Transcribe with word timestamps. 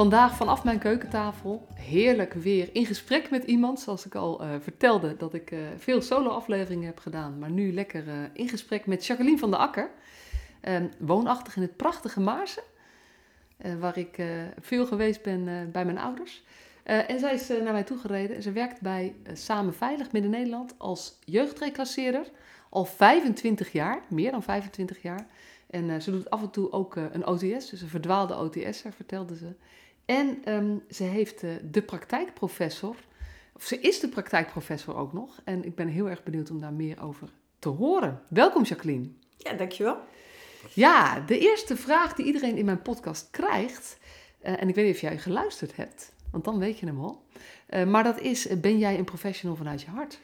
Vandaag 0.00 0.36
vanaf 0.36 0.64
mijn 0.64 0.78
keukentafel, 0.78 1.66
heerlijk 1.74 2.32
weer 2.32 2.68
in 2.72 2.86
gesprek 2.86 3.30
met 3.30 3.44
iemand. 3.44 3.80
Zoals 3.80 4.06
ik 4.06 4.14
al 4.14 4.44
uh, 4.44 4.48
vertelde, 4.60 5.16
dat 5.16 5.34
ik 5.34 5.50
uh, 5.50 5.58
veel 5.76 6.02
solo-afleveringen 6.02 6.86
heb 6.86 6.98
gedaan. 6.98 7.38
Maar 7.38 7.50
nu 7.50 7.72
lekker 7.72 8.06
uh, 8.06 8.14
in 8.32 8.48
gesprek 8.48 8.86
met 8.86 9.06
Jacqueline 9.06 9.38
van 9.38 9.50
der 9.50 9.60
Akker. 9.60 9.90
woonachtig 10.98 11.56
in 11.56 11.62
het 11.62 11.76
prachtige 11.76 12.20
Maarsen. 12.20 12.62
waar 13.78 13.98
ik 13.98 14.22
veel 14.60 14.86
geweest 14.86 15.22
ben 15.22 15.70
bij 15.72 15.84
mijn 15.84 15.98
ouders. 15.98 16.42
en 16.82 17.18
zij 17.18 17.34
is 17.34 17.48
naar 17.48 17.72
mij 17.72 17.84
toegereden. 17.84 18.42
Ze 18.42 18.52
werkt 18.52 18.80
bij 18.80 19.14
Samen 19.32 19.74
Veilig 19.74 20.12
Midden-Nederland 20.12 20.74
als 20.78 21.18
jeugdreclasseerder. 21.24 22.26
Al 22.70 22.84
25 22.84 23.72
jaar, 23.72 24.02
meer 24.08 24.30
dan 24.30 24.42
25 24.42 25.02
jaar. 25.02 25.26
En 25.70 26.02
ze 26.02 26.10
doet 26.10 26.30
af 26.30 26.42
en 26.42 26.50
toe 26.50 26.72
ook 26.72 26.96
een 26.96 27.26
OTS, 27.26 27.70
dus 27.70 27.80
een 27.80 27.88
verdwaalde 27.88 28.36
OTS'er, 28.36 28.92
vertelde 28.92 29.36
ze. 29.36 29.52
En 30.10 30.44
ehm, 30.44 30.76
ze 30.90 31.02
heeft 31.02 31.42
uh, 31.42 31.50
de 31.62 31.82
praktijkprofessor, 31.82 32.96
of 33.52 33.64
ze 33.64 33.80
is 33.80 34.00
de 34.00 34.08
praktijkprofessor 34.08 34.96
ook 34.96 35.12
nog. 35.12 35.40
En 35.44 35.64
ik 35.64 35.74
ben 35.74 35.88
heel 35.88 36.08
erg 36.08 36.22
benieuwd 36.22 36.50
om 36.50 36.60
daar 36.60 36.72
meer 36.72 37.02
over 37.02 37.28
te 37.58 37.68
horen. 37.68 38.22
Welkom 38.28 38.62
Jacqueline. 38.62 39.08
Ja, 39.36 39.52
dankjewel. 39.52 39.98
Ja, 40.74 41.20
de 41.20 41.38
eerste 41.38 41.76
vraag 41.76 42.14
die 42.14 42.26
iedereen 42.26 42.56
in 42.56 42.64
mijn 42.64 42.82
podcast 42.82 43.28
krijgt, 43.30 43.98
uh, 44.42 44.62
en 44.62 44.68
ik 44.68 44.74
weet 44.74 44.84
niet 44.84 44.94
of 44.94 45.00
jij 45.00 45.18
geluisterd 45.18 45.76
hebt, 45.76 46.12
want 46.30 46.44
dan 46.44 46.58
weet 46.58 46.78
je 46.78 46.86
hem 46.86 47.00
al. 47.00 47.22
Uh, 47.68 47.84
maar 47.84 48.04
dat 48.04 48.20
is, 48.20 48.60
ben 48.60 48.78
jij 48.78 48.98
een 48.98 49.04
professional 49.04 49.56
vanuit 49.56 49.82
je 49.82 49.90
hart? 49.90 50.20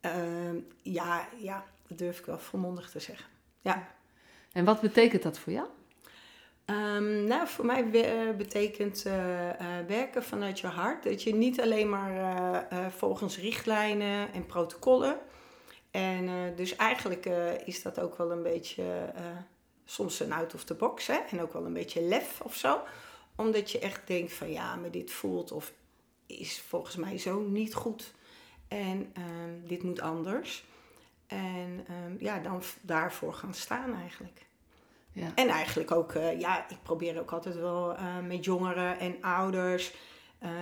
Ehm, 0.00 0.56
ja, 0.82 1.28
ja, 1.38 1.64
dat 1.86 1.98
durf 1.98 2.18
ik 2.18 2.26
wel 2.26 2.38
volmondig 2.38 2.90
te 2.90 3.00
zeggen. 3.00 3.26
Ja. 3.60 3.88
En 4.52 4.64
wat 4.64 4.80
betekent 4.80 5.22
dat 5.22 5.38
voor 5.38 5.52
jou? 5.52 5.68
Um, 6.66 7.24
nou, 7.24 7.48
voor 7.48 7.66
mij 7.66 7.82
uh, 7.84 8.36
betekent 8.36 9.04
uh, 9.06 9.48
uh, 9.48 9.54
werken 9.86 10.22
vanuit 10.22 10.60
je 10.60 10.66
hart 10.66 11.02
dat 11.02 11.22
je 11.22 11.34
niet 11.34 11.60
alleen 11.60 11.88
maar 11.88 12.66
volgens 12.96 13.38
richtlijnen 13.38 14.32
en 14.32 14.46
protocollen. 14.46 15.18
En 15.90 16.54
dus 16.56 16.76
eigenlijk 16.76 17.26
is 17.64 17.82
dat 17.82 18.00
ook 18.00 18.16
wel 18.16 18.32
een 18.32 18.42
beetje 18.42 19.12
soms 19.84 20.20
een 20.20 20.32
out 20.32 20.54
of 20.54 20.64
the 20.64 20.74
box 20.74 21.06
hè? 21.06 21.18
en 21.30 21.40
ook 21.40 21.52
wel 21.52 21.66
een 21.66 21.72
beetje 21.72 22.02
lef 22.02 22.40
of 22.40 22.54
zo. 22.54 22.80
Omdat 23.36 23.70
je 23.70 23.78
echt 23.78 24.06
denkt 24.06 24.32
van 24.32 24.50
ja, 24.50 24.76
maar 24.76 24.90
dit 24.90 25.10
voelt 25.10 25.52
of 25.52 25.72
is 26.26 26.60
volgens 26.60 26.96
mij 26.96 27.18
zo 27.18 27.40
niet 27.40 27.74
goed. 27.74 28.14
En 28.68 29.10
ehm, 29.12 29.66
dit 29.66 29.82
moet 29.82 30.00
anders. 30.00 30.64
En 31.26 31.86
um, 32.04 32.16
ja, 32.18 32.38
dan 32.38 32.62
daarvoor 32.80 33.34
gaan 33.34 33.54
staan 33.54 33.94
eigenlijk. 33.94 34.46
Ja. 35.14 35.32
En 35.34 35.48
eigenlijk 35.48 35.90
ook, 35.90 36.14
uh, 36.14 36.40
ja, 36.40 36.68
ik 36.68 36.82
probeer 36.82 37.20
ook 37.20 37.32
altijd 37.32 37.56
wel 37.56 37.92
uh, 37.92 38.18
met 38.26 38.44
jongeren 38.44 38.98
en 38.98 39.16
ouders. 39.20 39.94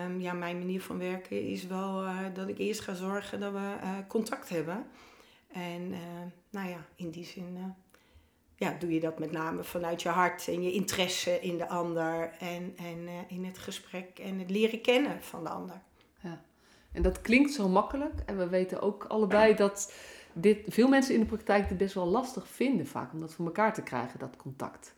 Um, 0.04 0.20
ja, 0.20 0.32
mijn 0.32 0.58
manier 0.58 0.82
van 0.82 0.98
werken 0.98 1.48
is 1.48 1.66
wel 1.66 2.04
uh, 2.04 2.18
dat 2.34 2.48
ik 2.48 2.58
eerst 2.58 2.80
ga 2.80 2.94
zorgen 2.94 3.40
dat 3.40 3.52
we 3.52 3.74
contact 4.08 4.48
hebben. 4.48 4.86
En 5.52 5.94
nou 6.50 6.68
ja, 6.68 6.86
in 6.96 7.10
die 7.10 7.24
zin 7.24 7.74
ja, 8.56 8.76
doe 8.78 8.92
je 8.92 9.00
dat 9.00 9.18
met 9.18 9.32
name 9.32 9.64
vanuit 9.64 10.02
je 10.02 10.08
hart 10.08 10.48
en 10.48 10.62
je 10.62 10.72
interesse 10.72 11.40
in 11.40 11.58
de 11.58 11.68
ander. 11.68 12.32
En, 12.38 12.74
en 12.76 13.08
in 13.28 13.44
het 13.44 13.58
gesprek 13.58 14.18
en 14.18 14.38
het 14.38 14.50
leren 14.50 14.80
kennen 14.80 15.22
van 15.22 15.44
de 15.44 15.50
ander. 15.50 15.82
Ja. 16.20 16.42
En 16.92 17.02
dat 17.02 17.20
klinkt 17.20 17.52
zo 17.52 17.68
makkelijk. 17.68 18.14
En 18.26 18.38
we 18.38 18.48
weten 18.48 18.80
ook 18.80 19.04
allebei 19.04 19.54
dat 19.54 19.92
dit, 20.32 20.58
veel 20.68 20.88
mensen 20.88 21.14
in 21.14 21.20
de 21.20 21.26
praktijk 21.26 21.68
dit 21.68 21.78
best 21.78 21.94
wel 21.94 22.06
lastig 22.06 22.48
vinden 22.48 22.86
vaak 22.86 23.12
om 23.12 23.20
dat 23.20 23.34
voor 23.34 23.46
elkaar 23.46 23.74
te 23.74 23.82
krijgen, 23.82 24.18
dat 24.18 24.36
contact. 24.36 24.94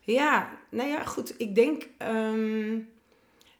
Ja, 0.00 0.58
nou 0.68 0.88
ja, 0.88 1.04
goed. 1.04 1.34
Ik 1.40 1.54
denk, 1.54 1.88
um, 1.98 2.88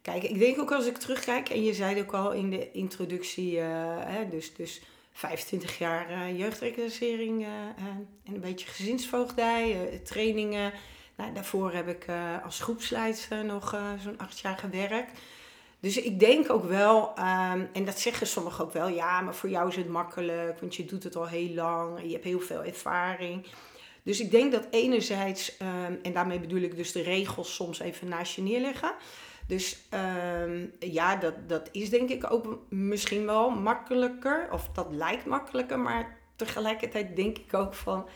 kijk, 0.02 0.22
ik 0.22 0.38
denk 0.38 0.58
ook 0.58 0.72
als 0.72 0.86
ik 0.86 0.96
terugkijk, 0.96 1.48
en 1.48 1.64
je 1.64 1.74
zei 1.74 2.00
ook 2.00 2.12
al 2.12 2.32
in 2.32 2.50
de 2.50 2.72
introductie, 2.72 3.52
uh, 3.52 3.64
hè, 3.98 4.28
dus, 4.28 4.54
dus 4.54 4.82
25 5.12 5.78
jaar 5.78 6.10
uh, 6.10 6.44
en 6.44 8.34
een 8.34 8.40
beetje 8.40 8.66
gezinsvoogdij, 8.66 10.00
trainingen. 10.04 10.72
Nou, 11.16 11.32
daarvoor 11.32 11.72
heb 11.72 11.88
ik 11.88 12.06
als 12.44 12.60
groepsleidster 12.60 13.44
nog 13.44 13.76
zo'n 14.02 14.18
acht 14.18 14.38
jaar 14.38 14.58
gewerkt. 14.58 15.20
Dus 15.80 16.00
ik 16.00 16.20
denk 16.20 16.50
ook 16.50 16.64
wel, 16.64 17.12
ehm, 17.14 17.64
en 17.72 17.84
dat 17.84 17.98
zeggen 17.98 18.26
sommigen 18.26 18.64
ook 18.64 18.72
wel, 18.72 18.88
ja, 18.88 19.20
maar 19.20 19.34
voor 19.34 19.48
jou 19.48 19.68
is 19.68 19.76
het 19.76 19.88
makkelijk, 19.88 20.60
want 20.60 20.74
je 20.74 20.84
doet 20.84 21.04
het 21.04 21.16
al 21.16 21.26
heel 21.26 21.54
lang 21.54 22.02
je 22.02 22.12
hebt 22.12 22.24
heel 22.24 22.40
veel 22.40 22.64
ervaring. 22.64 23.46
Dus 24.02 24.20
ik 24.20 24.30
denk 24.30 24.52
dat 24.52 24.66
enerzijds, 24.70 25.56
ehm, 25.56 25.94
en 26.02 26.12
daarmee 26.12 26.40
bedoel 26.40 26.60
ik 26.60 26.76
dus 26.76 26.92
de 26.92 27.02
regels 27.02 27.54
soms 27.54 27.80
even 27.80 28.08
naast 28.08 28.34
je 28.34 28.42
neerleggen. 28.42 28.94
Dus 29.46 29.78
ehm, 29.88 30.66
ja, 30.78 31.16
dat, 31.16 31.34
dat 31.48 31.68
is 31.72 31.90
denk 31.90 32.08
ik 32.08 32.32
ook 32.32 32.58
misschien 32.68 33.26
wel 33.26 33.50
makkelijker, 33.50 34.48
of 34.52 34.68
dat 34.68 34.86
lijkt 34.90 35.26
makkelijker, 35.26 35.78
maar 35.78 36.18
tegelijkertijd 36.36 37.16
denk 37.16 37.38
ik 37.38 37.54
ook 37.54 37.74
van, 37.74 38.06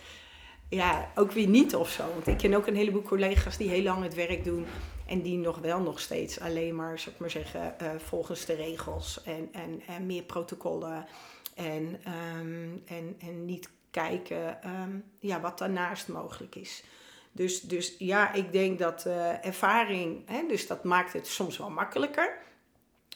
ja, 0.68 1.10
ook 1.14 1.32
weer 1.32 1.48
niet 1.48 1.74
of 1.74 1.90
zo. 1.90 2.02
Want 2.12 2.26
ik 2.26 2.36
ken 2.36 2.54
ook 2.54 2.66
een 2.66 2.76
heleboel 2.76 3.02
collega's 3.02 3.56
die 3.56 3.68
heel 3.68 3.82
lang 3.82 4.02
het 4.02 4.14
werk 4.14 4.44
doen 4.44 4.66
en 5.12 5.22
die 5.22 5.38
nog 5.38 5.58
wel 5.58 5.80
nog 5.80 6.00
steeds 6.00 6.40
alleen 6.40 6.74
maar, 6.74 6.98
zou 6.98 7.14
ik 7.14 7.20
maar 7.20 7.30
zeggen, 7.30 7.74
uh, 7.82 7.90
volgens 7.98 8.44
de 8.44 8.54
regels 8.54 9.22
en, 9.22 9.48
en, 9.52 9.82
en 9.86 10.06
meer 10.06 10.22
protocollen. 10.22 11.06
En, 11.54 12.00
um, 12.38 12.82
en, 12.86 13.16
en 13.18 13.44
niet 13.44 13.70
kijken 13.90 14.58
um, 14.66 15.04
ja, 15.18 15.40
wat 15.40 15.58
daarnaast 15.58 16.08
mogelijk 16.08 16.54
is. 16.54 16.84
Dus, 17.32 17.60
dus 17.60 17.94
ja, 17.98 18.32
ik 18.32 18.52
denk 18.52 18.78
dat 18.78 19.06
uh, 19.06 19.46
ervaring, 19.46 20.28
hè, 20.28 20.46
dus 20.48 20.66
dat 20.66 20.84
maakt 20.84 21.12
het 21.12 21.26
soms 21.26 21.58
wel 21.58 21.70
makkelijker. 21.70 22.38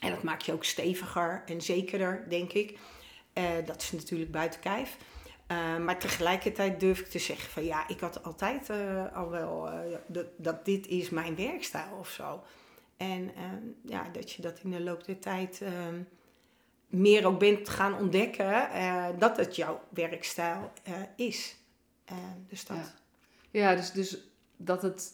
En 0.01 0.11
dat 0.11 0.23
maakt 0.23 0.45
je 0.45 0.53
ook 0.53 0.65
steviger 0.65 1.43
en 1.47 1.61
zekerder, 1.61 2.25
denk 2.29 2.53
ik. 2.53 2.79
Uh, 3.35 3.45
dat 3.67 3.83
is 3.83 3.93
natuurlijk 3.93 4.31
buiten 4.31 4.61
kijf. 4.61 4.97
Uh, 5.53 5.79
maar 5.79 5.99
tegelijkertijd 5.99 6.81
durf 6.81 7.01
ik 7.01 7.07
te 7.07 7.19
zeggen 7.19 7.51
van 7.51 7.65
ja, 7.65 7.89
ik 7.89 8.01
had 8.01 8.23
altijd 8.23 8.71
uh, 8.71 9.17
al 9.17 9.31
wel 9.31 9.69
uh, 9.69 9.97
dat, 10.07 10.27
dat 10.37 10.65
dit 10.65 10.87
is 10.87 11.11
mijn 11.11 11.37
werkstijl 11.37 11.97
of 11.99 12.09
zo. 12.09 12.43
En 12.97 13.33
ja, 13.83 14.09
dat 14.13 14.33
je 14.33 14.43
dat 14.43 14.61
in 14.63 14.71
de 14.71 14.81
loop 14.81 15.05
der 15.05 15.19
tijd 15.19 15.61
ehm, 15.63 16.03
meer 16.87 17.27
ook 17.27 17.39
bent 17.39 17.69
gaan 17.69 17.99
ontdekken 17.99 18.69
dat 19.19 19.37
het 19.37 19.57
jouw 19.57 19.81
werkstijl 19.89 20.73
is. 21.17 21.57
dus 22.49 22.65
dat. 22.65 22.77
Ja, 23.51 23.61
ja 23.61 23.75
dus, 23.75 23.93
dus 23.93 24.19
dat 24.57 24.83
het, 24.83 25.13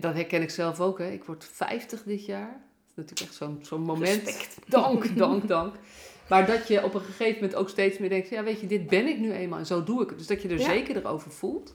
dat 0.00 0.14
herken 0.14 0.42
ik 0.42 0.50
zelf 0.50 0.80
ook. 0.80 0.98
Hè. 0.98 1.10
Ik 1.10 1.24
word 1.24 1.44
50 1.44 2.02
dit 2.02 2.24
jaar. 2.24 2.50
Dat 2.94 3.04
is 3.04 3.10
natuurlijk 3.10 3.20
echt 3.20 3.34
zo'n 3.34 3.58
zo'n 3.62 3.82
moment. 3.82 4.22
Respect. 4.22 4.58
Dank, 4.66 5.16
dank, 5.16 5.48
dank. 5.48 5.74
Maar 6.28 6.46
dat 6.46 6.68
je 6.68 6.84
op 6.84 6.94
een 6.94 7.00
gegeven 7.00 7.34
moment 7.34 7.54
ook 7.54 7.68
steeds 7.68 7.98
meer 7.98 8.08
denkt: 8.08 8.28
ja, 8.28 8.42
weet 8.42 8.60
je, 8.60 8.66
dit 8.66 8.86
ben 8.86 9.06
ik 9.06 9.18
nu 9.18 9.32
eenmaal 9.32 9.58
en 9.58 9.66
zo 9.66 9.84
doe 9.84 10.02
ik 10.02 10.08
het. 10.08 10.18
Dus 10.18 10.26
dat 10.26 10.42
je 10.42 10.48
er 10.48 10.58
ja. 10.58 10.64
zeker 10.64 10.96
erover 10.96 11.30
voelt. 11.30 11.74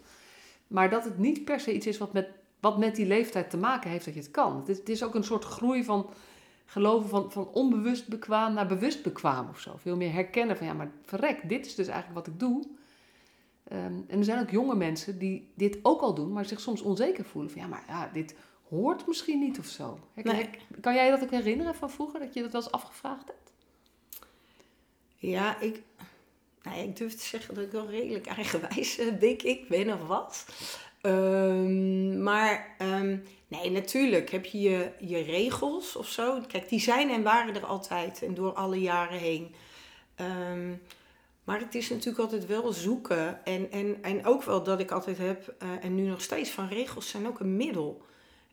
Maar 0.67 0.89
dat 0.89 1.03
het 1.03 1.17
niet 1.17 1.45
per 1.45 1.59
se 1.59 1.73
iets 1.73 1.87
is 1.87 1.97
wat 1.97 2.13
met, 2.13 2.27
wat 2.59 2.77
met 2.77 2.95
die 2.95 3.05
leeftijd 3.05 3.49
te 3.49 3.57
maken 3.57 3.89
heeft 3.89 4.05
dat 4.05 4.13
je 4.13 4.19
het 4.19 4.31
kan. 4.31 4.55
Het 4.57 4.69
is, 4.69 4.77
het 4.77 4.89
is 4.89 5.03
ook 5.03 5.15
een 5.15 5.23
soort 5.23 5.43
groei 5.43 5.83
van 5.83 6.09
geloven 6.65 7.09
van, 7.09 7.31
van 7.31 7.47
onbewust 7.47 8.07
bekwaam 8.07 8.53
naar 8.53 8.67
bewust 8.67 9.03
bekwaam 9.03 9.49
of 9.49 9.59
zo. 9.59 9.75
Veel 9.77 9.95
meer 9.95 10.13
herkennen 10.13 10.57
van 10.57 10.67
ja, 10.67 10.73
maar 10.73 10.91
verrek, 11.03 11.49
dit 11.49 11.65
is 11.65 11.75
dus 11.75 11.87
eigenlijk 11.87 12.25
wat 12.25 12.33
ik 12.33 12.39
doe. 12.39 12.67
Um, 13.71 14.05
en 14.07 14.17
er 14.17 14.23
zijn 14.23 14.41
ook 14.41 14.49
jonge 14.49 14.75
mensen 14.75 15.19
die 15.19 15.51
dit 15.55 15.79
ook 15.81 16.01
al 16.01 16.13
doen, 16.13 16.33
maar 16.33 16.45
zich 16.45 16.59
soms 16.59 16.81
onzeker 16.81 17.25
voelen. 17.25 17.51
Van 17.51 17.61
ja, 17.61 17.67
maar 17.67 17.83
ja, 17.87 18.09
dit 18.13 18.35
hoort 18.69 19.07
misschien 19.07 19.39
niet 19.39 19.59
of 19.59 19.65
zo. 19.65 19.99
Nee. 20.13 20.49
Kan 20.81 20.93
jij 20.93 21.09
dat 21.09 21.23
ook 21.23 21.31
herinneren 21.31 21.75
van 21.75 21.89
vroeger, 21.89 22.19
dat 22.19 22.33
je 22.33 22.41
dat 22.41 22.51
wel 22.51 22.61
eens 22.61 22.71
afgevraagd 22.71 23.27
hebt? 23.27 23.51
Ja, 25.19 25.59
ik, 25.59 25.81
nou 26.63 26.79
ik 26.79 26.97
durf 26.97 27.15
te 27.15 27.25
zeggen 27.25 27.55
dat 27.55 27.63
ik 27.63 27.71
wel 27.71 27.89
redelijk 27.89 28.25
eigenwijs 28.25 28.97
eh, 28.97 29.19
denk 29.19 29.41
ik 29.41 29.67
ben 29.67 29.93
of 29.93 30.07
wat. 30.07 30.45
Um, 31.01 32.23
maar 32.23 32.75
um, 32.81 33.23
nee, 33.47 33.71
natuurlijk 33.71 34.29
heb 34.29 34.45
je, 34.45 34.59
je 34.59 34.91
je 34.99 35.21
regels 35.21 35.95
of 35.95 36.07
zo. 36.07 36.41
Kijk, 36.47 36.69
die 36.69 36.79
zijn 36.79 37.09
en 37.09 37.23
waren 37.23 37.55
er 37.55 37.65
altijd 37.65 38.23
en 38.23 38.33
door 38.33 38.53
alle 38.53 38.79
jaren 38.79 39.19
heen. 39.19 39.55
Um, 40.21 40.81
maar 41.43 41.59
het 41.59 41.75
is 41.75 41.89
natuurlijk 41.89 42.19
altijd 42.19 42.45
wel 42.45 42.73
zoeken. 42.73 43.45
En, 43.45 43.71
en, 43.71 43.97
en 44.01 44.25
ook 44.25 44.43
wel 44.43 44.63
dat 44.63 44.79
ik 44.79 44.91
altijd 44.91 45.17
heb, 45.17 45.55
uh, 45.63 45.69
en 45.81 45.95
nu 45.95 46.07
nog 46.07 46.21
steeds, 46.21 46.49
van 46.49 46.67
regels 46.67 47.09
zijn 47.09 47.27
ook 47.27 47.39
een 47.39 47.55
middel. 47.55 48.01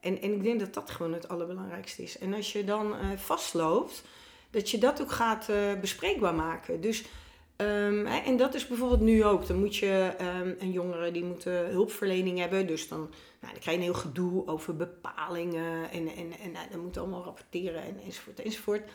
En, 0.01 0.21
en 0.21 0.33
ik 0.33 0.43
denk 0.43 0.61
dat 0.61 0.75
dat 0.75 0.91
gewoon 0.91 1.13
het 1.13 1.29
allerbelangrijkste 1.29 2.03
is. 2.03 2.19
En 2.19 2.35
als 2.35 2.53
je 2.53 2.65
dan 2.65 2.87
uh, 2.87 3.11
vastloopt, 3.17 4.03
dat 4.57 4.71
je 4.71 4.79
dat 4.79 5.03
ook 5.03 5.13
gaat 5.13 5.49
uh, 5.51 5.81
bespreekbaar 5.81 6.35
maken. 6.35 6.81
Dus 6.81 7.05
Ehm, 7.57 8.07
hè, 8.07 8.19
en 8.19 8.37
dat 8.37 8.55
is 8.55 8.67
bijvoorbeeld 8.67 9.01
nu 9.01 9.25
ook. 9.25 9.47
Dan 9.47 9.59
moet 9.59 9.77
je 9.77 10.15
ehm, 10.19 10.55
een 10.59 10.73
jongere 10.73 11.11
die 11.11 11.25
moet 11.25 11.47
eh, 11.47 11.61
hulpverlening 11.69 12.39
hebben. 12.39 12.67
Dus 12.67 12.89
dan, 12.89 12.99
nou, 12.99 13.53
dan 13.53 13.61
krijg 13.61 13.65
je 13.65 13.73
een 13.73 13.93
heel 13.93 13.95
gedoe 13.95 14.47
over 14.47 14.77
bepalingen. 14.77 15.91
En, 15.91 16.09
en, 16.09 16.33
en 16.43 16.53
nou, 16.53 16.67
dan 16.71 16.81
moet 16.81 16.97
allemaal 16.97 17.25
rapporteren 17.25 17.83
en, 17.83 18.01
enzovoort 18.05 18.41
enzovoort. 18.41 18.91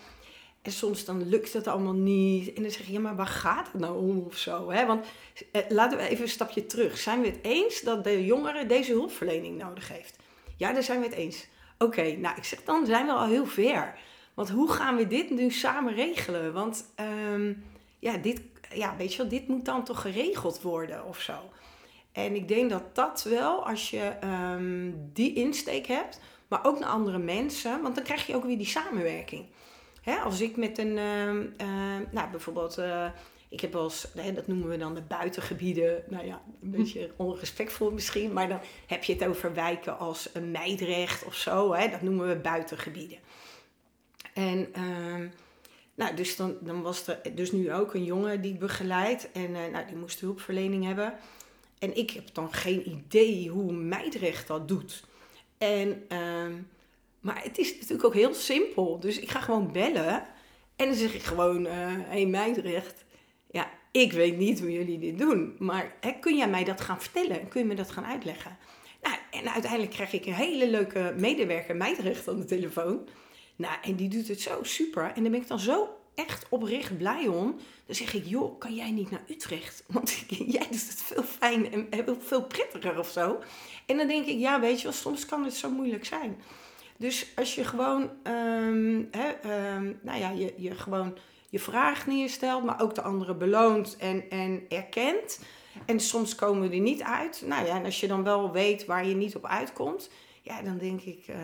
En 0.61 0.71
soms 0.71 1.05
dan 1.05 1.29
lukt 1.29 1.53
het 1.53 1.67
allemaal 1.67 1.93
niet. 1.93 2.53
En 2.53 2.61
dan 2.61 2.71
zeg 2.71 2.85
je, 2.85 2.91
ja, 2.91 2.99
maar 2.99 3.15
waar 3.15 3.27
gaat 3.27 3.71
het 3.71 3.81
nou 3.81 3.97
om 3.97 4.19
of 4.19 4.37
zo? 4.37 4.71
Hè? 4.71 4.85
Want 4.85 5.05
eh, 5.51 5.61
laten 5.69 5.97
we 5.97 6.03
even 6.03 6.23
een 6.23 6.29
stapje 6.29 6.65
terug. 6.65 6.97
Zijn 6.97 7.21
we 7.21 7.27
het 7.27 7.39
eens 7.41 7.81
dat 7.81 8.03
de 8.03 8.25
jongere 8.25 8.65
deze 8.65 8.91
hulpverlening 8.91 9.57
nodig 9.57 9.89
heeft? 9.89 10.17
Ja, 10.57 10.73
daar 10.73 10.83
zijn 10.83 10.99
we 10.99 11.05
het 11.05 11.15
eens. 11.15 11.47
Oké, 11.77 12.11
nou 12.11 12.37
ik 12.37 12.43
zeg 12.43 12.63
dan 12.63 12.85
zijn 12.85 13.05
we 13.05 13.11
al 13.11 13.27
heel 13.27 13.45
ver. 13.45 13.99
Want 14.33 14.49
hoe 14.49 14.71
gaan 14.71 14.95
we 14.95 15.07
dit 15.07 15.29
nu 15.29 15.51
samen 15.51 15.93
regelen? 15.93 16.53
Want 16.53 16.85
ehm, 16.95 17.53
ja, 17.99 18.17
dit, 18.17 18.41
ja, 18.73 18.95
weet 18.97 19.11
je 19.11 19.17
wel, 19.17 19.27
dit 19.27 19.47
moet 19.47 19.65
dan 19.65 19.83
toch 19.83 20.01
geregeld 20.01 20.61
worden 20.61 21.05
of 21.05 21.19
zo. 21.19 21.33
En 22.11 22.35
ik 22.35 22.47
denk 22.47 22.69
dat 22.69 22.95
dat 22.95 23.23
wel, 23.23 23.67
als 23.67 23.89
je 23.89 24.13
ehm, 24.19 24.91
die 25.13 25.33
insteek 25.33 25.87
hebt, 25.87 26.19
maar 26.47 26.65
ook 26.65 26.79
naar 26.79 26.89
andere 26.89 27.17
mensen, 27.17 27.81
want 27.81 27.95
dan 27.95 28.03
krijg 28.03 28.27
je 28.27 28.35
ook 28.35 28.45
weer 28.45 28.57
die 28.57 28.67
samenwerking. 28.67 29.45
Hè, 30.01 30.15
als 30.15 30.41
ik 30.41 30.57
met 30.57 30.77
een, 30.77 30.97
ehm, 30.97 32.03
nou 32.11 32.29
bijvoorbeeld, 32.31 32.77
eh, 32.77 33.05
ik 33.49 33.59
heb 33.59 33.73
wel 33.73 33.83
eens, 33.83 34.07
hè, 34.15 34.33
dat 34.33 34.47
noemen 34.47 34.69
we 34.69 34.77
dan 34.77 34.93
de 34.93 35.01
buitengebieden, 35.01 36.03
nou 36.07 36.25
ja, 36.25 36.41
een 36.61 36.71
beetje 36.71 37.11
onrespectvol 37.15 37.91
misschien, 37.91 38.33
maar 38.33 38.47
dan 38.47 38.59
heb 38.87 39.03
je 39.03 39.13
het 39.13 39.25
over 39.25 39.53
wijken 39.53 39.97
als 39.97 40.29
een 40.33 40.51
Meidrecht 40.51 41.23
of 41.23 41.35
zo, 41.35 41.73
hè, 41.73 41.89
dat 41.89 42.01
noemen 42.01 42.27
we 42.27 42.35
buitengebieden. 42.35 43.17
En 44.33 44.73
ehm, 44.73 45.27
nou, 45.95 46.15
dus 46.15 46.35
dan, 46.35 46.57
dan 46.61 46.81
was 46.81 47.07
er 47.07 47.35
dus 47.35 47.51
nu 47.51 47.73
ook 47.73 47.93
een 47.93 48.03
jongen 48.03 48.41
die 48.41 48.53
ik 48.53 48.59
begeleid 48.59 49.29
en 49.31 49.49
uh, 49.49 49.65
nou, 49.71 49.85
die 49.87 49.95
moest 49.95 50.19
hulpverlening 50.19 50.85
hebben. 50.85 51.13
En 51.79 51.97
ik 51.97 52.11
heb 52.11 52.33
dan 52.33 52.53
geen 52.53 52.89
idee 52.89 53.49
hoe 53.49 53.73
Meidrecht 53.73 54.47
dat 54.47 54.67
doet. 54.67 55.03
En 55.57 56.07
maar 57.21 57.43
het 57.43 57.57
is 57.57 57.73
natuurlijk 57.73 58.03
ook 58.03 58.13
heel 58.13 58.33
simpel. 58.33 58.99
Dus 58.99 59.19
ik 59.19 59.29
ga 59.29 59.39
gewoon 59.39 59.71
bellen. 59.71 60.23
En 60.75 60.85
dan 60.87 60.95
zeg 60.95 61.13
ik 61.13 61.23
gewoon, 61.23 61.65
hé 61.65 61.97
uh, 61.97 62.07
hey 62.07 62.25
Meidrecht, 62.25 63.05
ja, 63.51 63.69
ik 63.91 64.11
weet 64.11 64.37
niet 64.37 64.59
hoe 64.59 64.71
jullie 64.71 64.99
dit 64.99 65.17
doen. 65.17 65.55
Maar 65.59 65.95
hè, 65.99 66.11
kun 66.19 66.37
jij 66.37 66.49
mij 66.49 66.63
dat 66.63 66.81
gaan 66.81 67.01
vertellen? 67.01 67.47
Kun 67.47 67.61
je 67.61 67.67
me 67.67 67.75
dat 67.75 67.91
gaan 67.91 68.05
uitleggen? 68.05 68.57
Nou, 69.01 69.15
en 69.31 69.51
uiteindelijk 69.51 69.91
krijg 69.91 70.13
ik 70.13 70.25
een 70.25 70.33
hele 70.33 70.69
leuke 70.69 71.13
medewerker, 71.17 71.75
Meidrecht, 71.75 72.27
aan 72.27 72.39
de 72.39 72.45
telefoon. 72.45 73.07
Nou, 73.61 73.75
en 73.81 73.95
die 73.95 74.09
doet 74.09 74.27
het 74.27 74.41
zo 74.41 74.63
super. 74.63 75.03
En 75.15 75.21
daar 75.21 75.31
ben 75.31 75.41
ik 75.41 75.47
dan 75.47 75.59
zo 75.59 75.89
echt 76.15 76.45
oprecht 76.49 76.97
blij 76.97 77.27
om. 77.27 77.55
Dan 77.85 77.95
zeg 77.95 78.13
ik, 78.13 78.25
joh, 78.25 78.59
kan 78.59 78.75
jij 78.75 78.91
niet 78.91 79.11
naar 79.11 79.23
Utrecht? 79.27 79.83
Want 79.93 80.23
jij 80.27 80.67
doet 80.69 80.87
het 80.87 81.01
veel 81.01 81.23
fijn 81.23 81.89
en 81.91 82.17
veel 82.19 82.43
prettiger 82.43 82.99
of 82.99 83.09
zo. 83.09 83.39
En 83.85 83.97
dan 83.97 84.07
denk 84.07 84.25
ik, 84.25 84.39
ja, 84.39 84.59
weet 84.59 84.77
je 84.77 84.83
wel, 84.83 84.93
soms 84.93 85.25
kan 85.25 85.43
het 85.43 85.53
zo 85.53 85.69
moeilijk 85.69 86.05
zijn. 86.05 86.41
Dus 86.97 87.27
als 87.35 87.55
je 87.55 87.63
gewoon, 87.63 88.09
hè, 89.11 89.27
um, 89.75 89.99
nou 90.01 90.19
ja, 90.19 90.29
je, 90.29 90.53
je 90.57 90.75
gewoon 90.75 91.17
je 91.49 91.59
vraag 91.59 92.07
neerstelt, 92.07 92.63
maar 92.63 92.81
ook 92.81 92.95
de 92.95 93.01
andere 93.01 93.35
beloont 93.35 93.97
en, 93.97 94.29
en 94.29 94.65
erkent. 94.69 95.39
En 95.85 95.99
soms 95.99 96.35
komen 96.35 96.69
we 96.69 96.75
er 96.75 96.81
niet 96.81 97.01
uit. 97.01 97.43
Nou 97.45 97.65
ja, 97.65 97.75
en 97.75 97.85
als 97.85 97.99
je 97.99 98.07
dan 98.07 98.23
wel 98.23 98.51
weet 98.51 98.85
waar 98.85 99.07
je 99.07 99.15
niet 99.15 99.35
op 99.35 99.45
uitkomt, 99.45 100.09
ja, 100.41 100.61
dan 100.61 100.77
denk 100.77 101.01
ik, 101.01 101.27
uh, 101.29 101.35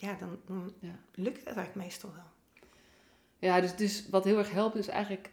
ja, 0.00 0.16
dan, 0.20 0.38
dan 0.46 0.72
ja. 0.80 0.98
lukt 1.14 1.36
het 1.36 1.56
eigenlijk 1.56 1.86
meestal 1.86 2.10
wel. 2.14 2.24
Ja, 3.38 3.60
dus, 3.60 3.76
dus 3.76 4.04
wat 4.10 4.24
heel 4.24 4.38
erg 4.38 4.50
helpt 4.50 4.76
is 4.76 4.88
eigenlijk 4.88 5.30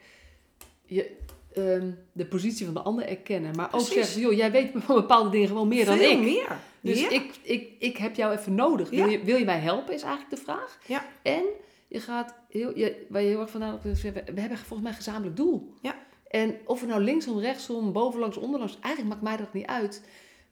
je, 0.86 1.18
um, 1.58 1.98
de 2.12 2.26
positie 2.26 2.66
van 2.66 2.74
de 2.74 2.82
ander 2.82 3.08
erkennen. 3.08 3.56
Maar 3.56 3.74
ook 3.74 3.82
zeggen, 3.82 4.22
joh, 4.22 4.34
jij 4.34 4.52
weet 4.52 4.72
van 4.74 4.96
bepaalde 4.96 5.30
dingen 5.30 5.48
gewoon 5.48 5.68
meer 5.68 5.86
dan 5.86 6.00
ik. 6.00 6.20
meer. 6.20 6.58
Dus 6.82 7.08
ik, 7.08 7.36
ik, 7.42 7.72
ik 7.80 7.98
heb 7.98 8.16
jou 8.16 8.38
even 8.38 8.56
nodig. 8.56 8.90
Wil, 8.90 9.10
je, 9.10 9.24
wil 9.24 9.38
je 9.38 9.46
mij 9.46 9.60
helpen, 9.60 9.94
is 9.94 10.02
eigenlijk 10.02 10.36
de 10.36 10.42
vraag. 10.42 10.80
Ja. 10.86 11.06
En 11.22 11.44
je 11.88 12.00
gaat, 12.00 12.34
heel, 12.50 12.78
je, 12.78 13.06
waar 13.10 13.22
je 13.22 13.28
heel 13.28 13.42
erg 13.42 13.50
vandaan 13.50 13.74
op 13.74 13.84
we 13.84 13.90
hebben 14.14 14.58
volgens 14.58 14.82
mij 14.82 14.90
een 14.90 14.96
gezamenlijk 14.96 15.36
doel. 15.36 15.74
Ja. 15.82 15.96
En 16.28 16.58
of 16.66 16.82
we 16.82 16.86
nou 16.86 17.02
linksom, 17.02 17.40
rechtsom, 17.40 17.92
bovenlangs, 17.92 18.38
onderlangs, 18.38 18.78
eigenlijk 18.80 19.14
maakt 19.14 19.38
mij 19.38 19.46
dat 19.46 19.54
niet 19.54 19.66
uit. 19.66 20.04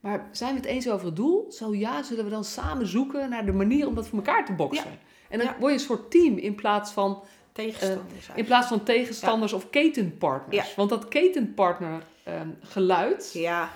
Maar 0.06 0.28
zijn 0.30 0.54
we 0.54 0.60
het 0.60 0.68
eens 0.68 0.88
over 0.88 1.06
het 1.06 1.16
doel? 1.16 1.46
Zo 1.52 1.74
ja, 1.74 2.02
zullen 2.02 2.24
we 2.24 2.30
dan 2.30 2.44
samen 2.44 2.86
zoeken 2.86 3.30
naar 3.30 3.46
de 3.46 3.52
manier 3.52 3.86
om 3.86 3.94
dat 3.94 4.08
voor 4.08 4.18
elkaar 4.18 4.44
te 4.44 4.52
boksen. 4.52 4.90
Ja. 4.90 4.96
En 5.28 5.38
dan 5.38 5.48
word 5.58 5.72
je 5.72 5.78
een 5.78 5.84
soort 5.84 6.10
team 6.10 6.36
in 6.36 6.54
plaats 6.54 6.92
van 6.92 7.22
Tegenstanders. 7.52 8.28
Uh, 8.30 8.36
in 8.36 8.44
plaats 8.44 8.66
van 8.66 8.82
tegenstanders 8.82 9.52
of 9.52 9.70
ketenpartners. 9.70 10.74
Want 10.74 10.90
dat 10.90 11.08
ketenpartner 11.08 12.02
um, 12.28 12.58
geluid, 12.60 13.30
ja. 13.32 13.70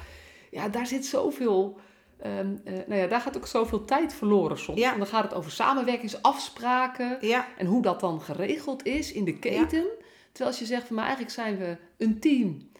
ja, 0.50 0.68
daar 0.68 0.86
zit 0.86 1.06
zoveel. 1.06 1.78
Um, 2.26 2.60
uh, 2.64 2.72
nou 2.86 3.00
ja, 3.00 3.06
daar 3.06 3.20
gaat 3.20 3.36
ook 3.36 3.46
zoveel 3.46 3.84
tijd 3.84 4.14
verloren 4.14 4.58
soms. 4.58 4.78
Ja. 4.78 4.96
dan 4.96 5.06
gaat 5.06 5.22
het 5.22 5.34
over 5.34 5.50
samenwerkingsafspraken 5.50 7.18
ja. 7.20 7.46
en 7.56 7.66
hoe 7.66 7.82
dat 7.82 8.00
dan 8.00 8.20
geregeld 8.20 8.86
is 8.86 9.12
in 9.12 9.24
de 9.24 9.38
keten. 9.38 9.84
Terwijl 10.32 10.50
als 10.50 10.58
je 10.58 10.64
zegt 10.64 10.86
van 10.86 10.96
maar 10.96 11.04
eigenlijk 11.04 11.34
zijn 11.34 11.58
we 11.58 11.76
een 11.96 12.20
team 12.20 12.70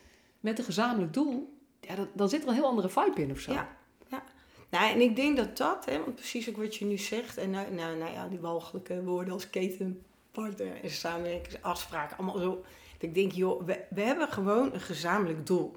met 0.41 0.58
een 0.58 0.64
gezamenlijk 0.64 1.12
doel, 1.12 1.60
ja, 1.90 2.06
dan, 2.12 2.28
zit 2.28 2.42
er 2.42 2.48
een 2.48 2.54
heel 2.54 2.66
andere 2.66 2.88
vibe 2.88 3.22
in 3.22 3.31
of 3.31 3.38
zo. 3.38 3.52
Ja. 3.52 3.76
ja. 4.08 4.22
Nou, 4.70 4.92
en 4.92 5.00
ik 5.00 5.16
denk 5.16 5.37
dat 5.37 5.56
dat, 5.56 5.84
hè, 5.84 5.98
want 5.98 6.14
precies 6.14 6.48
ook 6.48 6.56
wat 6.56 6.76
je 6.76 6.84
nu 6.84 6.98
zegt, 6.98 7.37
en 7.37 7.50
nou, 7.50 7.75
nou, 7.75 7.96
nou 7.96 8.12
ja, 8.12 8.28
die 8.28 8.40
walgelijke 8.40 9.02
woorden 9.02 9.32
als 9.32 9.50
keten 9.50 10.02
partner 10.31 10.82
en 10.82 10.90
samenwerkingsafspraken. 10.90 12.16
Allemaal 12.16 12.38
zo. 12.38 12.50
Dat 12.98 13.08
ik 13.08 13.14
denk, 13.14 13.32
joh, 13.32 13.66
we, 13.66 13.81
we 13.90 14.00
hebben 14.00 14.28
gewoon 14.28 14.72
een 14.72 14.81
gezamenlijk 14.81 15.46
doel. 15.46 15.76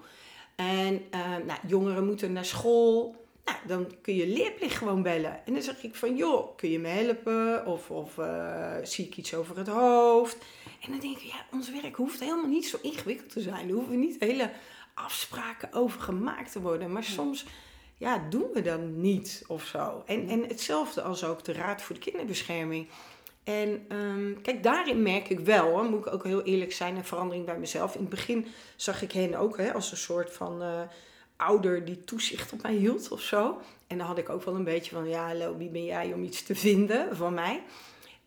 En 0.55 0.93
uh, 0.93 1.35
nou, 1.45 1.59
jongeren 1.67 2.05
moeten 2.05 2.33
naar 2.33 2.45
school. 2.45 3.15
Nou, 3.45 3.57
dan 3.67 3.91
kun 4.01 4.15
je 4.15 4.27
leerplicht 4.27 4.75
gewoon 4.75 5.01
bellen. 5.01 5.45
En 5.45 5.53
dan 5.53 5.61
zeg 5.61 5.83
ik 5.83 5.95
van, 5.95 6.15
joh, 6.15 6.57
kun 6.57 6.69
je 6.69 6.79
me 6.79 6.87
helpen? 6.87 7.65
Of, 7.65 7.91
of 7.91 8.17
uh, 8.17 8.75
zie 8.83 9.05
ik 9.05 9.17
iets 9.17 9.33
over 9.33 9.57
het 9.57 9.67
hoofd? 9.67 10.37
En 10.81 10.91
dan 10.91 10.99
denk 10.99 11.17
ik, 11.17 11.23
ja, 11.23 11.45
ons 11.51 11.71
werk 11.71 11.95
hoeft 11.95 12.19
helemaal 12.19 12.47
niet 12.47 12.67
zo 12.67 12.77
ingewikkeld 12.81 13.29
te 13.29 13.41
zijn. 13.41 13.67
Er 13.67 13.75
hoeven 13.75 13.99
niet 13.99 14.15
hele 14.19 14.49
afspraken 14.93 15.73
over 15.73 16.01
gemaakt 16.01 16.51
te 16.51 16.61
worden. 16.61 16.91
Maar 16.91 17.03
soms 17.03 17.45
ja, 17.97 18.25
doen 18.29 18.47
we 18.53 18.61
dat 18.61 18.81
niet 18.81 19.43
of 19.47 19.65
zo. 19.65 20.03
En, 20.05 20.29
en 20.29 20.43
hetzelfde 20.47 21.01
als 21.01 21.23
ook 21.23 21.43
de 21.43 21.53
Raad 21.53 21.81
voor 21.81 21.95
de 21.95 22.01
Kinderbescherming. 22.01 22.87
En 23.43 23.85
um, 23.97 24.41
kijk, 24.41 24.63
daarin 24.63 25.01
merk 25.01 25.29
ik 25.29 25.39
wel, 25.39 25.69
hoor, 25.69 25.83
moet 25.83 26.05
ik 26.05 26.13
ook 26.13 26.23
heel 26.23 26.43
eerlijk 26.43 26.73
zijn, 26.73 26.95
een 26.95 27.05
verandering 27.05 27.45
bij 27.45 27.57
mezelf. 27.57 27.93
In 27.95 28.01
het 28.01 28.09
begin 28.09 28.47
zag 28.75 29.01
ik 29.01 29.11
hen 29.11 29.35
ook 29.35 29.57
hè, 29.57 29.73
als 29.73 29.91
een 29.91 29.97
soort 29.97 30.33
van 30.33 30.61
uh, 30.61 30.81
ouder 31.35 31.85
die 31.85 32.03
toezicht 32.03 32.53
op 32.53 32.61
mij 32.61 32.73
hield 32.73 33.11
of 33.11 33.21
zo. 33.21 33.61
En 33.87 33.97
dan 33.97 34.07
had 34.07 34.17
ik 34.17 34.29
ook 34.29 34.43
wel 34.43 34.55
een 34.55 34.63
beetje 34.63 34.95
van, 34.95 35.09
ja, 35.09 35.27
hallo, 35.27 35.57
wie 35.57 35.69
ben 35.69 35.85
jij 35.85 36.13
om 36.13 36.23
iets 36.23 36.43
te 36.43 36.55
vinden 36.55 37.15
van 37.15 37.33
mij? 37.33 37.63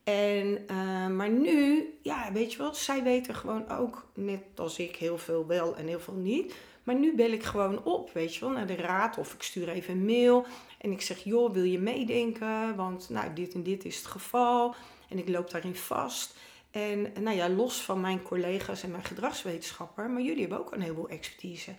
En, 0.07 0.67
uh, 0.71 1.07
maar 1.07 1.31
nu, 1.31 1.89
ja, 2.03 2.33
weet 2.33 2.53
je 2.53 2.59
wel, 2.59 2.75
zij 2.75 3.03
weten 3.03 3.35
gewoon 3.35 3.69
ook, 3.69 4.07
net 4.15 4.43
als 4.57 4.79
ik, 4.79 4.97
heel 4.97 5.19
veel 5.19 5.47
wel 5.47 5.77
en 5.77 5.87
heel 5.87 6.01
veel 6.01 6.15
niet. 6.15 6.55
Maar 6.83 6.95
nu 6.95 7.15
bel 7.15 7.31
ik 7.31 7.43
gewoon 7.43 7.85
op, 7.85 8.13
weet 8.13 8.35
je 8.35 8.41
wel, 8.41 8.51
naar 8.51 8.67
de 8.67 8.75
raad 8.75 9.19
of 9.19 9.35
ik 9.35 9.43
stuur 9.43 9.69
even 9.69 9.95
een 9.95 10.05
mail. 10.05 10.47
En 10.79 10.91
ik 10.91 11.01
zeg, 11.01 11.25
joh, 11.25 11.53
wil 11.53 11.63
je 11.63 11.79
meedenken? 11.79 12.77
Want 12.77 13.09
nou, 13.09 13.33
dit 13.33 13.55
en 13.55 13.63
dit 13.63 13.85
is 13.85 13.97
het 13.97 14.07
geval. 14.07 14.75
En 15.09 15.19
ik 15.19 15.29
loop 15.29 15.51
daarin 15.51 15.77
vast. 15.77 16.35
En 16.71 17.13
nou 17.21 17.37
ja, 17.37 17.49
los 17.49 17.83
van 17.83 18.01
mijn 18.01 18.23
collega's 18.23 18.83
en 18.83 18.91
mijn 18.91 19.05
gedragswetenschapper, 19.05 20.11
maar 20.11 20.23
jullie 20.23 20.41
hebben 20.41 20.59
ook 20.59 20.73
een 20.73 20.81
heleboel 20.81 21.09
expertise. 21.09 21.75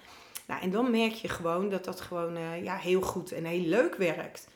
Nou, 0.47 0.61
en 0.61 0.71
dan 0.71 0.91
merk 0.91 1.13
je 1.13 1.27
gewoon 1.27 1.69
dat 1.69 1.85
dat 1.85 2.01
gewoon 2.01 2.37
uh, 2.37 2.63
ja, 2.63 2.75
heel 2.75 3.01
goed 3.01 3.31
en 3.31 3.45
heel 3.45 3.65
leuk 3.65 3.95
werkt. 3.95 4.47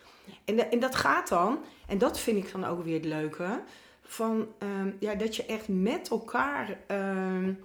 En, 0.46 0.56
de, 0.56 0.64
en 0.66 0.80
dat 0.80 0.96
gaat 0.96 1.28
dan, 1.28 1.60
en 1.88 1.98
dat 1.98 2.20
vind 2.20 2.46
ik 2.46 2.52
dan 2.52 2.66
ook 2.66 2.84
weer 2.84 2.94
het 2.94 3.06
leuke, 3.06 3.64
van 4.02 4.48
um, 4.60 4.98
ja, 5.00 5.16
dat 5.16 5.36
je 5.36 5.46
echt 5.46 5.68
met 5.68 6.10
elkaar 6.10 6.78
um, 6.88 7.64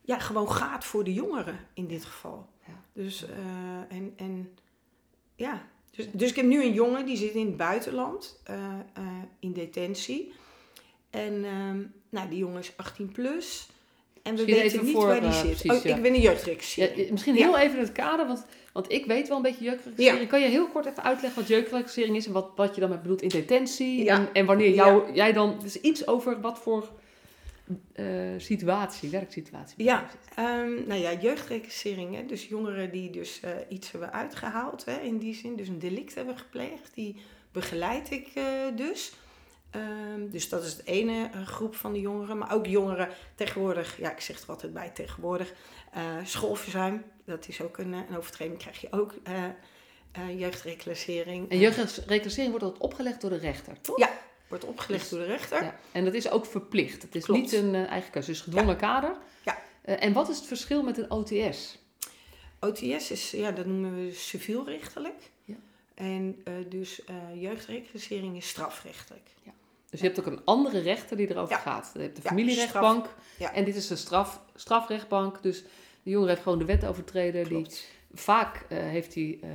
ja, 0.00 0.18
gewoon 0.18 0.50
gaat 0.50 0.84
voor 0.84 1.04
de 1.04 1.12
jongeren 1.12 1.58
in 1.74 1.86
dit 1.86 2.04
geval. 2.04 2.48
Ja. 2.66 2.82
Dus, 2.92 3.24
uh, 3.24 3.96
en, 3.96 4.12
en 4.16 4.58
ja, 5.34 5.66
dus, 5.90 6.06
dus 6.12 6.30
ik 6.30 6.36
heb 6.36 6.44
nu 6.44 6.62
een 6.62 6.72
jongen 6.72 7.06
die 7.06 7.16
zit 7.16 7.32
in 7.32 7.46
het 7.46 7.56
buitenland, 7.56 8.42
uh, 8.50 8.56
uh, 8.98 9.04
in 9.38 9.52
detentie. 9.52 10.32
En 11.10 11.44
um, 11.44 11.92
nou, 12.08 12.28
die 12.28 12.38
jongen 12.38 12.58
is 12.58 12.72
18 12.76 13.12
plus. 13.12 13.68
En 14.22 14.36
we 14.36 14.42
misschien 14.42 14.62
weten 14.62 14.84
niet 14.84 14.94
voor, 14.94 15.06
waar 15.06 15.20
die 15.20 15.32
zit. 15.32 15.42
Precies, 15.42 15.70
oh, 15.70 15.82
ja. 15.82 15.96
Ik 15.96 16.02
ben 16.02 16.14
een. 16.14 16.20
Ja, 16.20 17.10
misschien 17.10 17.34
heel 17.34 17.58
even 17.58 17.76
in 17.76 17.84
het 17.84 17.92
kader, 17.92 18.26
want, 18.26 18.46
want 18.72 18.92
ik 18.92 19.06
weet 19.06 19.28
wel 19.28 19.36
een 19.36 19.42
beetje 19.42 19.64
jeugdreclassering. 19.64 20.28
Kan 20.28 20.40
je 20.40 20.46
heel 20.46 20.68
kort 20.68 20.86
even 20.86 21.02
uitleggen 21.02 21.40
wat 21.40 21.50
jeugdreclassering 21.50 22.16
is 22.16 22.26
en 22.26 22.32
wat, 22.32 22.50
wat 22.56 22.74
je 22.74 22.80
dan 22.80 22.90
met 22.90 23.02
bedoelt 23.02 23.22
in 23.22 23.28
detentie? 23.28 24.08
En, 24.10 24.28
en 24.32 24.46
wanneer 24.46 24.74
jou, 24.74 25.12
jij 25.12 25.32
dan, 25.32 25.58
dus 25.62 25.80
iets 25.80 26.06
over 26.06 26.40
wat 26.40 26.58
voor 26.58 26.88
uh, 27.96 28.06
situatie, 28.36 29.08
werksituatie. 29.10 29.84
Ja, 29.84 30.10
um, 30.38 30.84
nou 30.86 31.00
ja, 31.00 31.12
jeugdreclassering. 31.12 32.14
Hè? 32.14 32.26
Dus 32.26 32.48
jongeren 32.48 32.90
die 32.90 33.10
dus 33.10 33.40
uh, 33.44 33.50
iets 33.68 33.90
hebben 33.90 34.12
uitgehaald 34.12 34.84
hè, 34.84 35.00
in 35.00 35.18
die 35.18 35.34
zin. 35.34 35.56
Dus 35.56 35.68
een 35.68 35.78
delict 35.78 36.14
hebben 36.14 36.38
gepleegd. 36.38 36.94
Die 36.94 37.16
begeleid 37.52 38.10
ik 38.10 38.28
uh, 38.34 38.44
dus. 38.76 39.12
Ehm, 39.72 40.28
dus 40.30 40.48
dat 40.48 40.64
is 40.64 40.72
het 40.72 40.86
ene 40.86 41.30
eh, 41.32 41.46
groep 41.46 41.74
van 41.74 41.92
de 41.92 42.00
jongeren. 42.00 42.38
Maar 42.38 42.54
ook 42.54 42.66
jongeren 42.66 43.08
tegenwoordig, 43.34 43.98
ja, 43.98 44.10
ik 44.10 44.20
zeg 44.20 44.42
er 44.42 44.48
altijd 44.48 44.72
bij 44.72 44.90
tegenwoordig, 44.90 45.52
uh, 45.96 46.02
schoolverzuim. 46.24 47.04
Dat 47.24 47.48
is 47.48 47.60
ook 47.60 47.78
een, 47.78 47.92
een 47.92 48.16
overtreding, 48.16 48.58
krijg 48.58 48.80
je 48.80 48.92
ook 48.92 49.14
uh, 49.28 50.40
jeugdreclassering. 50.40 51.50
En 51.50 51.58
jeugdreclassering 51.58 52.50
wordt 52.50 52.64
dat 52.64 52.78
opgelegd 52.78 53.20
door 53.20 53.30
de 53.30 53.36
rechter, 53.36 53.80
toch? 53.80 53.98
Ja, 53.98 54.10
wordt 54.48 54.64
opgelegd 54.64 55.02
dus, 55.02 55.10
door 55.10 55.18
de 55.26 55.32
rechter. 55.32 55.62
Ja. 55.62 55.76
En 55.92 56.04
dat 56.04 56.14
is 56.14 56.30
ook 56.30 56.46
verplicht. 56.46 57.02
Het 57.02 57.14
is 57.14 57.26
niet 57.26 57.52
een 57.52 57.74
eigen 57.74 58.10
keuze, 58.10 58.30
is 58.30 58.40
gedwongen 58.40 58.76
kader. 58.76 59.16
Ja. 59.44 59.58
en 59.82 60.12
wat 60.12 60.28
is 60.28 60.36
het 60.36 60.46
verschil 60.46 60.82
met 60.82 60.98
een 60.98 61.10
OTS? 61.10 61.78
OTS 62.60 63.10
is, 63.10 63.30
ja, 63.30 63.50
dat 63.50 63.66
noemen 63.66 63.94
we 63.94 64.12
civielrechtelijk. 64.12 65.30
Ja. 65.44 65.56
En 65.94 66.44
dus 66.68 67.02
jeugdreclassering 67.34 68.36
is 68.36 68.48
strafrechtelijk. 68.48 69.28
Ja. 69.42 69.52
Dus 69.92 70.00
je 70.00 70.06
hebt 70.06 70.20
ook 70.20 70.26
een 70.26 70.44
andere 70.44 70.78
rechter 70.78 71.16
die 71.16 71.30
erover 71.30 71.56
gaat. 71.56 71.90
Je 71.94 72.00
hebt 72.00 72.16
de 72.16 72.22
familierechtbank 72.22 73.14
en 73.52 73.64
dit 73.64 73.76
is 73.76 73.86
de 73.86 73.96
straf, 73.96 74.40
strafrechtbank. 74.54 75.42
Dus 75.42 75.64
de 76.02 76.10
jongen 76.10 76.28
heeft 76.28 76.42
gewoon 76.42 76.58
de 76.58 76.64
wet 76.64 76.84
overtreden. 76.84 77.48
Die, 77.48 77.66
vaak 78.12 78.66
uh, 78.68 78.78
heeft 78.78 79.14
hij, 79.14 79.40
uh, 79.44 79.50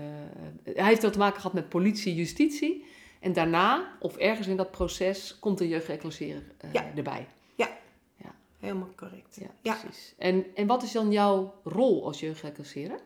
hij 0.75 0.86
heeft 0.86 1.01
wel 1.01 1.12
te 1.12 1.17
maken 1.17 1.36
gehad 1.36 1.53
met 1.53 1.70
politie, 1.70 2.15
justitie. 2.15 2.86
En 3.20 3.34
daarna, 3.34 3.98
of 4.00 4.17
ergens 4.17 4.48
in 4.48 4.58
dat 4.58 4.72
proces, 4.72 5.38
komt 5.39 5.58
de 5.58 5.67
jeugdreclasseren 5.67 6.51
uh, 6.65 6.74
ja. 6.74 6.91
erbij. 6.96 7.27
Ja. 7.56 7.70
ja, 8.15 8.36
helemaal 8.60 8.89
correct. 8.96 9.39
Ja, 9.62 9.75
precies. 9.79 10.13
En, 10.17 10.46
en 10.56 10.67
wat 10.67 10.84
is 10.84 10.91
dan 10.91 11.12
jouw 11.12 11.53
rol 11.63 12.06
als 12.06 12.20
jeugdreclasseren? 12.20 13.00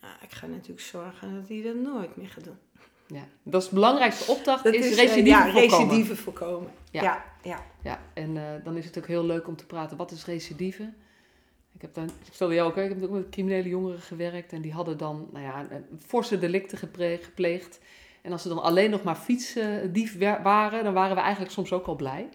Nou, 0.00 0.14
ik 0.22 0.32
ga 0.32 0.46
natuurlijk 0.46 0.80
zorgen 0.80 1.34
dat 1.34 1.48
hij 1.48 1.62
dat 1.62 1.74
nooit 1.74 2.16
meer 2.16 2.28
gaat 2.28 2.44
doen. 2.44 2.58
Ja, 3.12 3.24
dat 3.42 3.62
is 3.62 3.68
de 3.68 3.74
belangrijkste 3.74 4.32
opdracht, 4.32 4.64
dat 4.64 4.74
is, 4.74 4.90
is 4.90 4.96
recidive 4.96 5.28
ja, 5.28 5.50
voorkomen. 5.50 6.16
Voorkomen. 6.16 6.70
Ja. 6.90 7.02
ja, 7.02 7.24
ja. 7.42 7.66
ja. 7.82 8.00
en 8.14 8.36
uh, 8.36 8.42
dan 8.64 8.76
is 8.76 8.84
het 8.84 8.98
ook 8.98 9.06
heel 9.06 9.24
leuk 9.24 9.48
om 9.48 9.56
te 9.56 9.66
praten, 9.66 9.96
wat 9.96 10.10
is 10.10 10.24
recidive? 10.24 10.92
Ik 11.74 11.80
heb 11.82 11.94
dan, 11.94 12.04
ik 12.04 12.12
vertelde 12.22 12.54
jou 12.54 12.70
ook, 12.70 12.76
ik 12.76 12.88
heb 12.88 13.02
ook 13.02 13.10
met 13.10 13.28
criminele 13.28 13.68
jongeren 13.68 14.00
gewerkt 14.00 14.52
en 14.52 14.60
die 14.60 14.72
hadden 14.72 14.96
dan, 14.96 15.28
nou 15.32 15.44
ja, 15.44 15.66
forse 16.06 16.38
delicten 16.38 16.78
gepleegd. 17.22 17.80
En 18.22 18.32
als 18.32 18.42
ze 18.42 18.48
dan 18.48 18.62
alleen 18.62 18.90
nog 18.90 19.02
maar 19.02 19.16
fietsdief 19.16 20.18
waren, 20.42 20.84
dan 20.84 20.92
waren 20.92 21.16
we 21.16 21.22
eigenlijk 21.22 21.52
soms 21.52 21.72
ook 21.72 21.86
al 21.86 21.96
blij. 21.96 22.28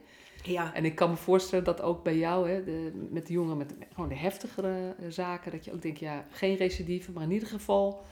Ja. 0.44 0.74
En 0.74 0.86
ik 0.86 0.96
kan 0.96 1.10
me 1.10 1.16
voorstellen 1.16 1.66
dat 1.66 1.82
ook 1.82 2.04
bij 2.04 2.18
jou, 2.18 2.50
hè, 2.50 2.64
de, 2.64 3.08
met 3.12 3.28
de 3.28 3.34
jongeren 3.34 3.58
met 3.58 3.74
gewoon 3.94 4.10
de 4.10 4.16
heftigere 4.16 4.96
zaken, 5.10 5.52
dat 5.52 5.66
je 5.66 5.74
ook 5.74 5.82
denkt, 5.82 6.00
ja, 6.00 6.26
geen 6.30 6.56
recidive, 6.56 7.12
maar 7.12 7.24
in 7.24 7.32
ieder 7.32 7.48
geval 7.48 8.06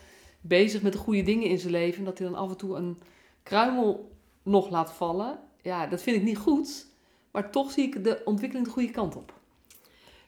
bezig 0.44 0.82
met 0.82 0.94
de 0.94 0.98
goede 0.98 1.24
dingen 1.24 1.50
in 1.50 1.60
zijn 1.60 1.72
leven. 1.72 2.04
Dat 2.04 2.18
hij 2.18 2.28
dan 2.28 2.38
af 2.38 2.50
en 2.50 2.58
toe 2.58 2.76
een 2.76 3.02
kruimel 3.44 4.12
nog 4.44 4.70
laat 4.70 4.94
vallen. 4.94 5.40
Ja, 5.62 5.88
dat 5.88 6.02
vind 6.02 6.18
ik 6.18 6.24
niet 6.24 6.38
goed. 6.38 6.86
Maar 7.32 7.52
toch 7.52 7.72
zie 7.72 7.84
ik 7.84 8.04
de 8.04 8.22
ontwikkeling 8.26 8.68
de 8.68 8.74
goede 8.74 8.92
kant 8.92 9.16
op. 9.16 9.34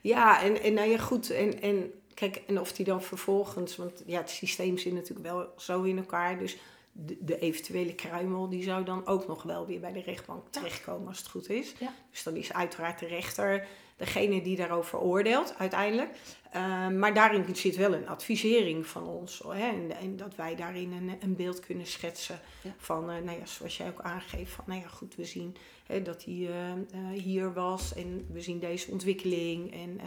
Ja, 0.01 0.41
en, 0.43 0.61
en 0.61 0.73
nou 0.73 0.89
ja, 0.89 0.97
goed. 0.97 1.29
En, 1.29 1.61
en 1.61 1.91
kijk, 2.13 2.41
en 2.47 2.59
of 2.59 2.71
die 2.71 2.85
dan 2.85 3.01
vervolgens, 3.01 3.75
want 3.75 4.03
ja, 4.05 4.17
het 4.17 4.29
systeem 4.29 4.77
zit 4.77 4.93
natuurlijk 4.93 5.27
wel 5.27 5.53
zo 5.57 5.81
in 5.81 5.97
elkaar. 5.97 6.39
Dus 6.39 6.57
de, 6.91 7.17
de, 7.21 7.39
eventuele 7.39 7.95
kruimel, 7.95 8.49
die 8.49 8.63
zou 8.63 8.85
dan 8.85 9.07
ook 9.07 9.27
nog 9.27 9.43
wel 9.43 9.65
weer 9.65 9.79
bij 9.79 9.91
de 9.91 10.01
rechtbank 10.01 10.47
terechtkomen 10.49 11.07
als 11.07 11.17
het 11.17 11.27
goed 11.27 11.49
is. 11.49 11.73
Ja. 11.79 11.93
Dus 12.11 12.23
dan 12.23 12.35
is 12.35 12.53
uiteraard 12.53 12.99
de 12.99 13.07
rechter 13.07 13.67
degene 13.97 14.41
die 14.41 14.55
daarover 14.55 14.99
oordeelt 14.99 15.55
uiteindelijk. 15.57 16.09
Uh, 16.55 16.87
maar 16.87 17.13
daarin 17.13 17.55
zit 17.55 17.75
wel 17.75 17.93
een 17.93 18.07
advisering 18.07 18.87
van 18.87 19.07
ons. 19.07 19.41
Hè? 19.47 19.69
En, 19.69 19.91
en, 19.91 20.17
dat 20.17 20.35
wij 20.35 20.55
daarin 20.55 20.91
een, 20.91 21.17
een 21.21 21.35
beeld 21.35 21.59
kunnen 21.59 21.85
schetsen 21.85 22.39
van, 22.77 23.09
uh, 23.09 23.17
nou 23.23 23.39
ja, 23.39 23.45
zoals 23.45 23.77
jij 23.77 23.87
ook 23.87 24.01
aangeeft, 24.01 24.51
van 24.51 24.63
nou 24.67 24.81
ja, 24.81 24.87
goed, 24.87 25.15
we 25.15 25.25
zien 25.25 25.55
hè, 25.85 26.01
dat 26.01 26.23
hij 26.23 26.33
uh, 26.33 27.21
hier 27.21 27.53
was 27.53 27.93
en 27.93 28.27
we 28.31 28.41
zien 28.41 28.59
deze 28.59 28.91
ontwikkeling 28.91 29.73
en 29.73 29.99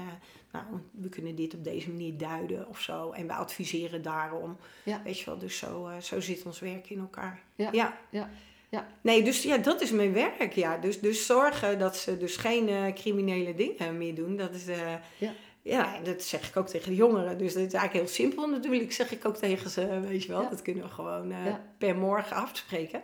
nou, 0.53 0.65
we 0.91 1.09
kunnen 1.09 1.35
dit 1.35 1.55
op 1.55 1.65
deze 1.65 1.91
manier 1.91 2.17
duiden 2.17 2.69
of 2.69 2.81
zo. 2.81 3.11
En 3.11 3.27
we 3.27 3.33
adviseren 3.33 4.03
daarom. 4.03 4.57
Ja. 4.83 5.03
Weet 5.05 5.19
je 5.19 5.25
wel, 5.25 5.39
dus 5.39 5.59
zo, 5.59 5.91
zo 6.03 6.21
zit 6.21 6.43
ons 6.45 6.59
werk 6.59 6.91
in 6.91 6.99
elkaar. 6.99 7.43
Ja. 7.55 7.69
ja. 7.73 7.99
ja. 8.11 8.31
Ja. 8.71 8.87
Nee, 9.01 9.23
dus 9.23 9.43
ja, 9.43 9.57
dat 9.57 9.81
is 9.81 9.91
mijn 9.91 10.13
werk. 10.13 10.53
Ja. 10.53 10.79
Dus, 10.79 11.01
dus 11.01 11.27
zorgen 11.27 11.79
dat 11.79 11.97
ze 11.97 12.19
dus 12.19 12.37
geen 12.37 12.69
uh, 12.69 12.93
criminele 12.93 13.55
dingen 13.55 13.99
meer 13.99 14.15
doen. 14.15 14.37
Dat 14.37 14.55
is, 14.55 14.69
uh, 14.69 14.77
ja. 15.19 15.33
Ja, 15.63 16.01
dat 16.05 16.23
zeg 16.23 16.49
ik 16.49 16.57
ook 16.57 16.69
tegen 16.69 16.91
de 16.91 16.97
jongeren. 16.97 17.39
Dus 17.39 17.55
dat 17.55 17.63
is 17.63 17.73
eigenlijk 17.73 18.05
heel 18.05 18.15
simpel 18.15 18.47
natuurlijk. 18.49 18.93
Zeg 18.93 19.13
ik 19.13 19.25
ook 19.25 19.37
tegen 19.37 19.71
ze, 19.71 20.01
weet 20.01 20.23
je 20.23 20.29
wel. 20.29 20.43
Ja. 20.43 20.49
Dat 20.49 20.63
kunnen 20.63 20.83
we 20.83 20.91
gewoon 20.91 21.31
uh, 21.31 21.55
per 21.79 21.97
morgen 21.97 22.37
afspreken. 22.37 23.03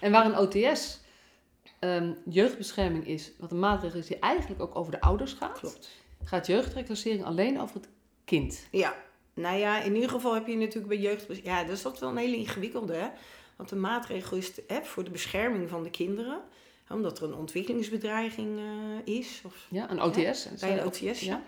En 0.00 0.12
waar 0.12 0.24
een 0.24 0.38
OTS 0.38 1.00
um, 1.80 2.16
jeugdbescherming 2.24 3.06
is, 3.06 3.32
wat 3.38 3.50
een 3.50 3.58
maatregel 3.58 3.98
is 3.98 4.06
die 4.06 4.18
eigenlijk 4.18 4.62
ook 4.62 4.76
over 4.76 4.92
de 4.92 5.00
ouders 5.00 5.32
gaat. 5.32 5.58
Klopt. 5.58 5.90
Gaat 6.24 6.46
jeugdreclassering 6.46 7.24
alleen 7.24 7.60
over 7.60 7.74
het 7.74 7.88
kind. 8.24 8.66
Ja, 8.70 8.94
nou 9.34 9.58
ja, 9.58 9.82
in 9.82 9.94
ieder 9.94 10.10
geval 10.10 10.34
heb 10.34 10.46
je 10.46 10.56
natuurlijk 10.56 10.88
bij 10.88 10.98
jeugd... 10.98 11.26
Ja, 11.42 11.64
dat 11.64 11.76
is 11.76 12.00
wel 12.00 12.10
een 12.10 12.16
hele 12.16 12.36
ingewikkelde, 12.36 12.94
hè. 12.94 13.08
Want 13.56 13.68
de 13.68 13.76
maatregel 13.76 14.36
is 14.36 14.52
hè, 14.66 14.82
voor 14.82 15.04
de 15.04 15.10
bescherming 15.10 15.68
van 15.68 15.82
de 15.82 15.90
kinderen. 15.90 16.40
Omdat 16.88 17.18
er 17.18 17.24
een 17.24 17.34
ontwikkelingsbedreiging 17.34 18.58
uh, 18.58 19.16
is. 19.16 19.42
Of, 19.44 19.66
ja, 19.70 19.90
een 19.90 20.02
OTS. 20.02 20.48
Bij 20.60 20.78
een 20.78 20.86
OTS, 20.86 21.00
ja. 21.00 21.10
ja. 21.20 21.42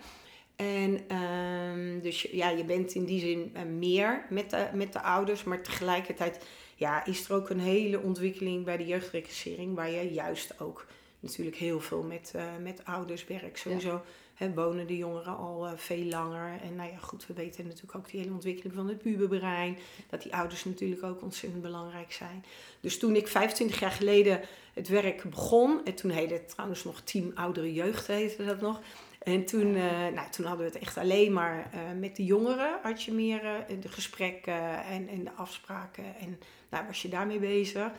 En 0.55 1.15
um, 1.17 2.01
dus 2.01 2.21
ja, 2.21 2.49
je 2.49 2.63
bent 2.63 2.93
in 2.93 3.05
die 3.05 3.19
zin 3.19 3.51
uh, 3.55 3.61
meer 3.63 4.25
met 4.29 4.49
de, 4.49 4.67
met 4.73 4.93
de 4.93 5.01
ouders. 5.01 5.43
Maar 5.43 5.61
tegelijkertijd 5.61 6.45
ja, 6.75 7.05
is 7.05 7.29
er 7.29 7.35
ook 7.35 7.49
een 7.49 7.59
hele 7.59 7.99
ontwikkeling 7.99 8.65
bij 8.65 8.77
de 8.77 8.85
jeugdreclassering. 8.85 9.75
Waar 9.75 9.91
je 9.91 10.13
juist 10.13 10.59
ook 10.59 10.85
natuurlijk 11.19 11.57
heel 11.57 11.79
veel 11.79 12.03
met, 12.03 12.33
uh, 12.35 12.43
met 12.61 12.85
ouders 12.85 13.25
werkt. 13.25 13.59
Sowieso 13.59 13.89
ja. 13.89 14.03
hè, 14.33 14.53
wonen 14.53 14.87
de 14.87 14.97
jongeren 14.97 15.37
al 15.37 15.67
uh, 15.67 15.71
veel 15.75 16.03
langer. 16.03 16.61
En 16.61 16.75
nou 16.75 16.91
ja, 16.91 16.97
goed, 16.97 17.27
we 17.27 17.33
weten 17.33 17.63
natuurlijk 17.63 17.95
ook 17.95 18.09
die 18.09 18.19
hele 18.19 18.33
ontwikkeling 18.33 18.73
van 18.75 18.87
het 18.87 18.97
puberbrein. 18.97 19.77
Dat 20.09 20.21
die 20.21 20.35
ouders 20.35 20.65
natuurlijk 20.65 21.03
ook 21.03 21.21
ontzettend 21.21 21.61
belangrijk 21.61 22.11
zijn. 22.11 22.45
Dus 22.79 22.99
toen 22.99 23.15
ik 23.15 23.27
25 23.27 23.79
jaar 23.79 23.91
geleden 23.91 24.41
het 24.73 24.87
werk 24.87 25.23
begon. 25.29 25.85
En 25.85 25.95
toen 25.95 26.11
heette 26.11 26.33
het 26.33 26.49
trouwens 26.49 26.83
nog 26.83 27.01
Team 27.01 27.31
Oudere 27.35 27.73
Jeugd, 27.73 28.07
heette 28.07 28.45
dat 28.45 28.61
nog. 28.61 28.81
En 29.25 29.45
toen, 29.45 29.75
uh, 29.75 30.07
nou, 30.07 30.29
toen 30.29 30.45
hadden 30.45 30.65
we 30.65 30.73
het 30.73 30.81
echt 30.81 30.97
alleen 30.97 31.33
maar 31.33 31.69
met 31.99 32.15
de 32.15 32.25
jongeren. 32.25 32.79
Had 32.83 33.03
je 33.03 33.13
meer 33.13 33.41
de 33.79 33.87
gesprekken 33.87 34.83
en, 34.83 35.07
en 35.07 35.23
de 35.23 35.31
afspraken. 35.31 36.03
En 36.19 36.39
nou, 36.69 36.85
was 36.87 37.01
je 37.01 37.09
daarmee 37.09 37.39
bezig. 37.39 37.91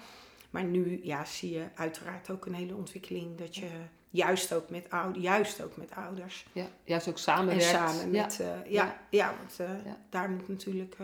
Maar 0.50 0.64
nu 0.64 1.00
ja, 1.02 1.24
zie 1.24 1.52
je 1.52 1.64
uiteraard 1.74 2.30
ook 2.30 2.46
een 2.46 2.54
hele 2.54 2.74
ontwikkeling 2.74 3.38
dat 3.38 3.56
je 3.56 3.68
juist 4.10 4.52
ook 4.52 4.70
met, 4.70 4.90
oud, 4.90 5.16
juist 5.16 5.62
ook 5.62 5.76
met 5.76 5.94
ouders. 5.94 6.46
Ja, 6.52 6.66
juist 6.84 7.08
ook 7.08 7.18
samenwerkt. 7.18 7.62
En 7.62 7.70
samen 7.70 8.10
met, 8.10 8.36
ja, 8.36 8.64
ja, 8.68 9.00
ja. 9.10 9.34
want 9.38 9.70
daar 10.10 10.30
moet 10.30 10.48
natuurlijk 10.48 10.96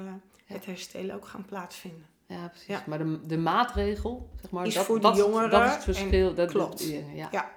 het 0.44 0.66
herstellen 0.66 1.14
ook 1.14 1.26
gaan 1.26 1.44
plaatsvinden. 1.44 2.06
Ja, 2.32 2.48
precies. 2.48 2.66
Ja. 2.66 2.82
Maar 2.86 2.98
de, 2.98 3.18
de 3.26 3.38
maatregel, 3.38 4.28
zeg 4.40 4.50
maar, 4.50 4.66
is 4.66 4.74
dat, 4.74 4.84
voor 4.84 5.00
dat, 5.00 5.16
jongeren. 5.16 5.50
Dat 5.50 5.64
is 5.64 5.72
het 5.72 5.84
verschil. 5.84 6.28
En, 6.28 6.34
dat, 6.34 6.50
klopt. 6.50 6.84
Ja, 7.14 7.28
ja, 7.32 7.52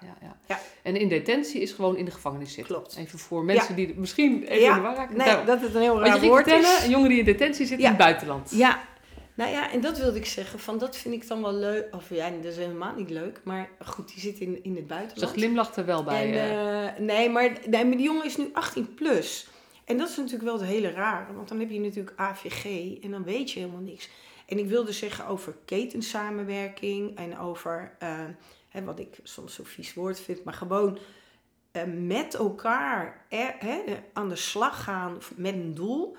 ja. 0.48 0.60
En 0.82 0.96
in 0.96 1.10
detentie 1.10 1.62
is 1.62 1.72
gewoon 1.72 1.98
in 1.98 2.05
de 2.05 2.12
gevangenis 2.12 2.53
zitten. 2.53 2.75
Klopt. 2.75 2.96
Even 2.96 3.20
voor 3.20 3.44
mensen 3.44 3.75
die 3.75 3.94
misschien 3.98 4.44
even 4.44 4.67
in 4.67 4.74
de 4.74 4.82
war 4.82 4.96
raken. 4.96 5.17
Nee, 5.17 5.27
nou, 5.27 5.46
dat 5.46 5.62
het 5.62 5.75
een 5.75 5.82
heel 5.82 6.00
raar 6.00 6.22
woord 6.22 6.44
vertellen, 6.44 6.77
is. 6.77 6.84
Een 6.84 6.89
jongen 6.89 7.10
die 7.10 7.20
in 7.20 7.25
detentie 7.25 7.65
zit 7.65 7.79
in 7.79 7.86
het 7.86 7.98
buitenland. 7.98 8.51
Ja, 8.51 8.82
nou 9.36 9.51
ja, 9.51 9.72
en 9.72 9.82
dat 9.82 9.98
wilde 9.98 10.17
ik 10.17 10.25
zeggen. 10.25 10.60
Van 10.60 10.77
dat 10.77 10.98
vind 10.98 11.13
ik 11.13 11.27
dan 11.27 11.41
wel 11.41 11.53
leuk. 11.53 11.88
Of 11.96 12.10
ja, 12.10 12.29
dat 12.29 12.51
is 12.51 12.58
helemaal 12.58 12.96
niet 12.96 13.10
leuk. 13.10 13.41
Maar 13.44 13.70
goed, 13.86 14.08
die 14.08 14.20
zit 14.20 14.39
in, 14.39 14.63
in 14.63 14.75
het 14.75 14.88
buitenland. 14.88 15.29
Ze 15.29 15.39
glimlacht 15.39 15.75
er 15.75 15.86
wel 15.86 16.03
bij. 16.03 16.39
En, 16.39 16.98
uh, 17.00 17.05
nee, 17.05 17.29
maar, 17.29 17.51
nee, 17.65 17.86
maar 17.86 17.98
die 17.98 18.05
jongen 18.05 18.25
is 18.25 18.38
nu 18.38 18.50
18 18.53 18.94
plus. 18.94 19.48
En 19.86 19.98
dat 19.98 20.10
is 20.10 20.17
natuurlijk 20.17 20.44
wel 20.44 20.60
het 20.60 20.67
hele 20.67 20.91
rare. 20.91 21.34
Want 21.34 21.50
dan 21.50 21.60
heb 21.60 21.70
je 21.70 21.79
natuurlijk 21.79 22.13
AVG 22.15 22.65
en 23.03 23.12
dan 23.12 23.24
weet 23.24 23.51
je 23.51 23.60
helemaal 23.60 23.82
niks. 23.82 24.10
En 24.46 24.58
ik 24.58 24.68
wilde 24.68 24.92
zeggen 24.92 25.28
over 25.28 25.56
ketensamenwerking 25.66 27.18
en 27.18 27.38
over, 27.38 27.96
uh, 28.04 28.20
hè, 28.70 28.84
wat 28.84 29.00
ik 29.00 29.20
soms 29.24 29.54
zo'n 29.54 29.66
vies 29.66 29.94
woord 29.94 30.20
vind, 30.20 30.44
maar 30.44 30.54
gewoon 30.54 30.98
uh, 31.72 31.84
met 32.08 32.34
elkaar 32.34 33.25
hè, 33.30 33.82
aan 34.14 34.30
de 34.30 34.36
slag 34.36 34.84
gaan 34.84 35.18
met 35.36 35.54
een 35.54 35.74
doel. 35.74 36.18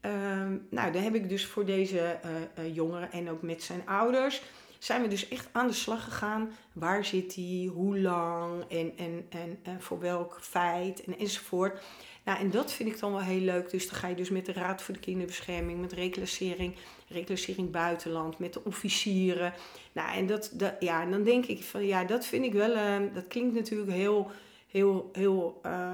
Um, 0.00 0.66
nou, 0.70 0.92
daar 0.92 1.02
heb 1.02 1.14
ik 1.14 1.28
dus 1.28 1.46
voor 1.46 1.64
deze 1.64 2.18
uh, 2.58 2.74
jongeren 2.74 3.12
en 3.12 3.30
ook 3.30 3.42
met 3.42 3.62
zijn 3.62 3.82
ouders, 3.86 4.42
zijn 4.78 5.02
we 5.02 5.08
dus 5.08 5.28
echt 5.28 5.48
aan 5.52 5.66
de 5.66 5.72
slag 5.72 6.04
gegaan. 6.04 6.52
Waar 6.72 7.04
zit 7.04 7.34
hij, 7.34 7.70
hoe 7.72 7.98
lang 7.98 8.64
en, 8.68 8.92
en, 8.96 9.26
en, 9.28 9.58
en 9.62 9.82
voor 9.82 10.00
welk 10.00 10.38
feit 10.40 11.04
en, 11.04 11.18
enzovoort. 11.18 11.82
Nou, 12.24 12.40
en 12.40 12.50
dat 12.50 12.72
vind 12.72 12.88
ik 12.88 13.00
dan 13.00 13.12
wel 13.12 13.20
heel 13.20 13.40
leuk. 13.40 13.70
Dus 13.70 13.88
dan 13.88 13.98
ga 13.98 14.08
je 14.08 14.14
dus 14.14 14.30
met 14.30 14.46
de 14.46 14.52
Raad 14.52 14.82
voor 14.82 14.94
de 14.94 15.00
Kinderbescherming, 15.00 15.80
met 15.80 15.92
reclassering, 15.92 16.74
reclassering 17.08 17.70
buitenland, 17.70 18.38
met 18.38 18.52
de 18.52 18.64
officieren. 18.64 19.52
Nou, 19.92 20.16
en 20.16 20.26
dat, 20.26 20.50
dat 20.52 20.74
ja, 20.80 21.02
en 21.02 21.10
dan 21.10 21.22
denk 21.22 21.46
ik 21.46 21.62
van 21.62 21.86
ja, 21.86 22.04
dat 22.04 22.26
vind 22.26 22.44
ik 22.44 22.52
wel, 22.52 22.70
uh, 22.70 23.14
dat 23.14 23.26
klinkt 23.26 23.54
natuurlijk 23.54 23.90
heel, 23.90 24.30
heel, 24.66 25.10
heel 25.12 25.60
uh, 25.66 25.90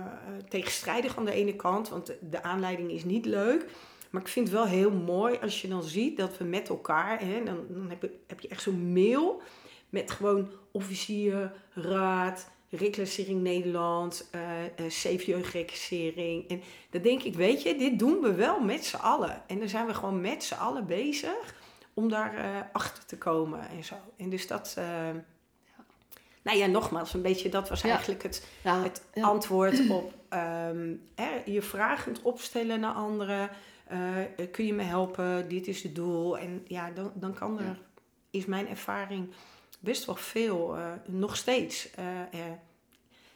tegenstrijdig 0.48 1.16
aan 1.16 1.24
de 1.24 1.32
ene 1.32 1.56
kant, 1.56 1.88
want 1.88 2.06
de, 2.06 2.18
de 2.30 2.42
aanleiding 2.42 2.90
is 2.90 3.04
niet 3.04 3.26
leuk. 3.26 3.66
Maar 4.10 4.22
ik 4.22 4.28
vind 4.28 4.48
het 4.48 4.56
wel 4.56 4.66
heel 4.66 4.90
mooi 4.90 5.38
als 5.42 5.62
je 5.62 5.68
dan 5.68 5.82
ziet 5.82 6.16
dat 6.16 6.38
we 6.38 6.44
met 6.44 6.68
elkaar, 6.68 7.20
hè, 7.20 7.44
dan, 7.44 7.66
dan 7.68 7.88
heb, 7.88 8.02
je, 8.02 8.10
heb 8.26 8.40
je 8.40 8.48
echt 8.48 8.62
zo'n 8.62 8.92
mail 8.92 9.42
met 9.88 10.10
gewoon 10.10 10.50
officier, 10.70 11.52
raad, 11.72 12.50
reclassering 12.76 13.42
Nederland, 13.42 14.28
uh, 14.34 14.40
uh, 14.62 14.90
safe 14.90 15.24
jeugdreclassering. 15.24 16.48
En 16.48 16.62
dan 16.90 17.02
denk 17.02 17.22
ik, 17.22 17.34
weet 17.34 17.62
je, 17.62 17.76
dit 17.76 17.98
doen 17.98 18.20
we 18.20 18.34
wel 18.34 18.60
met 18.60 18.84
z'n 18.84 18.96
allen. 18.96 19.42
En 19.46 19.58
dan 19.58 19.68
zijn 19.68 19.86
we 19.86 19.94
gewoon 19.94 20.20
met 20.20 20.44
z'n 20.44 20.54
allen 20.54 20.86
bezig 20.86 21.54
om 21.94 22.08
daar 22.08 22.34
uh, 22.34 22.60
achter 22.72 23.04
te 23.04 23.18
komen 23.18 23.68
en 23.68 23.84
zo. 23.84 23.94
En 24.16 24.30
dus 24.30 24.46
dat... 24.46 24.78
Nou 26.42 26.58
ja, 26.58 26.66
nogmaals, 26.66 27.14
een 27.14 27.22
beetje 27.22 27.48
dat 27.48 27.68
was 27.68 27.82
eigenlijk 27.82 28.22
het, 28.22 28.46
het 28.62 29.02
antwoord 29.20 29.88
op 29.90 30.12
um, 30.30 31.02
hè, 31.14 31.42
je 31.44 31.62
vragend 31.62 32.22
opstellen 32.22 32.80
naar 32.80 32.92
anderen. 32.92 33.50
kun 34.50 34.66
je 34.66 34.72
me 34.72 34.82
helpen? 34.82 35.48
Dit 35.48 35.66
is 35.66 35.82
het 35.82 35.94
doel. 35.94 36.38
En 36.38 36.64
ja, 36.66 36.90
dan, 36.90 37.12
dan 37.14 37.34
kan 37.34 37.58
er, 37.58 37.78
is 38.30 38.44
mijn 38.44 38.68
ervaring 38.68 39.28
best 39.84 40.04
wel 40.04 40.16
veel, 40.16 40.76
uh, 40.76 40.92
nog 41.06 41.36
steeds, 41.36 41.88
uh, 41.98 42.04
uh, 42.40 42.40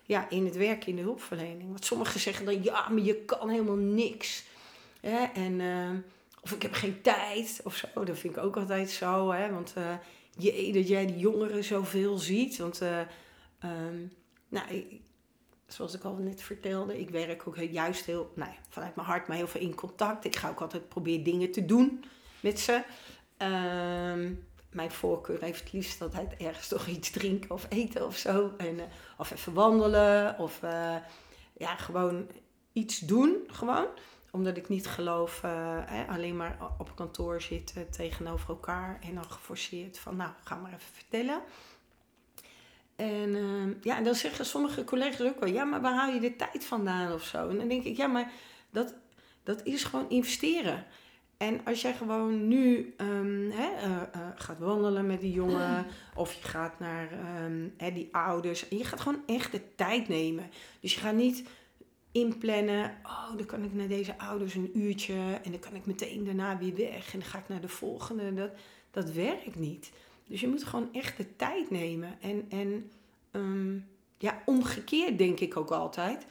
ja, 0.02 0.30
in 0.30 0.44
het 0.44 0.56
werk 0.56 0.86
in 0.86 0.96
de 0.96 1.02
hulpverlening. 1.02 1.68
Want 1.68 1.84
sommigen 1.84 2.20
zeggen 2.20 2.44
dan, 2.44 2.62
ja, 2.62 2.88
maar 2.88 3.02
je 3.02 3.14
kan 3.14 3.48
helemaal 3.48 3.76
niks. 3.76 4.44
Hè? 5.00 5.24
En, 5.24 5.60
of 6.40 6.52
ik 6.52 6.62
heb 6.62 6.72
geen 6.72 7.00
tijd, 7.00 7.60
of 7.64 7.74
zo. 7.74 8.04
Dat 8.04 8.18
vind 8.18 8.36
ik 8.36 8.42
ook 8.42 8.56
altijd 8.56 8.90
zo, 8.90 9.30
hè. 9.30 9.52
Want 9.52 9.74
je, 10.38 10.72
dat 10.72 10.88
jij 10.88 11.06
die 11.06 11.18
jongeren 11.18 11.64
zoveel 11.64 12.18
ziet. 12.18 12.58
Want, 12.58 12.80
um, 12.80 14.12
nou, 14.48 15.00
zoals 15.66 15.94
ik 15.94 16.04
al 16.04 16.14
net 16.14 16.42
vertelde, 16.42 17.00
ik 17.00 17.10
werk 17.10 17.46
ook 17.46 17.56
juist 17.56 18.04
heel, 18.04 18.32
nou, 18.34 18.50
vanuit 18.68 18.94
mijn 18.94 19.08
hart, 19.08 19.28
maar 19.28 19.36
heel 19.36 19.48
veel 19.48 19.60
in 19.60 19.74
contact. 19.74 20.24
Ik 20.24 20.36
ga 20.36 20.48
ook 20.48 20.60
altijd 20.60 20.88
proberen 20.88 21.24
dingen 21.24 21.50
te 21.52 21.64
doen 21.64 22.04
met 22.40 22.60
ze. 22.60 22.82
Um, 24.12 24.46
mijn 24.70 24.90
voorkeur 24.90 25.40
heeft 25.40 25.60
het 25.60 25.72
liefst 25.72 26.02
altijd 26.02 26.36
ergens 26.36 26.68
toch 26.68 26.86
iets 26.86 27.10
drinken 27.10 27.50
of 27.50 27.66
eten 27.68 28.06
of 28.06 28.16
zo. 28.16 28.52
En, 28.56 28.74
uh, 28.74 28.82
of 29.16 29.30
even 29.30 29.52
wandelen 29.52 30.38
of 30.38 30.62
uh, 30.62 30.96
ja, 31.56 31.76
gewoon 31.76 32.26
iets 32.72 32.98
doen 32.98 33.36
gewoon. 33.46 33.86
Omdat 34.30 34.56
ik 34.56 34.68
niet 34.68 34.86
geloof 34.86 35.42
uh, 35.44 36.08
alleen 36.08 36.36
maar 36.36 36.58
op 36.78 36.96
kantoor 36.96 37.40
zitten 37.40 37.90
tegenover 37.90 38.48
elkaar 38.48 38.98
en 39.02 39.14
dan 39.14 39.30
geforceerd 39.30 39.98
van 39.98 40.16
nou, 40.16 40.30
ga 40.44 40.56
maar 40.56 40.72
even 40.72 40.92
vertellen. 40.92 41.40
En 42.96 43.78
ja, 43.82 43.96
en 43.96 44.04
dan 44.04 44.14
zeggen 44.14 44.46
sommige 44.46 44.84
collega's 44.84 45.26
ook 45.26 45.40
wel, 45.40 45.48
ja, 45.48 45.64
maar 45.64 45.80
waar 45.80 45.94
haal 45.94 46.12
je 46.12 46.20
de 46.20 46.36
tijd 46.36 46.64
vandaan 46.64 47.12
of 47.12 47.24
zo? 47.24 47.48
En 47.48 47.58
dan 47.58 47.68
denk 47.68 47.84
ik, 47.84 47.96
ja, 47.96 48.06
maar 48.06 48.32
dat, 48.70 48.94
dat 49.42 49.64
is 49.64 49.84
gewoon 49.84 50.08
investeren. 50.08 50.86
En 51.38 51.64
als 51.64 51.82
jij 51.82 51.94
gewoon 51.94 52.48
nu 52.48 52.94
um, 52.96 53.50
hè, 53.50 53.86
uh, 53.86 54.02
uh, 54.16 54.28
gaat 54.34 54.58
wandelen 54.58 55.06
met 55.06 55.20
die 55.20 55.32
jongen, 55.32 55.86
of 56.14 56.32
je 56.32 56.42
gaat 56.42 56.78
naar 56.78 57.12
um, 57.44 57.74
hè, 57.76 57.92
die 57.92 58.08
ouders, 58.12 58.68
en 58.68 58.78
je 58.78 58.84
gaat 58.84 59.00
gewoon 59.00 59.22
echt 59.26 59.52
de 59.52 59.74
tijd 59.74 60.08
nemen. 60.08 60.50
Dus 60.80 60.94
je 60.94 61.00
gaat 61.00 61.14
niet 61.14 61.48
inplannen, 62.12 62.98
oh, 63.02 63.36
dan 63.36 63.46
kan 63.46 63.64
ik 63.64 63.74
naar 63.74 63.88
deze 63.88 64.18
ouders 64.18 64.54
een 64.54 64.78
uurtje 64.78 65.14
en 65.44 65.50
dan 65.50 65.60
kan 65.60 65.74
ik 65.74 65.86
meteen 65.86 66.24
daarna 66.24 66.58
weer 66.58 66.74
weg 66.74 67.12
en 67.12 67.18
dan 67.18 67.28
ga 67.28 67.38
ik 67.38 67.48
naar 67.48 67.60
de 67.60 67.68
volgende. 67.68 68.34
Dat, 68.34 68.50
dat 68.90 69.10
werkt 69.10 69.58
niet. 69.58 69.92
Dus 70.26 70.40
je 70.40 70.48
moet 70.48 70.64
gewoon 70.64 70.88
echt 70.92 71.16
de 71.16 71.36
tijd 71.36 71.70
nemen. 71.70 72.20
En, 72.20 72.46
en 72.48 72.90
um, 73.32 73.88
ja, 74.18 74.42
omgekeerd 74.44 75.18
denk 75.18 75.40
ik 75.40 75.56
ook 75.56 75.70
altijd. 75.70 76.26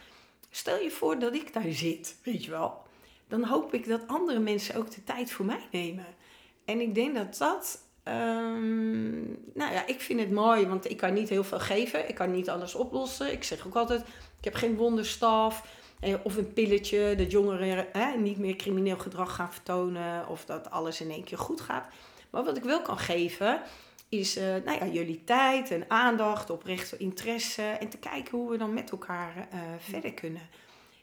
Stel 0.50 0.80
je 0.80 0.92
voor 0.92 1.20
dat 1.20 1.36
ik 1.36 1.54
daar 1.54 1.72
zit, 1.72 2.18
weet 2.24 2.44
je 2.44 2.52
wel 2.52 2.86
dan 3.28 3.44
hoop 3.44 3.74
ik 3.74 3.88
dat 3.88 4.08
andere 4.08 4.40
mensen 4.40 4.76
ook 4.76 4.92
de 4.92 5.04
tijd 5.04 5.32
voor 5.32 5.46
mij 5.46 5.68
nemen. 5.72 6.06
En 6.66 6.80
ik 6.82 6.96
denk 6.96 7.16
dat 7.16 7.38
dat. 7.38 7.86
Um, 8.04 9.40
nou 9.54 9.74
ja, 9.74 9.88
ik 9.88 10.02
vind 10.02 10.20
het 10.20 10.32
mooi, 10.32 10.68
want 10.68 10.90
ik 10.90 10.98
kan 10.98 11.14
niet 11.14 11.30
heel 11.30 11.44
veel 11.44 11.60
geven. 11.60 12.10
Ik 12.10 12.16
kan 12.16 12.32
niet 12.32 12.50
alles 12.50 12.76
oplossen. 12.76 13.32
Ik 13.32 13.44
zeg 13.44 13.68
ook 13.68 13.76
altijd: 13.76 14.02
ik 14.38 14.44
heb 14.44 14.54
geen 14.54 14.76
wonderstaf. 14.76 15.76
Eh, 16.00 16.14
of 16.24 16.38
een 16.38 16.54
pilletje 16.54 17.16
dat 17.16 17.32
jongeren 17.32 17.88
hè, 17.92 18.18
niet 18.18 18.38
meer 18.38 18.56
crimineel 18.56 18.98
gedrag 18.98 19.36
gaan 19.36 19.52
vertonen. 19.52 20.28
Of 20.28 20.46
dat 20.46 20.72
alles 20.72 21.02
in 21.02 21.12
één 21.12 21.24
keer 21.24 21.38
goed 21.38 21.62
gaat. 21.62 21.88
Maar 22.30 22.44
wat 22.44 22.58
ik 22.58 22.64
wel 22.64 22.82
kan 22.82 22.98
geven, 22.98 23.62
is 24.10 24.38
uh, 24.38 24.44
nou 24.44 24.78
ja, 24.80 24.86
jullie 24.86 25.24
tijd 25.24 25.72
en 25.72 25.86
aandacht, 25.88 26.50
oprechte 26.50 26.98
interesse. 26.98 27.62
En 27.62 27.90
te 27.90 27.98
kijken 27.98 28.38
hoe 28.38 28.50
we 28.50 28.58
dan 28.58 28.74
met 28.74 28.92
elkaar 28.92 29.36
uh, 29.38 29.60
verder 29.80 30.14
kunnen. 30.14 30.42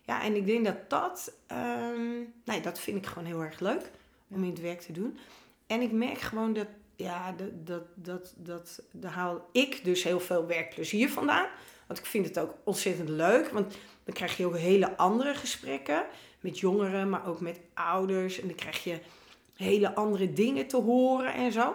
Ja, 0.06 0.22
en 0.22 0.34
ik 0.34 0.46
denk 0.46 0.64
dat 0.64 0.90
dat, 0.90 1.32
um, 1.52 2.32
nee, 2.44 2.60
dat 2.60 2.78
vind 2.78 2.96
ik 2.96 3.06
gewoon 3.06 3.24
heel 3.24 3.42
erg 3.42 3.60
leuk 3.60 3.90
om 4.28 4.42
in 4.42 4.50
het 4.50 4.60
werk 4.60 4.80
te 4.80 4.92
doen. 4.92 5.18
En 5.66 5.80
ik 5.80 5.92
merk 5.92 6.18
gewoon 6.18 6.52
dat, 6.52 6.66
ja, 6.96 7.32
dat, 7.32 7.66
dat, 7.66 7.82
dat, 7.94 8.34
dat, 8.36 8.82
daar 8.90 9.12
haal 9.12 9.48
ik 9.52 9.84
dus 9.84 10.02
heel 10.02 10.20
veel 10.20 10.46
werkplezier 10.46 11.10
vandaan. 11.10 11.46
Want 11.86 11.98
ik 11.98 12.06
vind 12.06 12.26
het 12.26 12.38
ook 12.38 12.54
ontzettend 12.64 13.08
leuk, 13.08 13.48
want 13.48 13.76
dan 14.04 14.14
krijg 14.14 14.36
je 14.36 14.46
ook 14.46 14.56
hele 14.56 14.96
andere 14.96 15.34
gesprekken 15.34 16.06
met 16.40 16.58
jongeren, 16.58 17.10
maar 17.10 17.26
ook 17.26 17.40
met 17.40 17.60
ouders. 17.74 18.40
En 18.40 18.46
dan 18.46 18.56
krijg 18.56 18.84
je 18.84 18.98
hele 19.54 19.94
andere 19.94 20.32
dingen 20.32 20.66
te 20.66 20.76
horen 20.76 21.34
en 21.34 21.52
zo. 21.52 21.74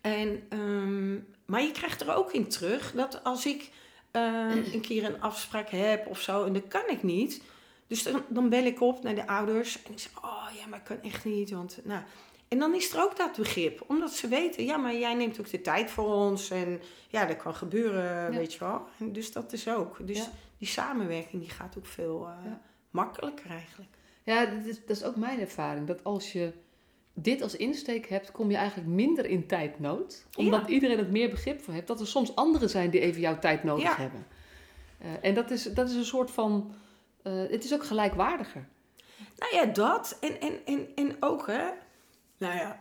En, 0.00 0.46
um, 0.50 1.26
maar 1.44 1.62
je 1.62 1.70
krijgt 1.70 2.00
er 2.00 2.14
ook 2.14 2.32
in 2.32 2.48
terug 2.48 2.92
dat 2.92 3.24
als 3.24 3.46
ik 3.46 3.70
uh, 4.16 4.72
een 4.74 4.80
keer 4.80 5.04
een 5.04 5.20
afspraak 5.20 5.68
heb 5.68 6.06
of 6.06 6.20
zo 6.20 6.44
en 6.44 6.52
dat 6.52 6.68
kan 6.68 6.88
ik 6.88 7.02
niet. 7.02 7.42
Dus 7.86 8.02
dan, 8.02 8.24
dan 8.28 8.48
bel 8.48 8.64
ik 8.64 8.80
op 8.80 9.02
naar 9.02 9.14
de 9.14 9.26
ouders 9.26 9.82
en 9.82 9.92
ik 9.92 9.98
zeg, 9.98 10.12
oh 10.24 10.48
ja, 10.58 10.66
maar 10.66 10.78
ik 10.78 10.84
kan 10.84 11.02
echt 11.02 11.24
niet. 11.24 11.50
Want, 11.50 11.78
nou. 11.84 12.02
En 12.48 12.58
dan 12.58 12.74
is 12.74 12.92
er 12.92 13.02
ook 13.02 13.16
dat 13.16 13.36
begrip, 13.36 13.84
omdat 13.86 14.12
ze 14.12 14.28
weten, 14.28 14.64
ja, 14.64 14.76
maar 14.76 14.94
jij 14.94 15.14
neemt 15.14 15.40
ook 15.40 15.50
de 15.50 15.60
tijd 15.60 15.90
voor 15.90 16.14
ons 16.14 16.50
en 16.50 16.80
ja, 17.08 17.24
dat 17.24 17.36
kan 17.36 17.54
gebeuren, 17.54 18.30
weet 18.30 18.52
je 18.52 18.58
wel. 18.58 18.86
En 18.98 19.12
dus 19.12 19.32
dat 19.32 19.52
is 19.52 19.68
ook. 19.68 20.06
Dus 20.06 20.28
die 20.58 20.68
samenwerking 20.68 21.42
die 21.42 21.50
gaat 21.50 21.74
ook 21.78 21.86
veel 21.86 22.28
uh, 22.28 22.52
makkelijker 22.90 23.50
eigenlijk. 23.50 23.90
Ja, 24.22 24.46
dat 24.46 24.64
is, 24.64 24.80
dat 24.86 24.96
is 24.96 25.04
ook 25.04 25.16
mijn 25.16 25.40
ervaring. 25.40 25.86
Dat 25.86 26.04
als 26.04 26.32
je 26.32 26.52
dit 27.18 27.42
als 27.42 27.56
insteek 27.56 28.08
hebt, 28.08 28.30
kom 28.30 28.50
je 28.50 28.56
eigenlijk 28.56 28.88
minder 28.88 29.26
in 29.26 29.46
tijdnood. 29.46 30.26
Omdat 30.36 30.68
iedereen 30.68 30.98
het 30.98 31.10
meer 31.10 31.30
begrip 31.30 31.62
voor 31.62 31.74
heeft. 31.74 31.86
Dat 31.86 32.00
er 32.00 32.06
soms 32.06 32.34
anderen 32.34 32.70
zijn 32.70 32.90
die 32.90 33.00
even 33.00 33.20
jouw 33.20 33.38
tijd 33.38 33.64
nodig 33.64 33.96
hebben. 33.96 34.26
Uh, 35.02 35.08
en 35.20 35.34
dat 35.34 35.50
is, 35.50 35.62
dat 35.62 35.88
is 35.88 35.94
een 35.94 36.04
soort 36.04 36.30
van... 36.30 36.74
Uh, 37.22 37.32
het 37.50 37.64
is 37.64 37.74
ook 37.74 37.84
gelijkwaardiger. 37.84 38.68
Nou 39.36 39.54
ja, 39.54 39.64
dat. 39.72 40.16
En, 40.20 40.40
en, 40.40 40.52
en, 40.64 40.88
en 40.94 41.16
ook, 41.20 41.46
hè. 41.46 41.64
Nou 42.38 42.56
ja, 42.56 42.80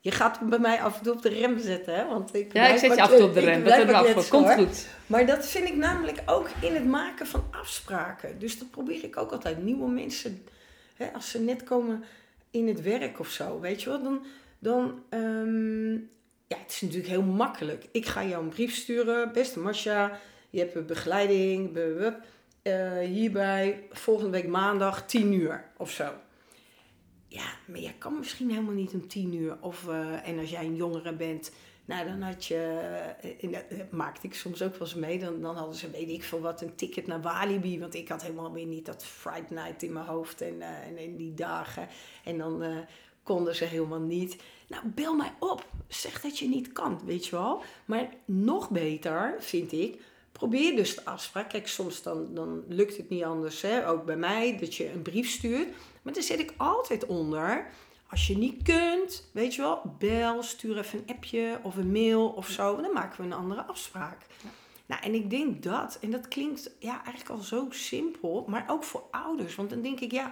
je 0.00 0.10
gaat 0.10 0.40
bij 0.40 0.58
mij 0.58 0.82
af 0.82 0.96
en 0.96 1.02
toe 1.02 1.12
op 1.12 1.22
de 1.22 1.28
rem 1.28 1.58
zetten, 1.58 1.94
hè? 1.94 2.08
Want 2.08 2.34
ik 2.34 2.52
ja, 2.52 2.66
ik 2.66 2.78
zet 2.78 2.94
je 2.94 3.02
af 3.02 3.10
en 3.10 3.18
toe 3.18 3.26
op 3.26 3.34
de 3.34 3.40
rem. 3.40 3.64
Dat 3.64 3.72
hebben 3.72 4.14
we. 4.14 4.28
Komt 4.28 4.52
goed. 4.52 4.88
Maar 5.06 5.26
dat 5.26 5.46
vind 5.46 5.68
ik 5.68 5.76
namelijk 5.76 6.22
ook 6.26 6.48
in 6.60 6.74
het 6.74 6.86
maken 6.86 7.26
van 7.26 7.44
afspraken. 7.50 8.38
Dus 8.38 8.58
dat 8.58 8.70
probeer 8.70 9.04
ik 9.04 9.16
ook 9.16 9.32
altijd. 9.32 9.62
Nieuwe 9.62 9.90
mensen, 9.90 10.46
hè, 10.94 11.12
als 11.12 11.30
ze 11.30 11.40
net 11.40 11.64
komen 11.64 12.04
in 12.56 12.68
het 12.68 12.82
werk 12.82 13.18
of 13.18 13.28
zo, 13.28 13.60
weet 13.60 13.82
je 13.82 13.88
wel, 13.88 14.02
dan, 14.02 14.24
dan 14.58 15.02
um, 15.10 16.10
ja, 16.46 16.56
het 16.58 16.70
is 16.70 16.80
natuurlijk 16.80 17.08
heel 17.08 17.22
makkelijk. 17.22 17.86
Ik 17.92 18.06
ga 18.06 18.24
jou 18.24 18.42
een 18.42 18.48
brief 18.48 18.74
sturen, 18.74 19.32
beste 19.32 19.60
Masha, 19.60 20.18
je 20.50 20.58
hebt 20.58 20.74
een 20.74 20.86
begeleiding, 20.86 21.76
uh, 21.76 22.98
hierbij 22.98 23.86
volgende 23.90 24.30
week 24.30 24.46
maandag 24.46 25.06
10 25.06 25.32
uur 25.32 25.64
of 25.76 25.90
zo. 25.90 26.12
Ja, 27.28 27.46
maar 27.66 27.80
je 27.80 27.92
kan 27.98 28.18
misschien 28.18 28.50
helemaal 28.50 28.74
niet 28.74 28.92
om 28.92 29.08
10 29.08 29.34
uur. 29.34 29.56
Of, 29.60 29.86
uh, 29.88 30.28
en 30.28 30.38
als 30.38 30.50
jij 30.50 30.64
een 30.64 30.76
jongere 30.76 31.12
bent, 31.12 31.52
nou, 31.86 32.06
dan 32.06 32.22
had 32.22 32.44
je, 32.44 32.56
en 33.40 33.54
eh, 33.54 33.78
dat 33.78 33.90
maakte 33.90 34.26
ik 34.26 34.34
soms 34.34 34.62
ook 34.62 34.72
wel 34.72 34.88
eens 34.88 34.94
mee, 34.94 35.18
dan, 35.18 35.40
dan 35.40 35.56
hadden 35.56 35.76
ze, 35.76 35.90
weet 35.90 36.08
ik 36.08 36.22
veel 36.24 36.40
wat, 36.40 36.60
een 36.60 36.74
ticket 36.74 37.06
naar 37.06 37.20
Walibi. 37.20 37.80
Want 37.80 37.94
ik 37.94 38.08
had 38.08 38.22
helemaal 38.22 38.52
weer 38.52 38.66
niet 38.66 38.86
dat 38.86 39.04
Friday 39.04 39.64
Night 39.64 39.82
in 39.82 39.92
mijn 39.92 40.06
hoofd 40.06 40.40
en, 40.40 40.54
uh, 40.54 40.86
en 40.86 40.98
in 40.98 41.16
die 41.16 41.34
dagen. 41.34 41.88
En 42.24 42.38
dan 42.38 42.84
konden 43.22 43.54
ze 43.54 43.64
helemaal 43.64 44.00
niet. 44.00 44.36
Nou, 44.68 44.82
bel 44.86 45.14
mij 45.14 45.32
op. 45.38 45.66
Zeg 45.88 46.20
dat 46.20 46.38
je 46.38 46.48
niet 46.48 46.72
kan, 46.72 47.00
weet 47.04 47.26
je 47.26 47.36
wel. 47.36 47.62
Maar 47.84 48.08
nog 48.24 48.70
beter, 48.70 49.36
vind 49.38 49.72
ik, 49.72 50.00
probeer 50.32 50.76
dus 50.76 50.94
de 50.94 51.04
afspraak. 51.04 51.48
Kijk, 51.48 51.68
soms 51.68 52.02
dan, 52.02 52.34
dan 52.34 52.64
lukt 52.68 52.96
het 52.96 53.08
niet 53.08 53.24
anders, 53.24 53.62
hè? 53.62 53.88
ook 53.88 54.04
bij 54.04 54.16
mij, 54.16 54.58
dat 54.58 54.74
je 54.74 54.92
een 54.92 55.02
brief 55.02 55.30
stuurt. 55.30 55.68
Maar 56.02 56.12
dan 56.12 56.22
zet 56.22 56.38
ik 56.38 56.54
altijd 56.56 57.06
onder 57.06 57.66
als 58.08 58.26
je 58.26 58.36
niet 58.36 58.62
kunt, 58.62 59.28
weet 59.32 59.54
je 59.54 59.62
wel, 59.62 59.96
bel, 59.98 60.42
stuur 60.42 60.78
even 60.78 60.98
een 60.98 61.14
appje 61.14 61.60
of 61.62 61.76
een 61.76 61.92
mail 61.92 62.28
of 62.28 62.48
zo. 62.48 62.80
Dan 62.80 62.92
maken 62.92 63.18
we 63.18 63.24
een 63.24 63.32
andere 63.32 63.62
afspraak. 63.62 64.26
Nou, 64.86 65.02
en 65.02 65.14
ik 65.14 65.30
denk 65.30 65.62
dat, 65.62 65.98
en 66.00 66.10
dat 66.10 66.28
klinkt 66.28 66.70
ja, 66.78 67.04
eigenlijk 67.04 67.30
al 67.30 67.38
zo 67.38 67.66
simpel, 67.70 68.44
maar 68.48 68.64
ook 68.68 68.84
voor 68.84 69.04
ouders. 69.10 69.54
Want 69.54 69.70
dan 69.70 69.82
denk 69.82 70.00
ik, 70.00 70.12
ja, 70.12 70.30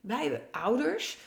wij 0.00 0.22
hebben 0.22 0.42
ouders. 0.50 1.18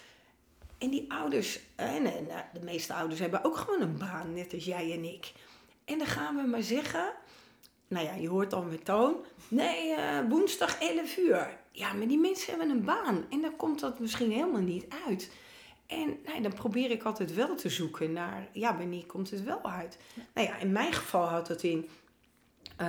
En 0.78 0.90
die 0.90 1.12
ouders, 1.12 1.60
en, 1.76 2.04
nou, 2.04 2.42
de 2.54 2.64
meeste 2.64 2.94
ouders 2.94 3.20
hebben 3.20 3.44
ook 3.44 3.58
gewoon 3.58 3.82
een 3.82 3.98
baan, 3.98 4.34
net 4.34 4.54
als 4.54 4.66
jij 4.66 4.94
en 4.94 5.04
ik. 5.04 5.34
En 5.86 5.98
dan 5.98 6.08
gaan 6.08 6.36
we 6.36 6.42
maar 6.42 6.64
zeggen, 6.64 7.14
nou 7.88 8.06
ja, 8.06 8.14
je 8.14 8.30
hoort 8.30 8.54
al 8.54 8.64
met 8.64 8.86
toon, 8.86 9.16
nee, 9.48 9.90
uh, 9.90 10.20
woensdag 10.30 10.80
11 10.80 11.18
uur. 11.18 11.58
Ja, 11.72 11.94
maar 11.94 12.08
die 12.08 12.20
mensen 12.20 12.50
hebben 12.50 12.70
een 12.70 12.86
baan 12.86 13.26
en 13.30 13.42
dan 13.42 13.56
komt 13.56 13.80
dat 13.80 14.00
misschien 14.00 14.32
helemaal 14.32 14.62
niet 14.62 14.86
uit. 15.08 15.32
En 15.88 16.18
nou, 16.26 16.42
dan 16.42 16.54
probeer 16.54 16.92
ik 16.92 17.04
altijd 17.04 17.34
wel 17.34 17.56
te 17.56 17.70
zoeken 17.70 18.14
naar, 18.14 18.48
ja, 18.52 18.78
wanneer 18.78 19.06
komt 19.06 19.30
het 19.32 19.44
wel 19.44 19.62
uit? 19.64 19.98
Nou 20.34 20.48
ja, 20.48 20.58
in 20.58 20.72
mijn 20.72 20.94
geval 20.94 21.24
houdt 21.26 21.48
het 21.48 21.64
in, 21.64 21.90
eh, 22.78 22.88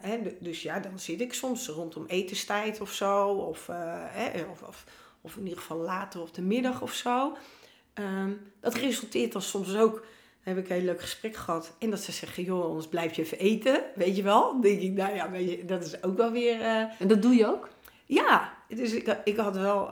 hè, 0.00 0.18
dus 0.40 0.62
ja, 0.62 0.80
dan 0.80 0.98
zit 0.98 1.20
ik 1.20 1.32
soms 1.32 1.68
rondom 1.68 2.04
etenstijd 2.06 2.80
of 2.80 2.92
zo, 2.92 3.28
of, 3.28 3.68
eh, 3.68 3.76
hè, 3.96 4.42
of, 4.42 4.62
of, 4.62 4.84
of 5.20 5.36
in 5.36 5.42
ieder 5.42 5.58
geval 5.58 5.76
later 5.76 6.20
op 6.20 6.34
de 6.34 6.42
middag 6.42 6.82
of 6.82 6.92
zo. 6.92 7.36
Ehm, 7.94 8.30
dat 8.60 8.74
resulteert 8.74 9.32
dan 9.32 9.42
soms 9.42 9.76
ook, 9.76 9.94
dan 9.94 10.54
heb 10.54 10.64
ik 10.64 10.70
een 10.70 10.76
heel 10.76 10.84
leuk 10.84 11.00
gesprek 11.00 11.36
gehad, 11.36 11.76
en 11.78 11.90
dat 11.90 12.00
ze 12.00 12.12
zeggen, 12.12 12.42
joh, 12.44 12.64
anders 12.64 12.88
blijf 12.88 13.14
je 13.14 13.22
even 13.22 13.38
eten, 13.38 13.82
weet 13.94 14.16
je 14.16 14.22
wel? 14.22 14.52
Dan 14.52 14.60
denk 14.60 14.80
ik, 14.80 14.92
nou 14.92 15.14
ja, 15.14 15.30
weet 15.30 15.50
je, 15.50 15.64
dat 15.64 15.84
is 15.84 16.02
ook 16.02 16.16
wel 16.16 16.30
weer... 16.32 16.60
eh, 16.60 17.00
En 17.00 17.08
dat 17.08 17.22
doe 17.22 17.34
je 17.34 17.46
ook? 17.46 17.68
ja, 18.06 18.52
dus 18.68 18.92
ik, 18.92 19.16
ik 19.24 19.36
had 19.36 19.56
wel, 19.56 19.90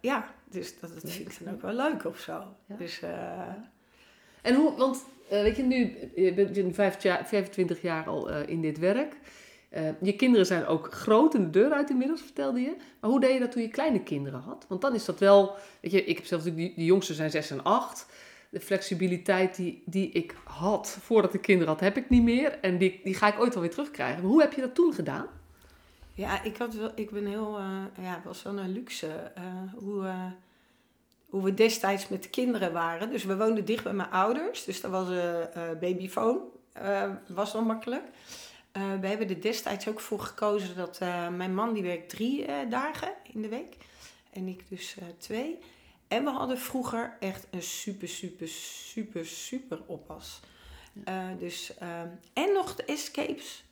ja, 0.00 0.34
dus 0.50 0.80
dat, 0.80 0.94
dat 0.94 1.10
vind 1.12 1.32
ik 1.32 1.44
dan 1.44 1.54
ook 1.54 1.62
wel 1.62 1.74
leuk 1.74 2.04
of 2.04 2.18
zo. 2.18 2.42
Dus, 2.78 3.00
eh, 3.02 3.48
En 4.42 4.54
hoe, 4.54 4.76
want 4.76 5.04
eh, 5.28 5.42
weet 5.42 5.56
je, 5.56 5.62
nu, 5.62 5.96
je 6.14 6.34
bent 6.34 7.02
jaar, 7.02 7.26
25 7.26 7.82
jaar 7.82 8.06
al 8.06 8.30
eh, 8.30 8.48
in 8.48 8.62
dit 8.62 8.78
werk. 8.78 9.16
Je 10.00 10.16
kinderen 10.16 10.46
zijn 10.46 10.66
ook 10.66 10.92
groot 10.92 11.34
in 11.34 11.42
de 11.42 11.50
deur 11.50 11.72
uit 11.72 11.90
inmiddels, 11.90 12.20
vertelde 12.20 12.60
je. 12.60 12.76
Maar 13.00 13.10
hoe 13.10 13.20
deed 13.20 13.32
je 13.32 13.38
dat 13.38 13.52
toen 13.52 13.62
je 13.62 13.68
kleine 13.68 14.02
kinderen 14.02 14.40
had? 14.40 14.64
Want 14.68 14.80
dan 14.80 14.94
is 14.94 15.04
dat 15.04 15.18
wel, 15.18 15.54
weet 15.80 15.92
je, 15.92 16.04
ik 16.04 16.16
heb 16.16 16.26
zelf 16.26 16.44
natuurlijk, 16.44 16.68
die, 16.68 16.76
die 16.76 16.86
jongste 16.86 17.14
zijn 17.14 17.30
6 17.30 17.50
en 17.50 17.62
8. 17.62 18.06
De 18.48 18.60
flexibiliteit 18.60 19.56
die, 19.56 19.82
die 19.86 20.10
ik 20.10 20.34
had 20.44 20.98
voordat 21.00 21.34
ik 21.34 21.40
kinderen 21.40 21.72
had, 21.72 21.80
heb 21.80 21.96
ik 21.96 22.08
niet 22.08 22.22
meer. 22.22 22.58
En 22.60 22.78
die, 22.78 23.00
die 23.04 23.14
ga 23.14 23.28
ik 23.28 23.40
ooit 23.40 23.52
wel 23.52 23.62
weer 23.62 23.72
terugkrijgen. 23.72 24.22
Maar 24.22 24.30
hoe 24.30 24.40
heb 24.40 24.52
je 24.52 24.60
dat 24.60 24.74
toen 24.74 24.94
gedaan? 24.94 25.26
Ja, 26.20 26.42
ik, 26.42 26.56
had 26.56 26.74
wel, 26.74 26.92
ik 26.94 27.10
ben 27.10 27.26
heel, 27.26 27.58
eh, 27.58 28.04
ja, 28.04 28.20
was 28.24 28.42
wel 28.42 28.58
een 28.58 28.72
luxe 28.72 29.06
eh, 29.34 29.44
hoe, 29.74 30.06
eh, 30.06 30.32
hoe 31.28 31.42
we 31.42 31.54
destijds 31.54 32.08
met 32.08 32.22
de 32.22 32.28
kinderen 32.30 32.72
waren. 32.72 33.10
Dus 33.10 33.24
we 33.24 33.36
woonden 33.36 33.64
dicht 33.64 33.84
bij 33.84 33.92
mijn 33.92 34.10
ouders, 34.10 34.64
dus 34.64 34.80
dat 34.80 34.90
was 34.90 35.08
een 35.08 35.78
babyfoon, 35.78 36.40
was 37.28 37.52
wel 37.52 37.62
makkelijk. 37.62 38.04
We 38.72 39.06
hebben 39.06 39.28
er 39.28 39.40
destijds 39.40 39.88
ook 39.88 40.00
voor 40.00 40.20
gekozen 40.20 40.76
dat 40.76 40.98
mijn 41.36 41.54
man 41.54 41.72
die 41.72 41.82
werkt 41.82 42.08
drie 42.08 42.46
dagen 42.68 43.12
in 43.32 43.42
de 43.42 43.48
week 43.48 43.76
en 44.32 44.48
ik 44.48 44.68
dus 44.68 44.96
twee. 45.18 45.58
En 46.08 46.24
we 46.24 46.30
hadden 46.30 46.58
vroeger 46.58 47.16
echt 47.20 47.46
een 47.50 47.62
super, 47.62 48.08
super, 48.08 48.48
super, 48.48 49.26
super 49.26 49.80
oppas. 49.86 50.40
Dus, 51.38 51.76
eh, 51.78 52.00
en 52.32 52.52
nog 52.52 52.74
de 52.74 52.84
escapes 52.84 53.64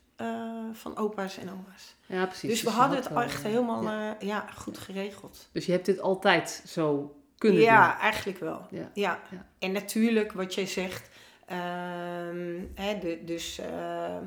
van 0.72 0.96
opa's 0.96 1.38
en 1.38 1.50
oma's. 1.50 1.96
Ja, 2.07 2.26
precies. 2.26 2.50
Dus 2.50 2.62
we 2.62 2.70
hadden 2.70 2.96
had 3.02 3.09
het 3.09 3.18
echt 3.24 3.44
eh, 3.44 3.50
helemaal 3.50 3.83
ja. 3.83 4.07
ja. 4.09 4.16
ja, 4.20 4.46
goed 4.57 4.78
geregeld. 4.78 5.48
Dus 5.52 5.66
je 5.66 5.72
hebt 5.72 5.87
dit 5.87 6.00
altijd 6.00 6.62
zo 6.66 7.16
kunnen 7.38 7.61
Ja, 7.62 7.98
eigenlijk 7.98 8.38
wel. 8.38 8.66
doen. 8.70 8.78
Ja. 8.78 8.90
Ja. 8.94 9.20
Ja. 9.31 9.46
En 9.59 9.72
natuurlijk, 9.72 10.33
wat 10.33 10.54
jij 10.54 10.66
zegt, 10.66 11.11
ehm, 11.46 12.61
hè, 12.74 12.98
de, 12.98 13.22
dus 13.24 13.59
ehm, 13.59 14.24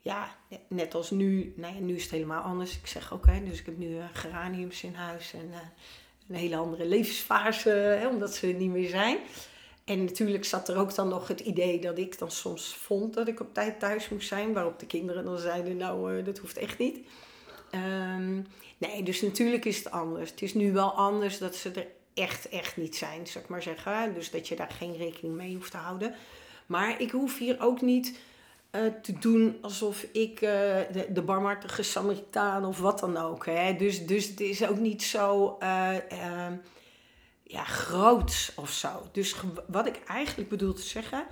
ja, 0.00 0.28
net 0.68 0.94
als 0.94 1.10
nu, 1.10 1.52
nou 1.56 1.74
ja, 1.74 1.80
nu 1.80 1.94
is 1.94 2.02
het 2.02 2.10
helemaal 2.10 2.42
anders. 2.42 2.76
Ik 2.76 2.86
zeg 2.86 3.12
ook, 3.12 3.26
hè, 3.26 3.44
dus 3.44 3.58
ik 3.60 3.66
heb 3.66 3.76
nu 3.76 3.98
eh, 3.98 4.04
geraniums 4.12 4.82
in 4.82 4.94
huis 4.94 5.32
en 5.32 5.48
eh, 5.52 5.58
een 6.28 6.34
hele 6.34 6.56
andere 6.56 6.86
levensfase, 6.86 7.70
hè, 7.70 8.06
omdat 8.08 8.34
ze 8.34 8.46
er 8.46 8.54
niet 8.54 8.70
meer 8.70 8.88
zijn. 8.88 9.18
En 9.92 10.04
natuurlijk 10.04 10.44
zat 10.44 10.68
er 10.68 10.76
ook 10.76 10.94
dan 10.94 11.08
nog 11.08 11.28
het 11.28 11.40
idee 11.40 11.80
dat 11.80 11.98
ik 11.98 12.18
dan 12.18 12.30
soms 12.30 12.74
vond 12.74 13.14
dat 13.14 13.28
ik 13.28 13.40
op 13.40 13.54
tijd 13.54 13.80
thuis 13.80 14.08
moest 14.08 14.28
zijn, 14.28 14.52
waarop 14.52 14.78
de 14.78 14.86
kinderen 14.86 15.24
dan 15.24 15.38
zeiden, 15.38 15.76
nou, 15.76 16.18
eh, 16.18 16.24
dat 16.24 16.38
hoeft 16.38 16.56
echt 16.56 16.78
niet. 16.78 16.98
Ehm, 17.70 18.40
nee, 18.78 19.02
dus 19.02 19.22
natuurlijk 19.22 19.64
is 19.64 19.78
het 19.78 19.90
anders. 19.90 20.30
Het 20.30 20.42
is 20.42 20.54
nu 20.54 20.72
wel 20.72 20.92
anders 20.92 21.38
dat 21.38 21.54
ze 21.54 21.70
er 21.70 21.86
echt, 22.14 22.48
echt 22.48 22.76
niet 22.76 22.96
zijn, 22.96 23.26
zou 23.26 23.44
ik 23.44 23.50
maar 23.50 23.62
zeggen. 23.62 24.14
Dus 24.14 24.30
dat 24.30 24.48
je 24.48 24.56
daar 24.56 24.70
geen 24.70 24.96
rekening 24.96 25.34
mee 25.34 25.54
hoeft 25.54 25.70
te 25.70 25.76
houden. 25.76 26.14
Maar 26.66 27.00
ik 27.00 27.10
hoef 27.10 27.38
hier 27.38 27.60
ook 27.60 27.80
niet 27.80 28.18
eh, 28.70 28.80
te 29.02 29.12
doen 29.18 29.58
alsof 29.60 30.02
ik 30.12 30.40
eh, 30.40 30.76
de, 31.08 31.22
barmhartige 31.22 31.82
Samaritaan 31.82 32.64
of 32.64 32.78
wat 32.78 32.98
dan 32.98 33.16
ook. 33.16 33.46
Hè? 33.46 33.76
Dus, 33.76 34.06
dus 34.06 34.28
het 34.28 34.40
is 34.40 34.66
ook 34.66 34.78
niet 34.78 35.02
zo 35.02 35.56
eh, 35.60 35.96
eh, 35.96 36.52
ja, 37.52 37.64
groots 37.64 38.52
of 38.54 38.70
zo. 38.70 38.88
Dus 39.12 39.34
wat 39.66 39.86
ik 39.86 40.00
eigenlijk 40.06 40.48
bedoel 40.48 40.72
te 40.72 40.82
zeggen 40.82 41.26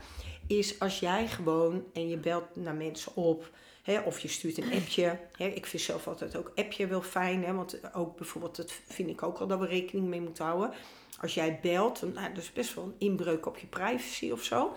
is 0.47 0.79
als 0.79 0.99
jij 0.99 1.29
gewoon 1.29 1.85
en 1.93 2.09
je 2.09 2.17
belt 2.17 2.57
naar 2.57 2.75
mensen 2.75 3.17
op. 3.17 3.51
Hè, 3.83 4.01
of 4.01 4.19
je 4.19 4.29
stuurt 4.29 4.59
een 4.59 4.73
appje. 4.73 5.19
Hè, 5.37 5.47
ik 5.47 5.67
vind 5.67 5.83
zelf 5.83 6.07
altijd 6.07 6.37
ook 6.37 6.53
appje 6.55 6.87
wel 6.87 7.03
fijn. 7.03 7.45
Hè, 7.45 7.55
want 7.55 7.95
ook 7.95 8.17
bijvoorbeeld, 8.17 8.57
dat 8.57 8.73
vind 8.87 9.09
ik 9.09 9.23
ook 9.23 9.39
al 9.39 9.47
dat 9.47 9.59
we 9.59 9.67
rekening 9.67 10.09
mee 10.09 10.21
moeten 10.21 10.45
houden. 10.45 10.73
Als 11.21 11.35
jij 11.35 11.59
belt, 11.63 12.01
dan, 12.01 12.13
nou, 12.13 12.29
dat 12.29 12.43
is 12.43 12.53
best 12.53 12.75
wel 12.75 12.85
een 12.85 12.95
inbreuk 12.99 13.47
op 13.47 13.59
je 13.59 13.67
privacy 13.67 14.31
of 14.31 14.43
zo. 14.43 14.77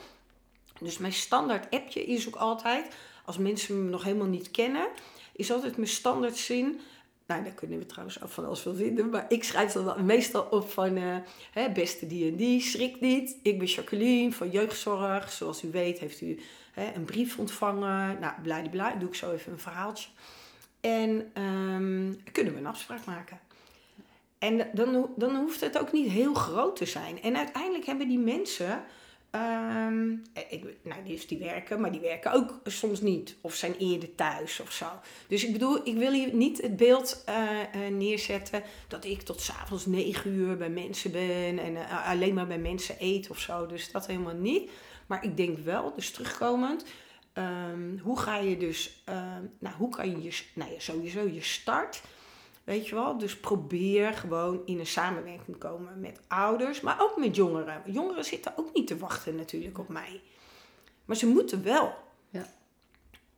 Dus 0.80 0.98
mijn 0.98 1.14
standaard 1.14 1.74
appje 1.74 2.06
is 2.06 2.28
ook 2.28 2.36
altijd, 2.36 2.96
als 3.26 3.38
mensen 3.38 3.84
me 3.84 3.90
nog 3.90 4.04
helemaal 4.04 4.28
niet 4.28 4.52
kennen, 4.52 4.88
is 5.36 5.52
altijd 5.52 5.78
mijn 5.78 5.90
standaard 5.90 6.38
zin. 6.38 6.82
Nou, 7.34 7.46
daar 7.46 7.54
kunnen 7.54 7.80
we 7.80 7.86
trouwens 7.86 8.24
ook 8.24 8.30
van 8.30 8.46
alles 8.46 8.60
veel 8.60 8.76
vinden. 8.76 9.10
Maar 9.10 9.26
ik 9.28 9.44
schrijf 9.44 9.72
dan 9.72 10.06
meestal 10.06 10.48
op 10.50 10.70
van, 10.72 10.98
eh, 10.98 11.16
hè, 11.52 11.72
beste 11.72 12.08
die 12.08 12.30
en 12.30 12.36
die, 12.36 12.62
schrik 12.62 13.02
niet. 13.02 13.38
Ik 13.42 13.58
ben 13.58 13.68
Jacqueline 13.68 14.32
van 14.32 14.50
Jeugdzorg. 14.50 15.32
Zoals 15.32 15.64
u 15.64 15.72
weet 15.72 16.00
heeft 16.00 16.22
u 16.22 16.40
hè, 16.72 16.92
een 16.96 17.06
brief 17.06 17.38
ontvangen. 17.38 18.20
Nou, 18.20 18.34
bla 18.70 18.92
Doe 18.92 19.08
ik 19.08 19.16
zo 19.16 19.32
even 19.32 19.52
een 19.52 19.60
verhaaltje. 19.60 20.10
En 20.82 21.32
ehm, 21.34 22.14
kunnen 22.32 22.54
we 22.54 22.60
een 22.60 22.66
afspraak 22.66 23.06
maken. 23.06 23.40
En 24.40 24.70
dan, 24.74 25.10
dan 25.16 25.36
hoeft 25.36 25.62
het 25.62 25.80
ook 25.80 25.92
niet 25.92 26.10
heel 26.10 26.34
groot 26.34 26.76
te 26.76 26.86
zijn. 26.86 27.22
En 27.22 27.38
uiteindelijk 27.38 27.86
hebben 27.86 28.08
die 28.08 28.20
mensen. 28.20 28.84
Ehm, 29.34 30.12
ik, 30.50 30.66
nou, 30.84 31.04
die, 31.04 31.38
werken, 31.38 31.82
maar 31.82 31.92
die 31.92 32.02
werken 32.02 32.32
ook 32.32 32.60
soms 32.66 33.02
niet. 33.02 33.36
Of 33.42 33.56
zijn 33.56 33.76
eerder 33.78 34.16
thuis 34.16 34.60
of 34.60 34.72
zo. 34.72 34.86
Dus 35.28 35.46
ik 35.46 35.52
bedoel, 35.52 35.88
ik 35.88 35.96
wil 35.96 36.12
hier 36.12 36.34
niet 36.34 36.62
het 36.62 36.78
beeld 36.78 37.24
eh, 37.26 37.62
eh, 37.62 37.94
neerzetten 37.94 38.64
dat 38.88 39.06
ik 39.06 39.22
tot 39.22 39.42
s'avonds 39.42 39.86
negen 39.86 40.32
uur 40.32 40.58
bij 40.58 40.70
mensen 40.70 41.12
ben 41.12 41.60
en 41.60 41.76
eh, 41.76 42.10
alleen 42.10 42.34
maar 42.34 42.48
bij 42.48 42.60
mensen 42.60 42.96
eet 43.00 43.30
of 43.30 43.40
zo. 43.40 43.66
Dus 43.66 43.92
dat 43.92 44.08
helemaal 44.08 44.36
niet. 44.36 44.72
Maar 45.08 45.24
ik 45.24 45.38
denk 45.38 45.58
wel, 45.58 45.94
dus 45.96 46.12
terugkomend, 46.12 46.86
ehm, 47.34 47.98
hoe 47.98 48.20
ga 48.20 48.38
je 48.38 48.58
dus, 48.58 49.02
ehm, 49.06 49.44
nou, 49.60 49.76
hoe 49.76 49.90
kan 49.90 50.10
je, 50.10 50.24
je 50.24 50.42
nou 50.54 50.72
ja, 50.72 50.80
sowieso 50.80 51.28
je 51.28 51.42
start, 51.42 52.02
weet 52.64 52.88
je 52.88 52.96
wel, 52.96 53.18
dus 53.18 53.38
probeer 53.40 54.14
gewoon 54.14 54.62
in 54.66 54.80
een 54.80 54.86
samenwerking 54.88 55.46
te 55.58 55.68
komen 55.68 56.00
met 56.00 56.20
ouders, 56.28 56.82
maar 56.82 56.96
ook 57.02 57.18
met 57.18 57.36
jongeren. 57.36 57.82
Jongeren 57.86 58.26
zitten 58.26 58.54
ook 58.56 58.74
niet 58.74 58.88
te 58.88 58.98
wachten 58.98 59.36
natuurlijk 59.36 59.80
op 59.80 59.88
mij, 59.90 60.22
maar 61.06 61.16
ze 61.16 61.28
moeten 61.28 61.64
wel. 61.64 61.94
Ja. 62.30 62.46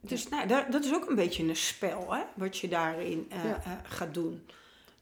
Dus 0.02 0.30
nou, 0.30 0.48
dat 0.70 0.84
is 0.84 0.94
ook 0.94 1.10
een 1.10 1.16
beetje 1.16 1.44
een 1.44 1.56
spel, 1.56 2.14
hè, 2.14 2.22
wat 2.36 2.58
je 2.58 2.68
daarin 2.68 3.26
eh, 3.30 3.44
Ja. 3.44 3.62
eh, 3.64 3.72
gaat 3.84 4.14
doen. 4.14 4.46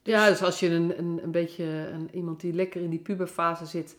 Ja, 0.04 0.30
dus 0.30 0.42
als 0.42 0.60
je 0.60 0.70
een, 0.70 0.98
een, 0.98 1.20
een 1.24 1.32
beetje 1.32 1.64
een, 1.66 2.10
iemand 2.14 2.40
die 2.42 2.54
lekker 2.54 2.82
in 2.82 2.90
die 2.90 3.00
puberfase 3.00 3.66
zit, 3.66 3.96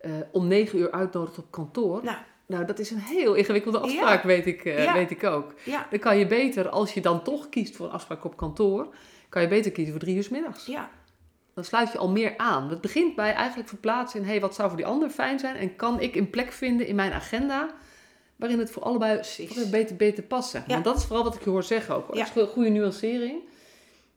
eh, 0.00 0.10
om 0.32 0.46
negen 0.46 0.78
uur 0.78 0.90
uitnodigt 0.92 1.38
op 1.38 1.50
kantoor. 1.50 2.04
Nou, 2.04 2.16
Nou, 2.46 2.64
dat 2.64 2.78
is 2.78 2.90
een 2.90 2.98
heel 2.98 3.34
ingewikkelde 3.34 3.78
afspraak, 3.78 4.22
weet, 4.22 4.46
ik, 4.46 4.64
Ja. 4.64 4.92
weet 4.92 5.10
ik 5.10 5.24
ook. 5.24 5.54
ja, 5.64 5.86
Dan 5.90 5.98
kan 5.98 6.18
je 6.18 6.26
beter, 6.26 6.68
als 6.68 6.94
je 6.94 7.00
dan 7.00 7.22
toch 7.22 7.48
kiest 7.48 7.76
voor 7.76 7.86
een 7.86 7.92
afspraak 7.92 8.24
op 8.24 8.36
kantoor, 8.36 8.94
kan 9.28 9.42
je 9.42 9.48
beter 9.48 9.72
kiezen 9.72 9.92
voor 9.92 10.02
drie 10.02 10.16
uur 10.16 10.22
's 10.22 10.28
middags. 10.28 10.66
ja, 10.66 10.90
Dan 11.54 11.64
sluit 11.64 11.92
je 11.92 11.98
al 11.98 12.10
meer 12.10 12.36
aan. 12.36 12.70
Het 12.70 12.80
begint 12.80 13.14
bij 13.14 13.32
eigenlijk 13.34 13.68
verplaatsen 13.68 14.20
in, 14.20 14.26
hey, 14.26 14.40
wat 14.40 14.54
zou 14.54 14.68
voor 14.68 14.76
die 14.76 14.86
ander 14.86 15.10
fijn 15.10 15.38
zijn? 15.38 15.56
En 15.56 15.76
kan 15.76 16.00
ik 16.00 16.14
een 16.14 16.30
plek 16.30 16.52
vinden 16.52 16.86
in 16.86 16.94
mijn 16.94 17.12
agenda 17.12 17.74
waarin 18.36 18.58
het 18.58 18.70
voor 18.70 18.82
allebei 18.82 19.20
beter, 19.70 19.96
beter 19.96 20.22
past? 20.22 20.52
Ja. 20.52 20.64
Want 20.66 20.84
dat 20.84 20.96
is 20.96 21.04
vooral 21.04 21.24
wat 21.24 21.34
ik 21.34 21.44
je 21.44 21.50
hoor 21.50 21.62
zeggen 21.62 21.94
ook. 21.94 22.06
hoor. 22.06 22.16
Ja. 22.16 22.24
Dat 22.24 22.36
is 22.36 22.42
een 22.42 22.48
goede 22.48 22.68
nuancering. 22.68 23.42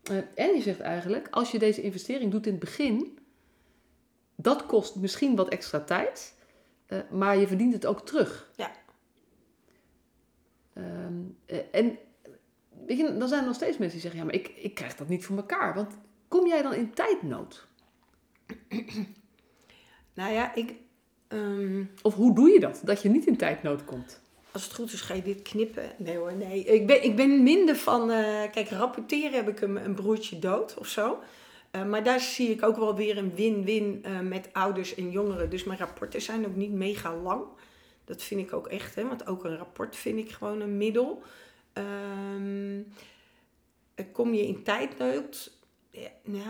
Eh, 0.02 0.16
en 0.34 0.54
je 0.54 0.60
zegt 0.62 0.80
eigenlijk, 0.80 1.28
als 1.30 1.50
je 1.50 1.58
deze 1.58 1.82
investering 1.82 2.30
doet 2.30 2.46
in 2.46 2.52
het 2.52 2.60
begin, 2.60 3.18
dat 4.36 4.66
kost 4.66 4.96
misschien 4.96 5.36
wat 5.36 5.48
extra 5.48 5.80
tijd, 5.80 6.34
eh, 6.86 6.98
maar 7.10 7.36
je 7.36 7.46
verdient 7.46 7.72
het 7.72 7.86
ook 7.86 8.06
terug. 8.06 8.50
Ja. 8.56 8.70
Ehm, 10.74 11.12
eh, 11.46 11.58
en 11.72 11.98
weet 12.86 12.96
je, 12.98 13.16
dan 13.18 13.28
zijn 13.28 13.40
er 13.40 13.46
nog 13.46 13.54
steeds 13.56 13.78
mensen 13.78 14.00
die 14.00 14.10
zeggen, 14.10 14.20
ja, 14.20 14.24
maar 14.26 14.34
ik, 14.34 14.48
ik 14.56 14.74
krijg 14.74 14.96
dat 14.96 15.08
niet 15.08 15.24
voor 15.24 15.36
elkaar. 15.36 15.74
Want 15.74 15.94
kom 16.28 16.46
jij 16.46 16.62
dan 16.62 16.74
in 16.74 16.94
tijdnood? 16.94 17.66
nou 20.14 20.32
ja, 20.32 20.54
ik... 20.54 20.74
ehm, 21.28 21.84
Of 22.02 22.14
hoe 22.14 22.34
doe 22.34 22.50
je 22.50 22.60
dat, 22.60 22.80
dat 22.84 23.02
je 23.02 23.08
niet 23.08 23.26
in 23.26 23.36
tijdnood 23.36 23.84
komt? 23.84 24.20
Als 24.52 24.64
het 24.64 24.74
goed 24.74 24.92
is, 24.92 25.00
ga 25.00 25.14
je 25.14 25.22
dit 25.22 25.42
knippen. 25.42 25.92
Nee 25.96 26.16
hoor, 26.16 26.32
nee. 26.32 26.64
Ik 26.64 26.86
ben, 26.86 27.04
ik 27.04 27.16
ben 27.16 27.42
minder 27.42 27.76
van... 27.76 28.10
eh, 28.10 28.50
kijk, 28.50 28.68
rapporteren 28.68 29.32
heb 29.32 29.48
ik 29.48 29.60
een, 29.60 29.84
een 29.84 29.94
broertje 29.94 30.38
dood 30.38 30.74
of 30.78 30.86
zo. 30.86 31.18
Eh, 31.70 31.84
maar 31.84 32.02
daar 32.04 32.20
zie 32.20 32.50
ik 32.50 32.62
ook 32.62 32.76
wel 32.76 32.94
weer 32.96 33.18
een 33.18 33.34
win-win 33.34 34.00
eh, 34.02 34.20
met 34.20 34.48
ouders 34.52 34.94
en 34.94 35.10
jongeren. 35.10 35.50
Dus 35.50 35.64
mijn 35.64 35.78
rapporten 35.78 36.22
zijn 36.22 36.46
ook 36.46 36.56
niet 36.56 36.72
mega 36.72 37.16
lang. 37.16 37.44
Dat 38.04 38.22
vind 38.22 38.40
ik 38.40 38.52
ook 38.52 38.66
echt, 38.66 38.94
hè. 38.94 39.08
Want 39.08 39.26
ook 39.26 39.44
een 39.44 39.56
rapport 39.56 39.96
vind 39.96 40.18
ik 40.18 40.30
gewoon 40.30 40.60
een 40.60 40.76
middel. 40.76 41.22
Ehm, 41.72 42.80
eh, 43.94 44.04
kom 44.12 44.34
je 44.34 44.46
in 44.46 44.62
tijdnood? 44.62 45.52
Ja, 45.90 46.08
nou 46.22 46.44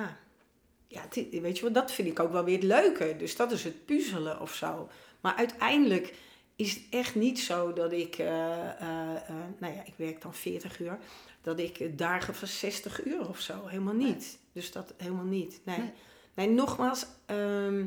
ja. 0.89 1.09
weet 1.41 1.57
je 1.57 1.63
wel, 1.63 1.73
dat 1.73 1.93
vind 1.93 2.09
ik 2.09 2.21
ook 2.21 2.33
wel 2.33 2.45
weer 2.45 2.55
het 2.55 2.65
leuke. 2.65 3.15
Dus 3.19 3.37
dat 3.37 3.53
is 3.53 3.65
het 3.65 3.85
puzzelen 3.85 4.41
of 4.41 4.55
zo. 4.55 4.89
Maar 5.21 5.35
uiteindelijk 5.35 6.15
is 6.57 6.75
het 6.75 6.83
echt 6.91 7.15
niet 7.15 7.41
zo 7.41 7.73
dat 7.73 7.93
ik, 7.93 8.19
eh, 8.19 8.69
eh, 8.69 9.29
nou 9.59 9.75
ja, 9.75 9.85
ik 9.85 9.95
werk 9.97 10.23
dan 10.23 10.35
40 10.35 10.81
uur, 10.81 10.99
dat 11.43 11.59
ik 11.59 11.99
dagen 11.99 12.35
van 12.35 12.49
60 12.49 13.05
uur 13.05 13.29
of 13.29 13.41
zo. 13.41 13.67
Helemaal 13.67 13.95
niet. 13.95 14.39
Dus 14.53 14.73
dat 14.73 14.95
helemaal 14.97 15.25
niet. 15.25 15.61
Nee, 15.65 15.79
Nee. 15.79 15.91
nee. 16.35 16.49
nogmaals, 16.49 17.07
ehm, 17.27 17.85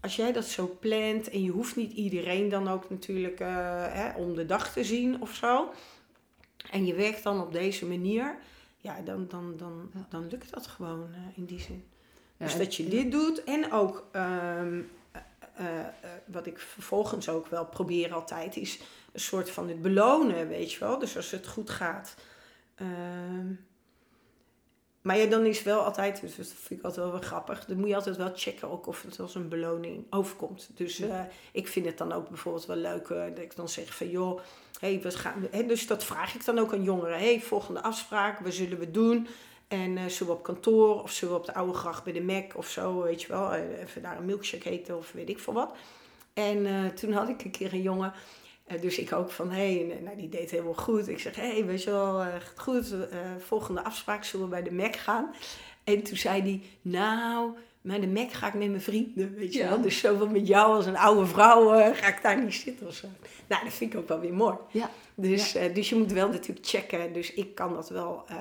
als 0.00 0.16
jij 0.16 0.32
dat 0.32 0.44
zo 0.44 0.76
plant 0.80 1.30
en 1.30 1.42
je 1.42 1.50
hoeft 1.50 1.76
niet 1.76 1.92
iedereen 1.92 2.48
dan 2.48 2.68
ook 2.68 2.90
natuurlijk 2.90 3.38
hè, 3.38 4.16
om 4.16 4.34
de 4.34 4.46
dag 4.46 4.72
te 4.72 4.84
zien 4.84 5.20
of 5.22 5.34
zo. 5.34 5.72
En 6.70 6.86
je 6.86 6.94
werkt 6.94 7.22
dan 7.22 7.40
op 7.40 7.52
deze 7.52 7.86
manier, 7.86 8.36
ja, 8.78 9.00
dan, 9.00 9.26
dan, 9.28 9.56
dan, 9.56 9.90
dan 10.08 10.28
lukt 10.28 10.52
dat 10.52 10.66
gewoon 10.66 11.08
eh, 11.12 11.18
in 11.34 11.44
die 11.44 11.60
zin. 11.60 11.84
Ja, 12.36 12.46
dus 12.46 12.56
dat 12.56 12.74
je 12.74 12.88
dit 12.88 13.10
doet 13.10 13.44
en 13.44 13.72
ook 13.72 14.08
ehm, 14.12 14.80
eh, 15.12 15.20
eh, 15.60 15.80
eh, 15.80 16.10
wat 16.24 16.46
ik 16.46 16.58
vervolgens 16.58 17.28
ook 17.28 17.46
wel 17.46 17.66
probeer 17.66 18.12
altijd 18.14 18.56
is 18.56 18.78
een 19.12 19.20
soort 19.20 19.50
van 19.50 19.68
het 19.68 19.82
belonen, 19.82 20.48
weet 20.48 20.72
je 20.72 20.78
wel. 20.78 20.98
Dus 20.98 21.16
als 21.16 21.30
het 21.30 21.46
goed 21.46 21.70
gaat. 21.70 22.14
Ehm, 22.74 23.46
maar 25.02 25.18
ja, 25.18 25.26
dan 25.26 25.46
is 25.46 25.62
wel 25.62 25.80
altijd, 25.80 26.20
dus 26.20 26.36
dat 26.36 26.46
vind 26.46 26.80
ik 26.80 26.84
altijd 26.86 27.04
wel 27.04 27.14
weer 27.14 27.26
grappig, 27.26 27.64
dan 27.64 27.76
moet 27.76 27.88
je 27.88 27.94
altijd 27.94 28.16
wel 28.16 28.32
checken 28.34 28.70
ook 28.70 28.86
of 28.86 29.02
het 29.02 29.20
als 29.20 29.34
een 29.34 29.48
beloning 29.48 30.04
overkomt. 30.10 30.70
Dus 30.74 31.00
eh, 31.00 31.20
ik 31.52 31.68
vind 31.68 31.86
het 31.86 31.98
dan 31.98 32.12
ook 32.12 32.28
bijvoorbeeld 32.28 32.66
wel 32.66 32.76
leuk 32.76 33.08
eh, 33.08 33.22
dat 33.28 33.38
ik 33.38 33.56
dan 33.56 33.68
zeg 33.68 33.94
van 33.94 34.10
joh, 34.10 34.40
hey, 34.80 35.00
we 35.00 35.10
gaan, 35.10 35.46
hè, 35.50 35.66
dus 35.66 35.86
dat 35.86 36.04
vraag 36.04 36.34
ik 36.34 36.44
dan 36.44 36.58
ook 36.58 36.72
aan 36.72 36.82
jongeren. 36.82 37.18
hey, 37.18 37.40
volgende 37.40 37.82
afspraak, 37.82 38.40
wat 38.40 38.52
zullen 38.52 38.78
we 38.78 38.90
doen? 38.90 39.28
En 39.68 39.96
eh, 39.96 40.06
zullen 40.06 40.32
we 40.32 40.38
op 40.38 40.44
kantoor 40.44 41.02
of 41.02 41.10
zullen 41.10 41.34
we 41.34 41.40
op 41.40 41.46
de 41.46 41.54
oude 41.54 41.74
gracht 41.74 42.04
bij 42.04 42.12
de 42.12 42.22
Mac 42.22 42.56
of 42.56 42.68
zo, 42.68 43.02
weet 43.02 43.22
je 43.22 43.28
wel, 43.28 43.54
even 43.54 44.02
daar 44.02 44.18
een 44.18 44.24
milkshake 44.24 44.70
eten 44.70 44.96
of 44.96 45.12
weet 45.12 45.28
ik 45.28 45.38
veel 45.38 45.52
wat. 45.52 45.74
En 46.34 46.92
toen 46.94 47.12
had 47.12 47.28
ik 47.28 47.44
een 47.44 47.50
keer 47.50 47.72
een 47.72 47.82
jongen, 47.82 48.12
dus 48.80 48.98
ik 48.98 49.12
ook 49.12 49.30
van, 49.30 49.50
hé, 49.50 49.76
hey, 49.86 49.98
nou, 50.02 50.16
die 50.16 50.28
deed 50.28 50.50
helemaal 50.50 50.74
goed. 50.74 51.08
Ik 51.08 51.18
zeg, 51.18 51.36
hé, 51.36 51.50
hey, 51.52 51.64
weet 51.64 51.82
je 51.82 51.90
wel, 51.90 52.20
eh, 52.20 52.26
gaat 52.26 52.60
goed, 52.60 52.92
eh, 52.92 53.18
volgende 53.38 53.84
afspraak 53.84 54.24
zullen 54.24 54.44
we 54.46 54.50
bij 54.52 54.62
de 54.62 54.72
Mac 54.72 54.96
gaan. 54.96 55.34
En 55.84 56.02
toen 56.02 56.16
zei 56.16 56.42
hij, 56.42 56.62
nou, 56.82 57.50
bij 57.82 58.00
de 58.00 58.06
Mac 58.08 58.32
ga 58.32 58.46
ik 58.46 58.54
met 58.54 58.68
mijn 58.68 58.80
vrienden, 58.80 59.34
weet 59.34 59.52
je 59.52 59.58
Ja. 59.58 59.68
wel. 59.68 59.80
Dus 59.80 59.98
zo 59.98 60.26
met 60.28 60.46
jou 60.46 60.74
als 60.74 60.86
een 60.86 60.96
oude 60.96 61.26
vrouw 61.26 61.72
eh, 61.72 61.96
ga 61.96 62.06
ik 62.08 62.22
daar 62.22 62.42
niet 62.44 62.54
zitten 62.54 62.86
of 62.86 62.94
zo. 62.94 63.06
Nou, 63.48 63.64
dat 63.64 63.72
vind 63.72 63.92
ik 63.92 63.98
ook 63.98 64.08
wel 64.08 64.20
weer 64.20 64.34
mooi. 64.34 64.56
Ja. 64.70 64.90
Dus, 65.14 65.54
eh, 65.54 65.74
dus 65.74 65.88
je 65.88 65.94
moet 65.96 66.12
wel 66.12 66.28
natuurlijk 66.28 66.66
checken. 66.66 67.12
Dus 67.12 67.34
ik 67.34 67.54
kan 67.54 67.74
dat 67.74 67.88
wel 67.88 68.24
eh, 68.28 68.36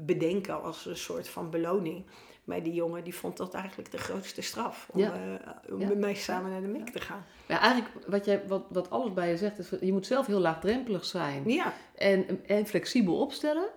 bedenken 0.00 0.62
als 0.62 0.86
een 0.86 0.96
soort 0.96 1.28
van 1.28 1.50
beloning. 1.50 2.04
Maar 2.44 2.62
die 2.62 2.72
jongen 2.72 3.04
die 3.04 3.14
vond 3.14 3.36
dat 3.36 3.54
eigenlijk 3.54 3.90
de 3.90 3.98
grootste 3.98 4.42
straf. 4.42 4.88
Om, 4.92 5.00
Ja. 5.00 5.12
eh, 5.14 5.72
om 5.74 5.80
Ja. 5.80 5.88
met 5.88 5.98
mij 5.98 6.14
samen 6.14 6.50
naar 6.50 6.60
de 6.60 6.68
Mac 6.68 6.88
te 6.88 7.00
gaan. 7.00 7.24
Ja, 7.48 7.60
eigenlijk 7.60 8.06
wat, 8.06 8.24
jij, 8.24 8.42
wat, 8.46 8.64
wat 8.68 8.90
alles 8.90 9.12
bij 9.12 9.30
je 9.30 9.36
zegt, 9.36 9.58
is 9.58 9.70
je 9.80 9.92
moet 9.92 10.06
zelf 10.06 10.26
heel 10.26 10.40
laagdrempelig 10.40 11.04
zijn. 11.04 11.42
Ja, 11.50 11.72
En, 11.94 12.46
en 12.46 12.66
flexibel 12.66 13.20
opstellen. 13.20 13.68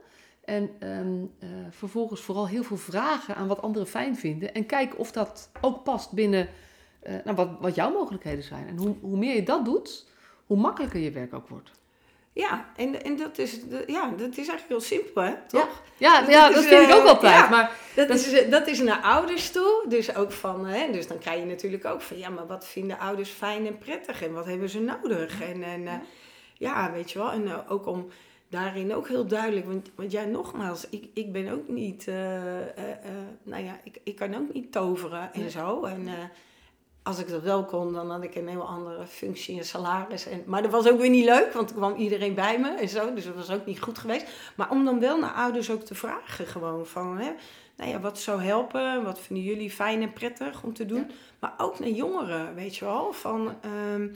En 0.45 0.69
ehm, 0.79 1.23
eh, 1.39 1.49
vervolgens 1.69 2.21
vooral 2.21 2.47
heel 2.47 2.63
veel 2.63 2.77
vragen 2.77 3.35
aan 3.35 3.47
wat 3.47 3.61
anderen 3.61 3.87
fijn 3.87 4.15
vinden. 4.15 4.53
En 4.53 4.65
kijken 4.65 4.97
of 4.99 5.11
dat 5.11 5.49
ook 5.61 5.83
past 5.83 6.11
binnen 6.11 6.47
eh, 6.99 7.15
nou, 7.23 7.35
wat, 7.35 7.49
wat 7.59 7.75
jouw 7.75 7.91
mogelijkheden 7.91 8.43
zijn. 8.43 8.67
En 8.67 8.77
hoe, 8.77 8.95
hoe 9.01 9.17
meer 9.17 9.35
je 9.35 9.43
dat 9.43 9.65
doet, 9.65 10.07
hoe 10.45 10.57
makkelijker 10.57 10.99
je 10.99 11.11
werk 11.11 11.33
ook 11.33 11.47
wordt. 11.47 11.71
Ja. 12.35 12.65
En, 12.75 13.03
en 13.03 13.15
dat, 13.17 13.37
is, 13.37 13.59
ja, 13.87 14.09
dat 14.17 14.29
is 14.29 14.47
eigenlijk 14.47 14.67
heel 14.67 14.79
simpel, 14.81 15.21
hè? 15.21 15.33
Toch? 15.47 15.81
Ja, 15.97 16.19
Dat 16.21 16.29
ja 16.29 16.49
is, 16.49 16.55
dat 16.55 16.63
vind 16.63 16.81
ik 16.81 16.89
eh, 16.89 16.95
ook 16.95 17.05
altijd. 17.07 17.33
ja. 17.33 17.49
Maar 17.49 17.71
Dat, 17.95 18.07
Dat- 18.07 18.17
is, 18.17 18.31
eh, 18.31 18.51
dat 18.51 18.67
is 18.67 18.79
naar 18.81 19.01
ouders 19.01 19.51
toe. 19.51 19.85
Dus 19.87 20.15
ook 20.15 20.31
van, 20.31 20.65
hè, 20.65 20.91
dus 20.91 21.07
dan 21.07 21.17
krijg 21.17 21.39
je 21.39 21.45
natuurlijk 21.45 21.85
ook 21.85 22.01
van, 22.01 22.17
ja, 22.17 22.29
maar 22.29 22.47
wat 22.47 22.67
vinden 22.67 22.99
ouders 22.99 23.29
fijn 23.29 23.65
en 23.67 23.77
prettig 23.77 24.21
en 24.23 24.33
wat 24.33 24.45
hebben 24.45 24.69
ze 24.69 24.79
nodig? 24.79 25.41
En, 25.41 25.63
en 25.63 25.87
eh, 25.87 25.93
ja, 26.53 26.91
weet 26.91 27.11
je 27.11 27.19
wel, 27.19 27.31
en 27.31 27.67
ook 27.67 27.85
om 27.87 28.07
daarin 28.49 28.93
ook 28.95 29.07
heel 29.07 29.25
duidelijk, 29.27 29.65
want, 29.65 29.89
want 29.95 30.11
ja, 30.11 30.23
nogmaals, 30.23 30.89
ik, 30.89 31.07
ik 31.13 31.31
ben 31.31 31.51
ook 31.51 31.67
niet, 31.67 32.05
nou 33.43 33.63
ja, 33.63 33.79
ik, 33.83 33.97
ik 34.03 34.15
kan 34.15 34.35
ook 34.35 34.53
niet 34.53 34.71
toveren 34.71 35.29
en 35.33 35.39
Nee. 35.39 35.49
zo. 35.49 35.83
En 35.83 36.07
als 37.05 37.19
ik 37.19 37.29
dat 37.29 37.41
wel 37.41 37.65
kon, 37.65 37.93
dan 37.93 38.11
had 38.11 38.23
ik 38.23 38.35
een 38.35 38.47
heel 38.47 38.67
andere 38.67 39.07
functie 39.07 39.57
en 39.57 39.65
salaris. 39.65 40.25
En, 40.27 40.43
maar 40.45 40.61
dat 40.61 40.71
was 40.71 40.87
ook 40.89 40.99
weer 40.99 41.09
niet 41.09 41.25
leuk, 41.25 41.53
want 41.53 41.69
er 41.69 41.75
kwam 41.75 41.95
iedereen 41.95 42.33
bij 42.33 42.59
me 42.59 42.69
en 42.69 42.89
zo, 42.89 43.13
dus 43.13 43.25
dat 43.25 43.35
was 43.35 43.49
ook 43.51 43.65
niet 43.65 43.81
goed 43.81 43.97
geweest. 43.97 44.25
Maar 44.55 44.69
om 44.71 44.85
dan 44.85 44.99
wel 44.99 45.19
naar 45.19 45.33
ouders 45.33 45.69
ook 45.71 45.81
te 45.81 45.95
vragen, 45.95 46.45
gewoon 46.47 46.85
van, 46.85 47.17
hè, 47.17 47.31
nou 47.77 47.89
ja, 47.89 47.99
wat 47.99 48.19
zou 48.19 48.41
helpen? 48.41 49.03
Wat 49.03 49.19
vinden 49.19 49.43
jullie 49.45 49.69
fijn 49.71 50.01
en 50.01 50.13
prettig 50.13 50.63
om 50.63 50.73
te 50.73 50.85
doen? 50.85 51.11
Maar 51.39 51.53
ook 51.57 51.79
naar 51.79 51.89
jongeren, 51.89 52.55
weet 52.55 52.75
je 52.75 52.85
wel. 52.85 53.13
Van, 53.13 53.55
ehm, 53.61 54.07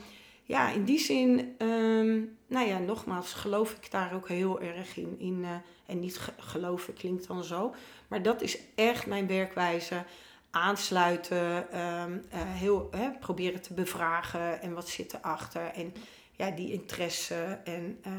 ja, 0.44 0.70
in 0.70 0.84
die 0.84 1.00
zin, 1.00 1.56
ehm, 1.58 2.20
nou 2.48 2.68
ja, 2.68 2.78
nogmaals, 2.78 3.34
geloof 3.34 3.72
ik 3.74 3.92
daar 3.92 4.14
ook 4.16 4.28
heel 4.28 4.62
erg 4.62 4.98
in. 4.98 5.16
in 5.20 5.40
eh, 5.44 5.50
en 5.86 6.00
niet 6.00 6.18
ge- 6.18 6.32
geloven 6.38 6.94
klinkt 6.94 7.28
dan 7.28 7.44
zo. 7.44 7.74
Maar 8.08 8.22
dat 8.22 8.42
is 8.42 8.58
echt 8.76 9.06
mijn 9.08 9.28
werkwijze. 9.28 10.04
Aansluiten, 10.52 11.72
ehm, 11.72 12.18
eh, 12.30 12.40
heel, 12.44 12.88
hè, 12.92 13.12
proberen 13.12 13.62
te 13.62 13.74
bevragen 13.74 14.62
en 14.62 14.74
wat 14.74 14.90
zit 14.90 15.14
erachter. 15.14 15.62
En 15.62 15.94
ja, 16.36 16.52
die 16.52 16.72
interesse. 16.72 17.60
En, 17.64 18.00
eh, 18.02 18.12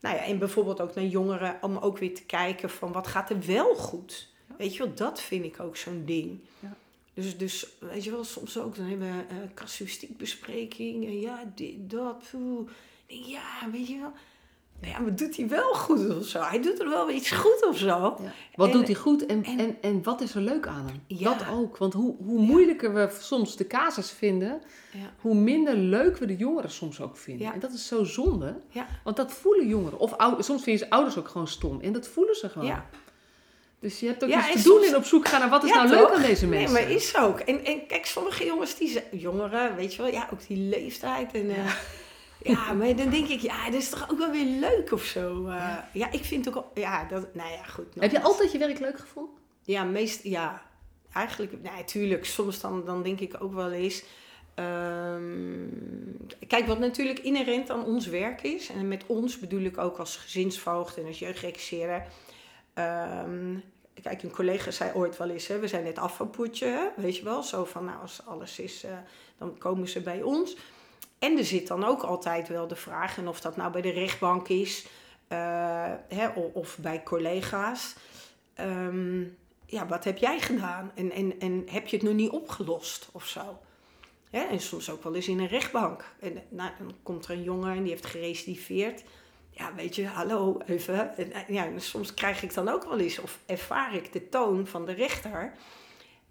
nou 0.00 0.16
ja, 0.16 0.24
en 0.24 0.38
bijvoorbeeld 0.38 0.80
ook 0.80 0.94
naar 0.94 1.04
jongeren 1.04 1.58
om 1.60 1.76
ook 1.76 1.98
weer 1.98 2.14
te 2.14 2.24
kijken 2.24 2.70
van 2.70 2.92
wat 2.92 3.06
gaat 3.06 3.30
er 3.30 3.46
wel 3.46 3.74
goed. 3.74 4.28
Weet 4.58 4.76
je 4.76 4.84
wel, 4.84 4.94
dat 4.94 5.20
vind 5.20 5.44
ik 5.44 5.60
ook 5.60 5.76
zo'n 5.76 6.02
ding. 6.04 6.40
Ja. 6.58 6.76
Dus, 7.14 7.38
dus, 7.38 7.66
weet 7.78 8.04
je 8.04 8.10
wel, 8.10 8.24
soms 8.24 8.58
ook, 8.58 8.76
dan 8.76 8.86
hebben 8.86 9.08
we 9.08 9.34
uh, 9.34 9.38
casuïstiekbespreking. 9.54 11.04
En 11.04 11.20
ja, 11.20 11.52
dit, 11.54 11.90
dat, 11.90 12.24
poeh. 12.30 12.70
Ja, 13.06 13.70
weet 13.72 13.88
je 13.88 13.98
wel. 13.98 14.12
Ja, 14.86 14.98
maar 14.98 15.14
doet 15.16 15.36
hij 15.36 15.48
wel 15.48 15.72
goed 15.74 16.16
of 16.16 16.26
zo? 16.26 16.40
Hij 16.42 16.60
doet 16.62 16.80
er 16.80 16.88
wel 16.88 17.10
iets 17.10 17.30
goed 17.30 17.66
of 17.68 17.78
zo. 17.78 17.86
Ja. 17.86 18.32
Wat 18.54 18.66
En- 18.68 18.72
doet 18.72 18.86
hij 18.86 18.94
goed 18.96 19.26
en, 19.26 19.44
en, 19.44 19.58
en- 19.58 19.76
en, 19.80 20.02
wat 20.02 20.20
is 20.20 20.34
er 20.34 20.40
leuk 20.40 20.66
aan 20.66 20.86
hem? 20.86 21.02
Ja. 21.06 21.34
Dat 21.34 21.46
ook. 21.52 21.76
Want 21.76 21.92
hoe, 21.92 22.14
hoe 22.24 22.40
moeilijker 22.40 22.94
we 22.94 23.08
soms 23.20 23.56
de 23.56 23.66
casus 23.66 24.10
vinden, 24.10 24.62
Ja. 24.92 25.12
hoe 25.20 25.34
minder 25.34 25.76
leuk 25.76 26.16
we 26.16 26.26
de 26.26 26.36
jongeren 26.36 26.70
soms 26.70 27.00
ook 27.00 27.16
vinden. 27.16 27.52
En 27.52 27.60
dat 27.60 27.72
is 27.72 27.86
zo 27.86 28.04
zonde. 28.04 28.56
Want 29.04 29.16
dat 29.16 29.32
voelen 29.32 29.68
jongeren. 29.68 29.98
Of 29.98 30.12
ouders, 30.16 30.46
soms 30.46 30.62
vinden 30.62 30.86
ze 30.86 30.90
ouders 30.90 31.18
ook 31.18 31.28
gewoon 31.28 31.48
stom. 31.48 31.80
En 31.80 31.92
dat 31.92 32.08
voelen 32.08 32.34
ze 32.34 32.48
gewoon. 32.48 32.66
Ja. 32.66 32.86
Dus 33.80 34.00
je 34.00 34.06
hebt 34.06 34.24
ook 34.24 34.30
Ja, 34.30 34.50
iets 34.50 34.62
te 34.62 34.68
doen 34.68 34.82
en 34.82 34.96
op 34.96 35.04
zoek 35.04 35.28
gaan 35.28 35.40
naar 35.40 35.50
wat 35.50 35.64
is 35.64 35.70
nou 35.70 35.88
leuk 35.88 36.10
aan 36.10 36.22
deze 36.22 36.46
mensen. 36.46 36.72
Nee, 36.74 36.82
maar 36.84 36.92
is 36.92 37.16
ook. 37.16 37.40
En, 37.40 37.64
en 37.64 37.86
kijk, 37.86 38.06
sommige 38.06 38.44
jongens, 38.44 38.76
die 38.76 38.88
zijn, 38.88 39.04
jongeren, 39.10 39.76
weet 39.76 39.94
je 39.94 40.02
wel, 40.02 40.10
ja, 40.12 40.28
ook 40.32 40.46
die 40.46 40.56
leeftijd. 40.58 41.32
En, 41.32 41.50
eh, 41.50 41.72
ja. 42.42 42.72
maar 42.72 42.96
dan 42.96 43.10
denk 43.10 43.28
ik, 43.28 43.40
ja, 43.40 43.64
dat 43.64 43.80
is 43.80 43.88
toch 43.88 44.10
ook 44.10 44.18
wel 44.18 44.30
weer 44.30 44.44
leuk 44.60 44.92
of 44.92 45.02
zo. 45.02 45.46
eh. 45.46 45.76
ja. 45.92 46.12
ik 46.12 46.24
vind 46.24 46.56
ook, 46.56 46.64
ja, 46.74 47.04
dat, 47.04 47.34
nou 47.34 47.50
ja, 47.50 47.62
goed. 47.64 47.86
Heb 47.98 48.10
je 48.10 48.22
altijd 48.22 48.52
je 48.52 48.58
werk 48.58 48.78
leuk 48.78 48.98
gevonden? 48.98 49.34
Ja, 49.62 49.84
meest, 49.84 50.22
ja. 50.22 50.62
Eigenlijk, 51.12 51.62
nee, 51.62 51.84
tuurlijk. 51.84 52.24
Soms 52.24 52.60
dan, 52.60 52.84
dan 52.84 53.02
denk 53.02 53.20
ik 53.20 53.36
ook 53.42 53.52
wel 53.54 53.72
eens. 53.72 54.02
ehm, 54.54 55.66
kijk, 56.46 56.66
wat 56.66 56.78
natuurlijk 56.78 57.18
inherent 57.18 57.70
aan 57.70 57.84
ons 57.84 58.06
werk 58.06 58.42
is. 58.42 58.68
En 58.68 58.88
met 58.88 59.04
ons 59.06 59.38
bedoel 59.38 59.62
ik 59.62 59.78
ook 59.78 59.98
als 59.98 60.16
gezinsvoogd 60.16 60.96
en 60.96 61.06
als 61.06 61.18
jeugdregisseerder. 61.18 62.06
Ehm, 62.74 63.54
kijk, 64.02 64.22
een 64.22 64.30
collega 64.30 64.70
zei 64.70 64.90
ooit 64.94 65.16
wel 65.16 65.28
eens, 65.30 65.46
hè, 65.46 65.58
we 65.58 65.68
zijn 65.68 65.84
net 65.84 65.98
afvalpoetje, 65.98 66.66
hè, 66.66 67.02
weet 67.02 67.16
je 67.16 67.24
wel. 67.24 67.42
Zo 67.42 67.64
van, 67.64 67.84
nou, 67.84 68.00
als 68.00 68.20
alles 68.26 68.58
is, 68.58 68.84
eh, 68.84 68.90
dan 69.38 69.58
komen 69.58 69.88
ze 69.88 70.00
bij 70.00 70.22
ons. 70.22 70.56
En 71.18 71.38
er 71.38 71.44
zit 71.44 71.66
dan 71.66 71.84
ook 71.84 72.02
altijd 72.02 72.48
wel 72.48 72.66
de 72.66 72.76
vraag, 72.76 73.18
en 73.18 73.28
of 73.28 73.40
dat 73.40 73.56
nou 73.56 73.72
bij 73.72 73.82
de 73.82 73.90
rechtbank 73.90 74.48
is, 74.48 74.86
eh, 75.28 75.92
hè, 76.08 76.28
of 76.52 76.78
bij 76.78 77.02
collega's. 77.02 77.94
Ehm, 78.54 79.22
ja, 79.66 79.86
wat 79.86 80.04
heb 80.04 80.18
jij 80.18 80.40
gedaan? 80.40 80.92
En, 80.94 81.10
en, 81.10 81.40
en 81.40 81.64
heb 81.70 81.86
je 81.86 81.96
het 81.96 82.04
nog 82.06 82.14
niet 82.14 82.30
opgelost 82.30 83.08
of 83.12 83.26
zo? 83.26 83.58
En 84.30 84.60
soms 84.60 84.90
ook 84.90 85.02
wel 85.02 85.14
eens 85.14 85.28
in 85.28 85.38
een 85.38 85.46
rechtbank. 85.46 86.14
En 86.20 86.42
nou, 86.48 86.70
dan 86.78 86.94
komt 87.02 87.24
er 87.24 87.30
een 87.30 87.42
jongen 87.42 87.76
en 87.76 87.82
die 87.82 87.90
heeft 87.90 88.06
gerecidiveerd. 88.06 89.02
Ja, 89.50 89.74
weet 89.74 89.94
je, 89.94 90.06
hallo, 90.06 90.58
even. 90.66 91.16
En, 91.16 91.32
eh, 91.32 91.48
ja, 91.48 91.68
soms 91.76 92.14
krijg 92.14 92.42
ik 92.42 92.54
dan 92.54 92.68
ook 92.68 92.84
wel 92.84 92.98
eens, 92.98 93.18
of 93.18 93.38
ervaar 93.46 93.94
ik 93.94 94.12
de 94.12 94.28
toon 94.28 94.66
van 94.66 94.86
de 94.86 94.92
rechter. 94.92 95.52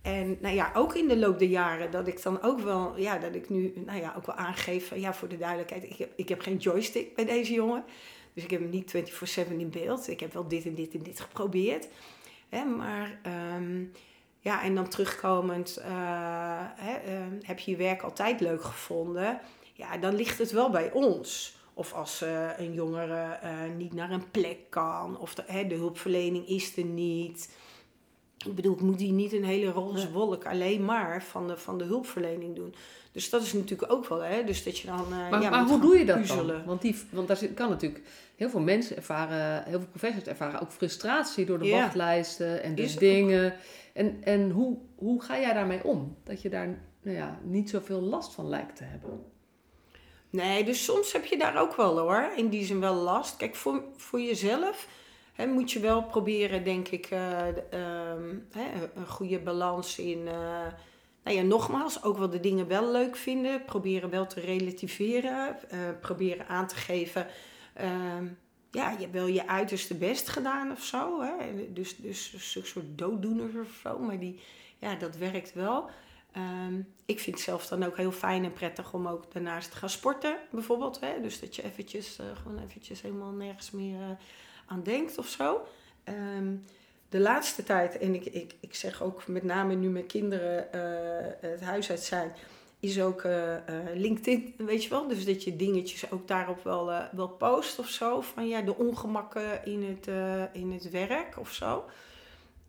En 0.03 0.37
nou 0.41 0.55
ja, 0.55 0.71
ook 0.73 0.95
in 0.95 1.07
de 1.07 1.17
loop 1.17 1.39
der 1.39 1.47
jaren, 1.47 1.91
dat 1.91 2.07
ik 2.07 2.23
dan 2.23 2.41
ook 2.41 2.59
wel, 2.59 2.97
ja, 2.97 3.17
dat 3.17 3.35
ik 3.35 3.49
nu, 3.49 3.73
nou 3.85 3.99
ja, 3.99 4.13
ook 4.17 4.25
wel 4.25 4.35
aangeef, 4.35 4.95
ja, 4.95 5.13
voor 5.13 5.27
de 5.27 5.37
duidelijkheid, 5.37 5.83
ik 5.83 5.97
heb, 5.97 6.11
ik 6.15 6.29
heb 6.29 6.41
geen 6.41 6.57
joystick 6.57 7.15
bij 7.15 7.25
deze 7.25 7.53
jongen. 7.53 7.83
Dus 8.33 8.43
ik 8.43 8.51
heb 8.51 8.59
hem 8.59 8.69
niet 8.69 8.95
24-7 9.49 9.57
in 9.57 9.69
beeld. 9.69 10.07
Ik 10.07 10.19
heb 10.19 10.33
wel 10.33 10.47
dit 10.47 10.65
en 10.65 10.75
dit 10.75 10.93
en 10.93 11.03
dit 11.03 11.19
geprobeerd. 11.19 11.87
Hè, 12.49 12.63
maar 12.65 13.19
ehm, 13.23 13.83
ja, 14.39 14.63
en 14.63 14.75
dan 14.75 14.87
terugkomend, 14.87 15.77
eh, 15.77 15.87
hè, 16.75 16.93
ehm, 16.93 17.37
heb 17.41 17.59
je 17.59 17.71
je 17.71 17.77
werk 17.77 18.01
altijd 18.01 18.39
leuk 18.39 18.63
gevonden? 18.63 19.39
Ja, 19.73 19.97
dan 19.97 20.15
ligt 20.15 20.37
het 20.37 20.51
wel 20.51 20.69
bij 20.69 20.91
ons. 20.91 21.55
Of 21.73 21.93
als 21.93 22.21
eh, 22.21 22.49
een 22.57 22.73
jongere 22.73 23.37
eh, 23.41 23.51
niet 23.77 23.93
naar 23.93 24.11
een 24.11 24.31
plek 24.31 24.57
kan, 24.69 25.17
of 25.17 25.35
hè, 25.45 25.67
de 25.67 25.75
hulpverlening 25.75 26.47
is 26.47 26.77
er 26.77 26.85
niet. 26.85 27.57
Ik 28.45 28.55
bedoel, 28.55 28.73
ik 28.73 28.81
moet 28.81 28.97
die 28.97 29.11
niet 29.11 29.33
een 29.33 29.43
hele 29.45 29.71
roze 29.71 30.11
wolk 30.11 30.45
alleen 30.45 30.85
maar 30.85 31.23
van 31.23 31.47
de, 31.47 31.57
van 31.57 31.77
de 31.77 31.83
hulpverlening 31.83 32.55
doen. 32.55 32.75
Dus 33.11 33.29
dat 33.29 33.41
is 33.41 33.53
natuurlijk 33.53 33.91
ook 33.91 34.07
wel, 34.07 34.23
hè? 34.23 34.43
Dus 34.43 34.63
dat 34.63 34.77
je 34.77 34.87
dan. 34.87 35.05
Uh, 35.09 35.29
maar 35.29 35.41
ja, 35.41 35.49
maar 35.49 35.65
hoe 35.65 35.79
doe 35.81 35.97
je 35.97 36.05
dat 36.05 36.17
puzzelen. 36.19 36.57
dan? 36.57 36.65
Want, 36.65 36.81
die, 36.81 36.95
want 37.09 37.27
daar 37.27 37.47
kan 37.47 37.69
natuurlijk... 37.69 38.01
Heel 38.35 38.49
veel 38.49 38.59
mensen 38.59 38.95
ervaren, 38.95 39.63
heel 39.63 39.79
veel 39.79 39.87
professionals 39.87 40.27
ervaren 40.27 40.61
ook 40.61 40.71
frustratie 40.71 41.45
door 41.45 41.59
de 41.59 41.65
Ja. 41.65 41.81
wachtlijsten 41.81 42.63
en 42.63 42.75
ook. 42.75 42.99
dingen. 42.99 43.55
En, 43.93 44.17
en 44.23 44.49
hoe, 44.49 44.77
hoe 44.95 45.21
ga 45.21 45.39
jij 45.39 45.53
daarmee 45.53 45.83
om? 45.83 46.17
Dat 46.23 46.41
je 46.41 46.49
daar 46.49 46.81
nou 47.01 47.17
ja, 47.17 47.39
niet 47.43 47.69
zoveel 47.69 48.01
last 48.01 48.33
van 48.33 48.49
lijkt 48.49 48.75
te 48.75 48.83
hebben. 48.83 49.23
Nee, 50.29 50.63
dus 50.63 50.83
soms 50.83 51.13
heb 51.13 51.25
je 51.25 51.37
daar 51.37 51.61
ook 51.61 51.75
wel 51.75 51.97
hoor, 51.99 52.31
in 52.35 52.49
die 52.49 52.65
zin 52.65 52.79
wel 52.79 52.95
last. 52.95 53.37
Kijk, 53.37 53.55
voor, 53.55 53.83
voor 53.97 54.21
jezelf 54.21 54.87
hè, 55.33 55.47
moet 55.47 55.71
je 55.71 55.79
wel 55.79 56.03
proberen, 56.03 56.63
denk 56.63 56.87
ik, 56.87 57.05
eh, 57.05 57.47
ehm, 57.47 58.35
een 58.95 59.07
goede 59.07 59.39
balans 59.39 59.99
in. 59.99 60.27
eh, 60.27 60.65
nou 61.23 61.37
ja, 61.37 61.41
nogmaals, 61.41 62.03
ook 62.03 62.17
wel 62.17 62.29
de 62.29 62.39
dingen 62.39 62.67
wel 62.67 62.91
leuk 62.91 63.15
vinden. 63.15 63.65
Proberen 63.65 64.09
wel 64.09 64.27
te 64.27 64.39
relativeren. 64.39 65.69
eh, 65.69 65.79
proberen 66.01 66.47
aan 66.47 66.67
te 66.67 66.75
geven. 66.75 67.27
ehm, 67.73 68.25
ja, 68.71 68.89
je 68.91 68.97
hebt 68.97 69.11
wel 69.13 69.27
je 69.27 69.47
uiterste 69.47 69.95
best 69.95 70.29
gedaan 70.29 70.71
of 70.71 70.83
zo. 70.83 71.21
Hè? 71.21 71.35
Dus, 71.73 71.95
dus 71.95 72.33
een 72.55 72.65
soort 72.65 72.85
dooddoeners 72.97 73.53
of 73.55 73.79
zo. 73.83 73.99
Maar 73.99 74.19
die, 74.19 74.39
ja, 74.79 74.95
dat 74.95 75.17
werkt 75.17 75.53
wel. 75.53 75.89
Ehm, 76.31 76.79
ik 77.05 77.19
vind 77.19 77.35
het 77.35 77.45
zelf 77.45 77.67
dan 77.67 77.83
ook 77.83 77.97
heel 77.97 78.11
fijn 78.11 78.43
en 78.43 78.53
prettig 78.53 78.93
om 78.93 79.07
ook 79.07 79.33
daarnaast 79.33 79.71
te 79.71 79.77
gaan 79.77 79.89
sporten, 79.89 80.37
bijvoorbeeld. 80.51 80.99
Hè? 80.99 81.21
Dus 81.21 81.39
dat 81.39 81.55
je 81.55 81.63
eventjes, 81.63 82.19
gewoon 82.43 82.59
eventjes 82.63 83.01
helemaal 83.01 83.31
nergens 83.31 83.71
meer 83.71 84.17
aan 84.65 84.83
denkt 84.83 85.17
of 85.17 85.27
zo. 85.27 85.67
Ehm, 86.03 86.55
de 87.13 87.19
laatste 87.19 87.63
tijd, 87.63 87.97
en 87.97 88.15
ik, 88.15 88.25
ik, 88.25 88.55
ik 88.59 88.75
zeg 88.75 89.01
ook 89.01 89.27
met 89.27 89.43
name 89.43 89.75
nu 89.75 89.89
mijn 89.89 90.05
kinderen 90.05 90.73
eh, 90.73 91.49
het 91.49 91.61
huis 91.61 91.89
uit 91.89 92.03
zijn, 92.03 92.31
is 92.79 93.01
ook 93.01 93.21
eh, 93.21 93.55
eh, 93.55 93.95
LinkedIn, 93.95 94.53
weet 94.57 94.83
je 94.83 94.89
wel. 94.89 95.07
Dus 95.07 95.25
dat 95.25 95.43
je 95.43 95.55
dingetjes 95.55 96.11
ook 96.11 96.27
daarop 96.27 96.63
wel, 96.63 96.91
wel 97.11 97.27
post 97.29 97.79
of 97.79 97.87
zo. 97.87 98.21
Van 98.21 98.47
ja, 98.47 98.61
de 98.61 98.75
ongemakken 98.75 99.65
in 99.65 99.83
het, 99.83 100.07
in 100.53 100.71
het 100.71 100.89
werk 100.89 101.39
of 101.39 101.51
zo. 101.51 101.85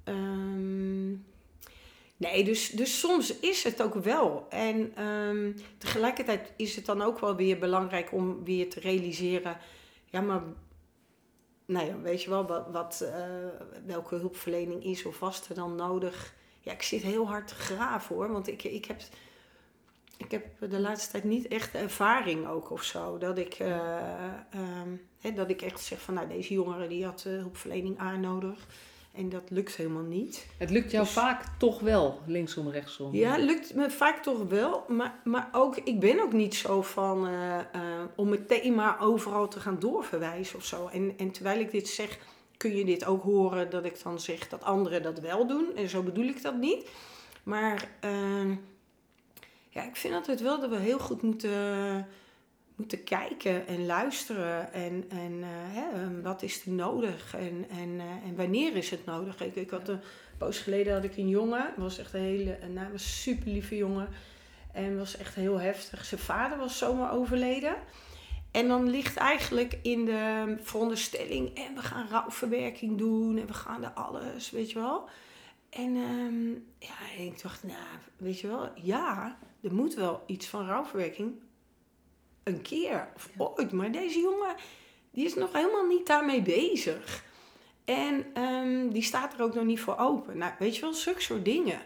Ehm, 0.04 1.10
nee, 2.16 2.44
dus, 2.44 2.70
dus 2.70 2.98
soms 2.98 3.38
is 3.38 3.64
het 3.64 3.82
ook 3.82 3.94
wel. 3.94 4.46
En 4.50 4.92
ehm, 4.94 5.52
tegelijkertijd 5.78 6.52
is 6.56 6.76
het 6.76 6.86
dan 6.86 7.02
ook 7.02 7.18
wel 7.18 7.36
weer 7.36 7.58
belangrijk 7.58 8.12
om 8.12 8.44
weer 8.44 8.70
te 8.70 8.80
realiseren... 8.80 9.56
Ja, 10.10 10.20
maar 10.20 10.42
nou 11.64 11.86
ja, 11.86 11.98
weet 12.00 12.22
je 12.22 12.30
wel, 12.30 12.46
wat, 12.46 12.66
wat, 12.70 13.00
eh, 13.00 13.24
welke 13.86 14.14
hulpverlening 14.14 14.84
is 14.84 15.04
of 15.04 15.18
was 15.18 15.48
er 15.48 15.54
dan 15.54 15.74
nodig? 15.74 16.34
Ja, 16.60 16.72
ik 16.72 16.82
zit 16.82 17.02
heel 17.02 17.26
hard 17.26 17.48
te 17.48 17.54
graven 17.54 18.16
hoor, 18.16 18.32
want 18.32 18.48
ik, 18.48 18.64
ik, 18.64 18.84
heb, 18.84 19.00
ik 20.16 20.30
heb 20.30 20.70
de 20.70 20.80
laatste 20.80 21.10
tijd 21.10 21.24
niet 21.24 21.48
echt 21.48 21.74
ervaring 21.74 22.46
ook 22.46 22.70
of 22.70 22.82
zo. 22.82 23.18
Dat 23.18 23.38
ik, 23.38 23.54
eh, 23.54 24.26
ehm, 24.50 25.34
dat 25.34 25.50
ik 25.50 25.62
echt 25.62 25.80
zeg 25.80 26.00
van, 26.00 26.14
nou 26.14 26.28
deze 26.28 26.54
jongere 26.54 26.88
die 26.88 27.04
had 27.04 27.24
eh, 27.26 27.32
hulpverlening 27.32 28.00
A 28.00 28.16
nodig. 28.16 28.66
En 29.14 29.28
dat 29.28 29.42
lukt 29.48 29.76
helemaal 29.76 30.02
niet. 30.02 30.46
Het 30.58 30.70
lukt 30.70 30.90
jou 30.90 31.04
Dus- 31.04 31.12
vaak 31.12 31.44
toch 31.58 31.80
wel, 31.80 32.20
linksom, 32.26 32.68
rechtsom. 32.70 33.14
Ja, 33.14 33.36
lukt 33.36 33.74
me 33.74 33.90
vaak 33.90 34.22
toch 34.22 34.48
wel. 34.48 34.84
Maar, 34.88 35.20
maar 35.24 35.48
ook, 35.52 35.76
ik 35.76 36.00
ben 36.00 36.20
ook 36.22 36.32
niet 36.32 36.54
zo 36.54 36.82
van 36.82 37.26
eh, 37.26 37.58
eh, 37.58 37.64
om 38.16 38.28
meteen 38.28 38.74
maar 38.74 39.00
overal 39.00 39.48
te 39.48 39.60
gaan 39.60 39.78
doorverwijzen 39.78 40.56
of 40.56 40.64
zo. 40.64 40.86
En, 40.86 41.14
en 41.16 41.30
terwijl 41.30 41.60
ik 41.60 41.70
dit 41.70 41.88
zeg, 41.88 42.18
kun 42.56 42.76
je 42.76 42.84
dit 42.84 43.04
ook 43.04 43.22
horen 43.22 43.70
dat 43.70 43.84
ik 43.84 44.02
dan 44.02 44.20
zeg 44.20 44.48
dat 44.48 44.62
anderen 44.62 45.02
dat 45.02 45.18
wel 45.20 45.46
doen. 45.46 45.66
En 45.76 45.88
zo 45.88 46.02
bedoel 46.02 46.26
ik 46.26 46.42
dat 46.42 46.56
niet. 46.56 46.90
Maar 47.42 47.88
ehm, 48.00 48.54
ja, 49.68 49.82
ik 49.84 49.96
vind 49.96 50.14
altijd 50.14 50.40
wel 50.40 50.60
dat 50.60 50.70
we 50.70 50.76
heel 50.76 50.98
goed 50.98 51.22
moeten, 51.22 52.06
moeten 52.74 53.04
kijken 53.04 53.66
en 53.66 53.86
luisteren. 53.86 54.72
En, 54.72 55.04
en 55.08 55.42
eh, 55.42 55.48
hè, 55.50 56.02
eh, 56.02 56.08
wat 56.22 56.42
is 56.42 56.66
er 56.66 56.72
nodig 56.72 57.34
en, 57.34 57.66
en, 57.70 58.00
eh, 58.00 58.28
en 58.28 58.36
wanneer 58.36 58.76
is 58.76 58.90
het 58.90 59.04
nodig. 59.04 59.40
Ik, 59.40 59.56
ik 59.56 59.70
had 59.70 59.88
een 59.88 60.00
poos 60.38 60.58
geleden 60.58 60.94
had 60.94 61.04
ik 61.04 61.16
een 61.16 61.28
jongen. 61.28 61.72
was 61.76 61.98
echt 61.98 62.14
een 62.14 62.20
hele, 62.20 62.58
nou, 62.72 62.92
een 62.92 63.00
super 63.00 63.48
lieve 63.48 63.76
jongen. 63.76 64.08
En 64.72 64.98
was 64.98 65.16
echt 65.16 65.34
heel 65.34 65.60
heftig. 65.60 66.04
Zijn 66.04 66.20
vader 66.20 66.58
was 66.58 66.78
zomaar 66.78 67.12
overleden. 67.12 67.76
En 68.50 68.68
dan 68.68 68.90
ligt 68.90 69.16
eigenlijk 69.16 69.78
in 69.82 70.04
de 70.04 70.54
veronderstelling, 70.60 71.56
en 71.56 71.74
we 71.74 71.82
gaan 71.82 72.08
rouwverwerking 72.08 72.98
doen 72.98 73.38
en 73.38 73.46
we 73.46 73.52
gaan 73.52 73.84
er 73.84 73.90
alles, 73.90 74.50
weet 74.50 74.70
je 74.70 74.78
wel. 74.78 75.08
En 75.70 75.96
ehm, 75.96 76.50
ja, 76.78 77.22
ik 77.24 77.42
dacht, 77.42 77.62
nou, 77.62 77.98
weet 78.16 78.40
je 78.40 78.46
wel, 78.46 78.68
ja, 78.74 79.38
er 79.62 79.74
moet 79.74 79.94
wel 79.94 80.22
iets 80.26 80.46
van 80.46 80.66
rouwverwerking. 80.66 81.32
Een 82.44 82.62
keer 82.62 83.08
of 83.14 83.30
ooit. 83.36 83.72
Maar 83.72 83.92
deze 83.92 84.20
jongen, 84.20 84.54
die 85.10 85.24
is 85.24 85.34
nog 85.34 85.52
helemaal 85.52 85.86
niet 85.86 86.06
daarmee 86.06 86.42
bezig. 86.42 87.24
En 87.84 88.26
ehm, 88.34 88.88
die 88.88 89.02
staat 89.02 89.34
er 89.34 89.42
ook 89.42 89.54
nog 89.54 89.64
niet 89.64 89.80
voor 89.80 89.98
open. 89.98 90.38
Nou, 90.38 90.52
weet 90.58 90.74
je 90.74 90.80
wel, 90.80 90.94
zulke 90.94 91.20
soort 91.20 91.44
dingen. 91.44 91.80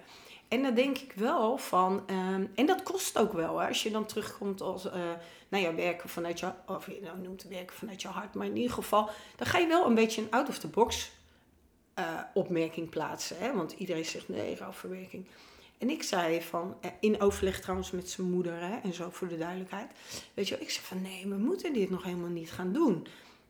En 0.49 0.62
dan 0.62 0.75
denk 0.75 0.99
ik 0.99 1.12
wel 1.12 1.59
van, 1.59 2.03
ehm, 2.07 2.47
en 2.55 2.66
dat 2.66 2.83
kost 2.83 3.18
ook 3.18 3.33
wel, 3.33 3.59
hè, 3.59 3.68
als 3.68 3.83
je 3.83 3.90
dan 3.90 4.07
terugkomt 4.07 4.61
als, 4.61 4.90
eh, 4.90 5.11
nou 5.49 5.64
ja, 5.64 5.75
werken 5.75 6.09
vanuit 6.09 6.40
je, 6.40 6.53
of 6.66 6.87
je 6.87 7.01
nou 7.03 7.18
noemt 7.18 7.42
werken 7.42 7.77
vanuit 7.77 8.03
je 8.03 8.09
hart, 8.09 8.35
maar 8.35 8.47
in 8.47 8.57
ieder 8.57 8.73
geval, 8.73 9.11
dan 9.37 9.47
ga 9.47 9.59
je 9.59 9.66
wel 9.66 9.87
een 9.87 9.94
beetje 9.94 10.23
een 10.23 10.31
out 10.31 10.49
of 10.49 10.59
the 10.59 10.68
box 10.68 11.11
eh, 11.94 12.21
opmerking 12.35 12.88
plaatsen. 12.88 13.38
Hè? 13.38 13.55
Want 13.55 13.73
iedereen 13.73 14.05
zegt 14.05 14.29
nee, 14.29 14.57
rouwverwerking. 14.57 15.27
En 15.78 15.90
ik 15.90 16.02
zei 16.02 16.42
van, 16.42 16.76
eh, 16.80 16.90
in 17.00 17.20
overleg 17.20 17.60
trouwens 17.60 17.90
met 17.90 18.10
zijn 18.10 18.30
moeder 18.30 18.60
hè, 18.60 18.76
en 18.76 18.94
zo 18.94 19.08
voor 19.10 19.28
de 19.28 19.38
duidelijkheid. 19.38 19.90
Weet 20.34 20.48
je 20.48 20.54
wel, 20.54 20.64
ik 20.64 20.70
zei 20.70 20.86
van 20.86 21.02
nee, 21.02 21.26
we 21.26 21.36
moeten 21.36 21.72
dit 21.72 21.90
nog 21.90 22.02
helemaal 22.02 22.28
niet 22.28 22.50
gaan 22.50 22.72
doen. 22.72 23.06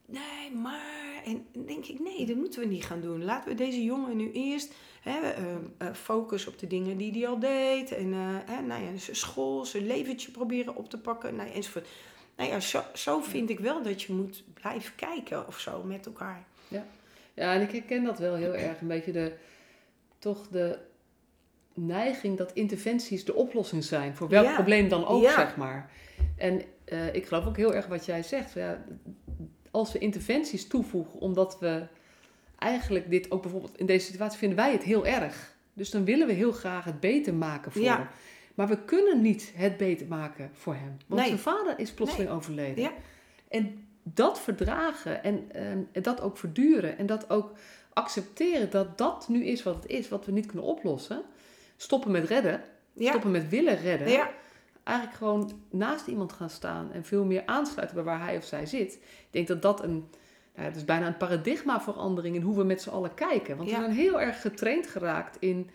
Nee, 0.06 0.54
maar. 0.54 1.06
En 1.24 1.46
denk 1.66 1.86
ik, 1.86 2.00
nee, 2.00 2.26
dat 2.26 2.36
moeten 2.36 2.60
we 2.60 2.66
niet 2.66 2.84
gaan 2.84 3.00
doen. 3.00 3.24
Laten 3.24 3.48
we 3.48 3.54
deze 3.54 3.84
jongen 3.84 4.16
nu 4.16 4.32
eerst 4.32 4.72
hè, 5.00 5.18
eh, 5.18 5.54
eh, 5.78 5.94
focus 5.94 6.46
op 6.46 6.58
de 6.58 6.66
dingen 6.66 6.96
die 6.96 7.12
hij 7.12 7.28
al 7.28 7.38
deed. 7.38 7.92
En 7.92 8.12
eh, 8.12 8.54
hè, 8.54 8.62
nou 8.62 8.82
ja, 8.82 8.98
zijn 8.98 9.16
school, 9.16 9.64
zijn 9.64 9.86
leventje 9.86 10.30
proberen 10.30 10.76
op 10.76 10.90
te 10.90 10.98
pakken. 10.98 11.36
Nou, 11.36 11.48
ja, 11.48 11.54
enzovoort. 11.54 11.88
Nou 12.36 12.50
ja, 12.50 12.60
zo, 12.60 12.82
zo 12.94 13.20
vind 13.20 13.50
ik 13.50 13.60
wel 13.60 13.82
dat 13.82 14.02
je 14.02 14.12
moet 14.12 14.44
blijven 14.54 14.94
kijken 14.94 15.46
of 15.46 15.58
zo 15.58 15.82
met 15.82 16.06
elkaar. 16.06 16.44
Ja, 17.34 17.54
en 17.54 17.60
ik 17.60 17.70
herken 17.70 18.04
dat 18.04 18.18
wel 18.18 18.34
heel 18.34 18.54
erg. 18.66 18.80
Een 18.80 18.86
beetje 18.86 19.12
de, 19.12 19.32
toch 20.18 20.48
de 20.48 20.78
neiging 21.86 22.36
dat 22.36 22.52
interventies 22.52 23.24
de 23.24 23.34
oplossing 23.34 23.84
zijn. 23.84 24.14
Voor 24.16 24.28
welk 24.28 24.44
Ja. 24.46 24.54
probleem 24.54 24.88
dan 24.88 25.06
ook, 25.06 25.22
Ja. 25.22 25.34
zeg 25.34 25.56
maar. 25.56 25.90
En 26.36 26.62
eh, 26.84 27.14
ik 27.14 27.26
geloof 27.26 27.46
ook 27.46 27.56
heel 27.56 27.74
erg 27.74 27.86
wat 27.86 28.04
jij 28.04 28.22
zegt. 28.22 28.52
Ja, 28.52 28.84
als 29.70 29.92
we 29.92 29.98
interventies 29.98 30.66
toevoegen, 30.66 31.20
omdat 31.20 31.58
we 31.60 31.86
eigenlijk 32.58 33.10
dit 33.10 33.30
ook 33.30 33.42
bijvoorbeeld 33.42 33.78
in 33.78 33.86
deze 33.86 34.06
situatie 34.06 34.38
vinden 34.38 34.58
wij 34.58 34.72
het 34.72 34.82
heel 34.82 35.06
erg. 35.06 35.56
Dus 35.72 35.90
dan 35.90 36.04
willen 36.04 36.26
we 36.26 36.32
heel 36.32 36.52
graag 36.52 36.84
het 36.84 37.00
beter 37.00 37.34
maken 37.34 37.72
voor 37.72 37.82
hem. 37.84 38.06
Maar 38.54 38.68
we 38.68 38.84
kunnen 38.84 39.20
niet 39.22 39.52
het 39.56 39.76
beter 39.76 40.06
maken 40.06 40.50
voor 40.52 40.74
hem. 40.74 40.96
Want 41.06 41.20
Nee. 41.20 41.28
zijn 41.30 41.40
vader 41.40 41.78
is 41.78 41.92
plotseling 41.92 42.30
overleden. 42.30 42.82
Ja. 42.82 42.92
En 43.48 43.86
dat 44.02 44.40
verdragen 44.40 45.22
en, 45.24 45.44
en 45.52 45.88
dat 46.02 46.20
ook 46.20 46.38
verduren 46.38 46.98
en 46.98 47.06
dat 47.06 47.30
ook 47.30 47.52
accepteren 47.92 48.70
dat 48.70 48.98
dat 48.98 49.28
nu 49.28 49.44
is 49.44 49.62
wat 49.62 49.74
het 49.74 49.86
is, 49.86 50.08
wat 50.08 50.26
we 50.26 50.32
niet 50.32 50.46
kunnen 50.46 50.64
oplossen. 50.66 51.22
Stoppen 51.80 52.10
met 52.10 52.24
redden, 52.28 52.62
Ja, 52.92 53.08
stoppen 53.08 53.30
met 53.30 53.48
willen 53.48 53.76
redden. 53.80 54.08
ja, 54.08 54.30
Eigenlijk 54.84 55.18
gewoon 55.18 55.60
naast 55.70 56.06
iemand 56.06 56.32
gaan 56.32 56.50
staan 56.50 56.92
en 56.92 57.04
veel 57.04 57.24
meer 57.24 57.42
aansluiten 57.46 57.96
bij 57.96 58.04
waar 58.04 58.20
hij 58.24 58.36
of 58.36 58.44
zij 58.44 58.66
zit. 58.66 58.92
Ik 58.94 59.26
denk 59.30 59.46
dat 59.48 59.62
dat 59.62 59.82
een, 59.82 60.08
nou, 60.54 60.66
het 60.68 60.76
is 60.76 60.84
bijna 60.84 61.06
een 61.06 61.16
paradigmaverandering 61.16 62.36
in 62.36 62.42
hoe 62.42 62.56
we 62.56 62.64
met 62.64 62.82
z'n 62.82 62.88
allen 62.90 63.14
kijken. 63.14 63.56
Want 63.56 63.68
we 63.70 63.74
zijn 63.76 63.90
heel 63.90 64.20
erg 64.20 64.40
getraind 64.40 64.86
geraakt 64.86 65.36
in 65.40 65.70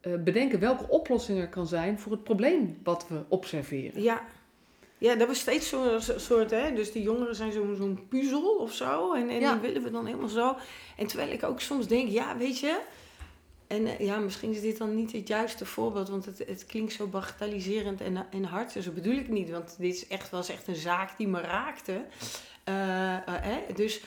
eh, 0.00 0.12
bedenken 0.24 0.60
welke 0.60 0.88
oplossing 0.88 1.38
er 1.38 1.48
kan 1.48 1.66
zijn 1.66 1.98
voor 1.98 2.12
het 2.12 2.24
probleem 2.24 2.78
wat 2.82 3.08
we 3.08 3.22
observeren. 3.28 4.02
ja. 4.02 4.22
Ja, 4.98 5.14
dat 5.14 5.26
was 5.28 5.38
steeds 5.38 5.68
zo'n 5.68 6.00
zo- 6.00 6.18
soort, 6.18 6.50
hè. 6.50 6.72
Dus 6.74 6.92
die 6.92 7.02
jongeren 7.02 7.34
zijn 7.36 7.52
zo'n 7.52 7.74
zo'n 7.76 8.06
puzzel 8.08 8.56
of 8.56 8.72
zo. 8.72 9.12
En, 9.14 9.28
en 9.28 9.40
Ja. 9.40 9.52
die 9.52 9.60
willen 9.60 9.82
we 9.82 9.90
dan 9.90 10.06
helemaal 10.06 10.28
zo. 10.28 10.56
En 10.96 11.06
terwijl 11.06 11.30
ik 11.32 11.42
ook 11.42 11.60
soms 11.60 11.86
denk, 11.86 12.08
ja, 12.08 12.36
weet 12.36 12.58
je... 12.58 12.80
En 13.70 13.86
eh, 13.86 14.06
ja, 14.06 14.18
misschien 14.18 14.50
is 14.50 14.60
dit 14.60 14.78
dan 14.78 14.94
niet 14.94 15.12
het 15.12 15.28
juiste 15.28 15.66
voorbeeld, 15.66 16.08
want 16.08 16.24
het, 16.24 16.38
het 16.38 16.66
klinkt 16.66 16.92
zo 16.92 17.06
bagatelliserend 17.06 18.00
en, 18.00 18.26
en 18.30 18.44
hard. 18.44 18.72
Dus 18.72 18.84
dat 18.84 18.94
bedoel 18.94 19.16
ik 19.16 19.28
niet, 19.28 19.50
want 19.50 19.76
dit 19.78 19.94
is 19.94 20.06
echt, 20.06 20.30
was 20.30 20.48
echt 20.48 20.66
een 20.66 20.76
zaak 20.76 21.16
die 21.16 21.28
me 21.28 21.40
raakte. 21.40 22.04
Eh, 22.64 23.16
eh, 23.16 23.22
hè? 23.26 23.74
Dus 23.74 24.00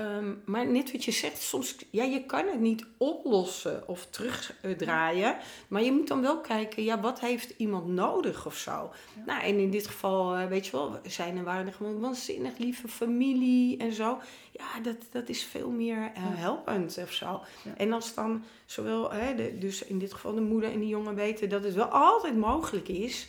Ehm, 0.00 0.34
maar 0.44 0.66
net 0.66 0.92
wat 0.92 1.04
je 1.04 1.10
zegt, 1.10 1.42
soms, 1.42 1.76
ja, 1.90 2.04
je 2.04 2.24
kan 2.24 2.46
het 2.46 2.60
niet 2.60 2.84
oplossen 2.96 3.88
of 3.88 4.06
terugdraaien. 4.06 5.36
Maar 5.68 5.82
je 5.82 5.92
moet 5.92 6.08
dan 6.08 6.20
wel 6.20 6.40
kijken, 6.40 6.84
ja, 6.84 7.00
wat 7.00 7.20
heeft 7.20 7.54
iemand 7.56 7.86
nodig 7.86 8.46
of 8.46 8.56
zo. 8.56 8.90
Nou, 9.26 9.42
en 9.42 9.58
in 9.58 9.70
dit 9.70 9.86
geval, 9.86 10.36
eh, 10.36 10.46
weet 10.46 10.66
je 10.66 10.72
wel, 10.72 10.98
zijn 11.06 11.36
er 11.36 11.44
waren 11.44 11.66
er 11.66 11.72
gewoon 11.72 12.00
waanzinnig 12.00 12.58
lieve 12.58 12.88
familie 12.88 13.76
en 13.76 13.92
zo. 13.92 14.18
Ja, 14.52 14.80
dat, 14.82 14.96
dat 15.12 15.28
is 15.28 15.44
veel 15.44 15.70
meer 15.70 15.98
uh, 15.98 16.10
helpend 16.16 16.98
of 17.02 17.12
zo. 17.12 17.40
En 17.76 17.92
als 17.92 18.14
dan 18.14 18.44
zowel, 18.64 19.10
hè, 19.12 19.34
de, 19.34 19.58
dus 19.58 19.84
in 19.84 19.98
dit 19.98 20.12
geval 20.12 20.34
de 20.34 20.40
moeder 20.40 20.72
en 20.72 20.80
de 20.80 20.88
jongen 20.88 21.14
weten 21.14 21.48
dat 21.48 21.64
het 21.64 21.74
wel 21.74 21.88
altijd 21.88 22.36
mogelijk 22.36 22.88
is. 22.88 23.28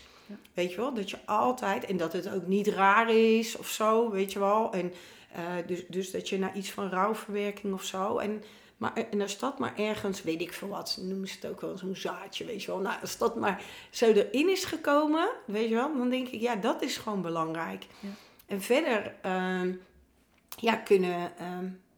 Weet 0.54 0.72
je 0.72 0.78
wel, 0.78 0.94
dat 0.94 1.10
je 1.10 1.18
altijd, 1.26 1.86
en 1.86 1.98
dat 1.98 2.14
het 2.14 2.30
ook 2.30 2.48
niet 2.48 2.68
raar 2.68 3.10
is 3.10 3.58
of 3.58 3.68
zo, 3.68 4.10
weet 4.10 4.32
je 4.32 4.40
wel. 4.40 4.72
En 4.74 4.94
uh, 5.38 5.68
dus, 5.68 5.88
dus 5.88 6.12
dat 6.12 6.30
je 6.30 6.40
naar 6.40 6.56
iets 6.58 6.72
van 6.72 6.90
rouwverwerking 6.90 7.74
of 7.74 7.84
zo. 7.84 8.18
En, 8.18 8.44
maar, 8.78 8.94
en 8.94 9.22
als 9.22 9.40
dat 9.40 9.60
maar 9.60 9.78
ergens, 9.78 10.24
weet 10.24 10.42
ik 10.42 10.54
veel 10.54 10.68
wat, 10.68 11.00
noemen 11.02 11.28
ze 11.28 11.36
het 11.42 11.52
ook 11.52 11.62
wel 11.62 11.78
zo'n 11.78 11.96
zaadje, 11.96 12.46
weet 12.46 12.64
je 12.64 12.72
wel. 12.72 12.80
Nou, 12.80 13.02
als 13.02 13.18
dat 13.18 13.36
maar 13.36 13.64
zo 13.90 14.06
erin 14.06 14.50
is 14.50 14.64
gekomen, 14.64 15.30
weet 15.46 15.70
je 15.70 15.76
wel, 15.76 15.98
dan 15.98 16.10
denk 16.10 16.28
ik, 16.28 16.42
ja, 16.42 16.56
dat 16.56 16.82
is 16.82 16.98
gewoon 16.98 17.22
belangrijk. 17.22 17.86
Ja. 18.00 18.10
En 18.46 18.62
verder, 18.62 19.16
uh, 19.26 19.74
ja, 20.58 20.76
kunnen 20.76 21.32
uh, 21.42 21.58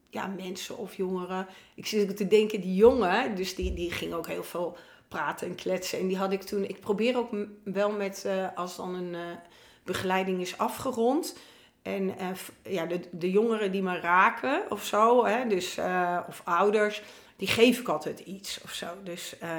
ja, 0.10 0.28
mensen 0.28 0.78
of 0.78 0.96
jongeren, 0.96 1.48
ik 1.76 1.86
zit 1.86 2.10
ook 2.10 2.16
te 2.16 2.28
denken, 2.28 2.62
die 2.62 2.76
jongen, 2.76 3.36
dus 3.36 3.56
die, 3.56 3.74
die 3.74 3.92
ging 3.92 4.14
ook 4.14 4.28
heel 4.28 4.44
veel 4.44 4.78
praten 5.08 5.48
en 5.48 5.56
kletsen. 5.56 6.00
En 6.00 6.08
die 6.08 6.18
had 6.18 6.32
ik 6.32 6.42
toen, 6.42 6.64
ik 6.64 6.80
probeer 6.80 7.18
ook 7.18 7.30
wel 7.64 7.92
met, 7.92 8.24
uh, 8.26 8.48
als 8.56 8.76
dan 8.76 8.96
een 8.96 9.14
uh, 9.14 9.20
begeleiding 9.84 10.42
is 10.42 10.58
afgerond, 10.58 11.38
en 11.84 12.04
uh, 12.04 12.74
ja, 12.74 12.86
de, 12.86 13.00
de 13.12 13.32
jongeren 13.32 13.72
die 13.72 13.82
me 13.82 14.00
raken 14.00 14.64
of 14.70 14.84
zo, 14.84 15.26
hè, 15.26 15.48
dus, 15.48 15.78
uh, 15.78 16.20
of 16.28 16.42
ouders, 16.46 17.02
die 17.36 17.48
geef 17.48 17.80
ik 17.80 17.88
altijd 17.88 18.20
iets 18.20 18.62
of 18.64 18.72
zo. 18.72 18.88
Dus, 19.04 19.36
uh, 19.44 19.50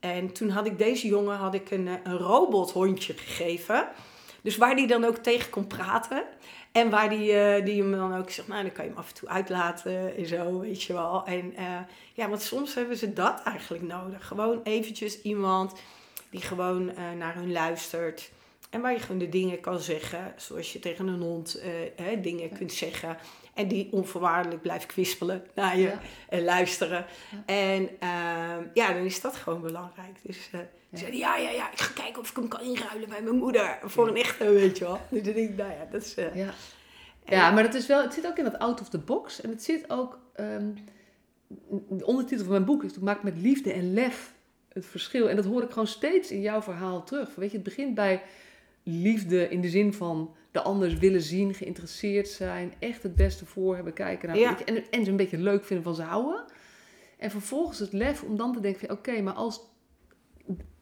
en 0.00 0.32
toen 0.32 0.50
had 0.50 0.66
ik 0.66 0.78
deze 0.78 1.06
jongen 1.06 1.36
had 1.36 1.54
ik 1.54 1.70
een, 1.70 1.86
een 1.86 2.18
robothondje 2.18 3.12
gegeven. 3.12 3.88
Dus 4.42 4.56
waar 4.56 4.76
die 4.76 4.86
dan 4.86 5.04
ook 5.04 5.16
tegen 5.16 5.50
kon 5.50 5.66
praten. 5.66 6.24
En 6.72 6.90
waar 6.90 7.08
die, 7.08 7.62
die 7.62 7.82
hem 7.82 7.92
dan 7.92 8.16
ook 8.16 8.30
zegt, 8.30 8.48
nou 8.48 8.62
dan 8.62 8.72
kan 8.72 8.84
je 8.84 8.90
hem 8.90 8.98
af 8.98 9.08
en 9.08 9.14
toe 9.14 9.28
uitlaten 9.28 10.16
en 10.16 10.26
zo, 10.26 10.60
weet 10.60 10.82
je 10.82 10.92
wel. 10.92 11.24
En 11.26 11.54
ja, 12.14 12.28
want 12.28 12.42
soms 12.42 12.74
hebben 12.74 12.96
ze 12.96 13.12
dat 13.12 13.42
eigenlijk 13.42 13.82
nodig. 13.82 14.26
Gewoon 14.26 14.60
eventjes 14.62 15.22
iemand 15.22 15.72
die 16.30 16.40
gewoon 16.40 16.92
naar 17.18 17.34
hun 17.34 17.52
luistert. 17.52 18.30
En 18.70 18.80
waar 18.80 18.92
je 18.92 18.98
gewoon 18.98 19.18
de 19.18 19.28
dingen 19.28 19.60
kan 19.60 19.80
zeggen, 19.80 20.32
zoals 20.36 20.72
je 20.72 20.78
tegen 20.78 21.06
een 21.06 21.20
hond 21.20 21.62
hè, 21.96 22.20
dingen 22.20 22.52
kunt 22.52 22.72
zeggen. 22.72 23.16
En 23.54 23.68
die 23.68 23.88
onvoorwaardelijk 23.90 24.62
blijft 24.62 24.86
kwispelen 24.86 25.46
naar 25.54 25.78
je 25.78 25.92
en 26.28 26.44
luisteren. 26.44 27.06
En 27.46 27.82
uh, 27.82 27.88
ja, 28.74 28.92
dan 28.92 29.04
is 29.04 29.20
dat 29.20 29.36
gewoon 29.36 29.60
belangrijk. 29.60 30.18
Dus 30.22 30.50
uh, 30.54 30.60
ja. 30.88 30.98
zei 30.98 31.16
ja, 31.16 31.36
ja, 31.36 31.50
ja, 31.50 31.72
ik 31.72 31.80
ga 31.80 32.02
kijken 32.02 32.22
of 32.22 32.30
ik 32.30 32.36
hem 32.36 32.48
kan 32.48 32.60
inruilen 32.60 33.08
bij 33.08 33.22
mijn 33.22 33.36
moeder. 33.36 33.78
Voor 33.82 34.08
een 34.08 34.16
echte, 34.16 34.50
weet 34.50 34.78
je 34.78 34.84
wel. 34.84 35.00
Dus 35.10 35.22
dan 35.22 35.34
denk 35.34 35.50
ik, 35.50 35.56
nou 35.56 35.70
ja, 35.70 35.86
dat 35.90 36.02
is... 36.02 36.14
ja. 36.14 36.54
ja, 37.24 37.50
maar 37.50 37.62
het, 37.62 37.74
is 37.74 37.86
wel, 37.86 38.02
het 38.02 38.14
zit 38.14 38.26
ook 38.26 38.38
in 38.38 38.44
dat 38.44 38.58
out 38.58 38.80
of 38.80 38.88
the 38.88 38.98
box. 38.98 39.40
En 39.40 39.50
het 39.50 39.62
zit 39.62 39.90
ook... 39.90 40.18
Um, 40.40 40.74
de 41.88 42.06
ondertitel 42.06 42.44
van 42.44 42.52
mijn 42.52 42.64
boek 42.64 42.84
is... 42.84 42.94
Het 42.94 43.02
maakt 43.02 43.22
met 43.22 43.36
liefde 43.36 43.72
en 43.72 43.94
lef 43.94 44.32
het 44.68 44.86
verschil. 44.86 45.28
En 45.28 45.36
dat 45.36 45.44
hoor 45.44 45.62
ik 45.62 45.70
gewoon 45.70 45.86
steeds 45.86 46.30
in 46.30 46.40
jouw 46.40 46.62
verhaal 46.62 47.04
terug. 47.04 47.34
Weet 47.34 47.50
je, 47.50 47.56
het 47.56 47.66
begint 47.66 47.94
bij 47.94 48.22
liefde 48.90 49.48
in 49.48 49.60
de 49.60 49.68
zin 49.68 49.92
van 49.92 50.34
de 50.50 50.62
anders 50.62 50.98
willen 50.98 51.22
zien, 51.22 51.54
geïnteresseerd 51.54 52.28
zijn, 52.28 52.72
echt 52.78 53.02
het 53.02 53.14
beste 53.14 53.46
voor 53.46 53.74
hebben, 53.74 53.92
kijken 53.92 54.28
naar 54.28 54.38
ja. 54.38 54.64
en, 54.64 54.90
en 54.90 55.04
ze 55.04 55.10
een 55.10 55.16
beetje 55.16 55.38
leuk 55.38 55.64
vinden 55.64 55.84
van 55.84 55.94
ze 55.94 56.02
houden. 56.02 56.44
En 57.18 57.30
vervolgens 57.30 57.78
het 57.78 57.92
lef 57.92 58.22
om 58.22 58.36
dan 58.36 58.52
te 58.52 58.60
denken 58.60 58.86
van 58.86 58.96
oké, 58.96 59.20
maar 59.20 59.34
als 59.34 59.60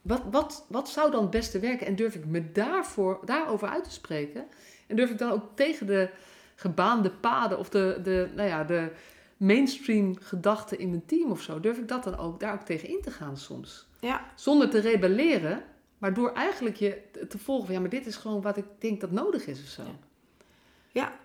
wat, 0.03 0.23
wat, 0.31 0.67
wat 0.69 0.89
zou 0.89 1.11
dan 1.11 1.23
het 1.23 1.31
beste 1.31 1.59
werken? 1.59 1.87
En 1.87 1.97
durf 1.97 2.15
ik 2.15 2.27
me 2.27 2.53
daarvoor, 2.53 3.21
daarover 3.25 3.69
uit 3.69 3.85
te 3.85 3.91
spreken? 3.91 4.47
En 4.87 4.97
durf 4.97 5.11
ik 5.11 5.19
dan 5.19 5.31
ook 5.31 5.45
tegen 5.55 5.87
de 5.87 6.11
gebaande 6.55 7.11
paden 7.11 7.59
of 7.59 7.69
de, 7.69 8.01
de, 8.03 8.29
nou 8.35 8.49
ja, 8.49 8.65
de 8.65 8.91
mainstream 9.37 10.17
gedachten 10.21 10.79
in 10.79 10.89
mijn 10.89 11.07
team 11.07 11.31
of 11.31 11.43
zo, 11.43 11.61
durf 11.61 11.79
ik 11.79 11.89
dat 11.89 12.05
dan 12.05 12.19
ook, 12.19 12.41
daar 12.41 12.53
ook 12.53 12.65
tegen 12.65 12.89
in 12.89 13.01
te 13.03 13.11
gaan 13.11 13.37
soms? 13.37 13.87
Ja. 14.01 14.25
Zonder 14.35 14.71
te 14.71 14.79
rebelleren, 14.81 15.63
maar 15.99 16.15
door 16.15 16.33
eigenlijk 16.33 16.77
je 16.77 17.03
te 17.29 17.39
volgen 17.39 17.65
van 17.65 17.75
ja, 17.75 17.81
maar 17.81 17.91
dit 17.91 18.07
is 18.07 18.17
gewoon 18.17 18.43
wat 18.43 18.57
ik 18.57 18.65
denk 18.79 19.01
dat 19.01 19.11
nodig 19.11 19.47
is 19.47 19.61
of 19.63 19.69
zo. 19.69 19.83
Ja. 19.83 19.91
ja. 20.93 21.19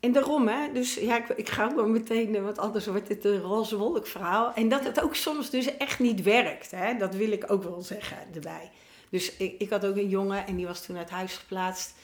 En 0.00 0.12
daarom, 0.12 0.48
hè, 0.48 0.72
dus 0.72 0.94
ja, 0.94 1.16
ik, 1.16 1.28
ik 1.28 1.48
ga 1.48 1.64
ook 1.64 1.74
maar 1.74 1.88
meteen, 1.88 2.42
want 2.42 2.58
anders 2.58 2.86
wordt 2.86 3.06
dit 3.06 3.24
een 3.24 3.40
roze 3.40 3.76
wolk 3.76 4.06
verhaal. 4.06 4.54
En 4.54 4.68
dat 4.68 4.84
het 4.84 5.00
ook 5.00 5.14
soms 5.14 5.50
dus 5.50 5.76
echt 5.76 5.98
niet 5.98 6.22
werkt, 6.22 6.70
hè, 6.70 6.96
dat 6.96 7.14
wil 7.14 7.30
ik 7.30 7.50
ook 7.50 7.62
wel 7.62 7.82
zeggen 7.82 8.16
erbij. 8.34 8.70
Dus 9.10 9.36
ik, 9.36 9.54
ik 9.58 9.70
had 9.70 9.86
ook 9.86 9.96
een 9.96 10.08
jongen 10.08 10.46
en 10.46 10.56
die 10.56 10.66
was 10.66 10.86
toen 10.86 10.96
uit 10.96 11.10
huis 11.10 11.36
geplaatst. 11.36 11.94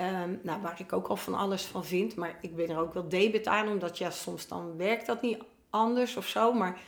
Um, 0.00 0.40
nou, 0.42 0.62
waar 0.62 0.80
ik 0.80 0.92
ook 0.92 1.08
al 1.08 1.16
van 1.16 1.34
alles 1.34 1.62
van 1.62 1.84
vind. 1.84 2.16
Maar 2.16 2.38
ik 2.40 2.56
ben 2.56 2.68
er 2.70 2.78
ook 2.78 2.94
wel 2.94 3.08
debet 3.08 3.46
aan, 3.46 3.68
omdat 3.68 3.98
ja, 3.98 4.10
soms 4.10 4.48
dan 4.48 4.76
werkt 4.76 5.06
dat 5.06 5.22
niet 5.22 5.38
anders 5.70 6.16
of 6.16 6.26
zo. 6.26 6.52
Maar 6.52 6.80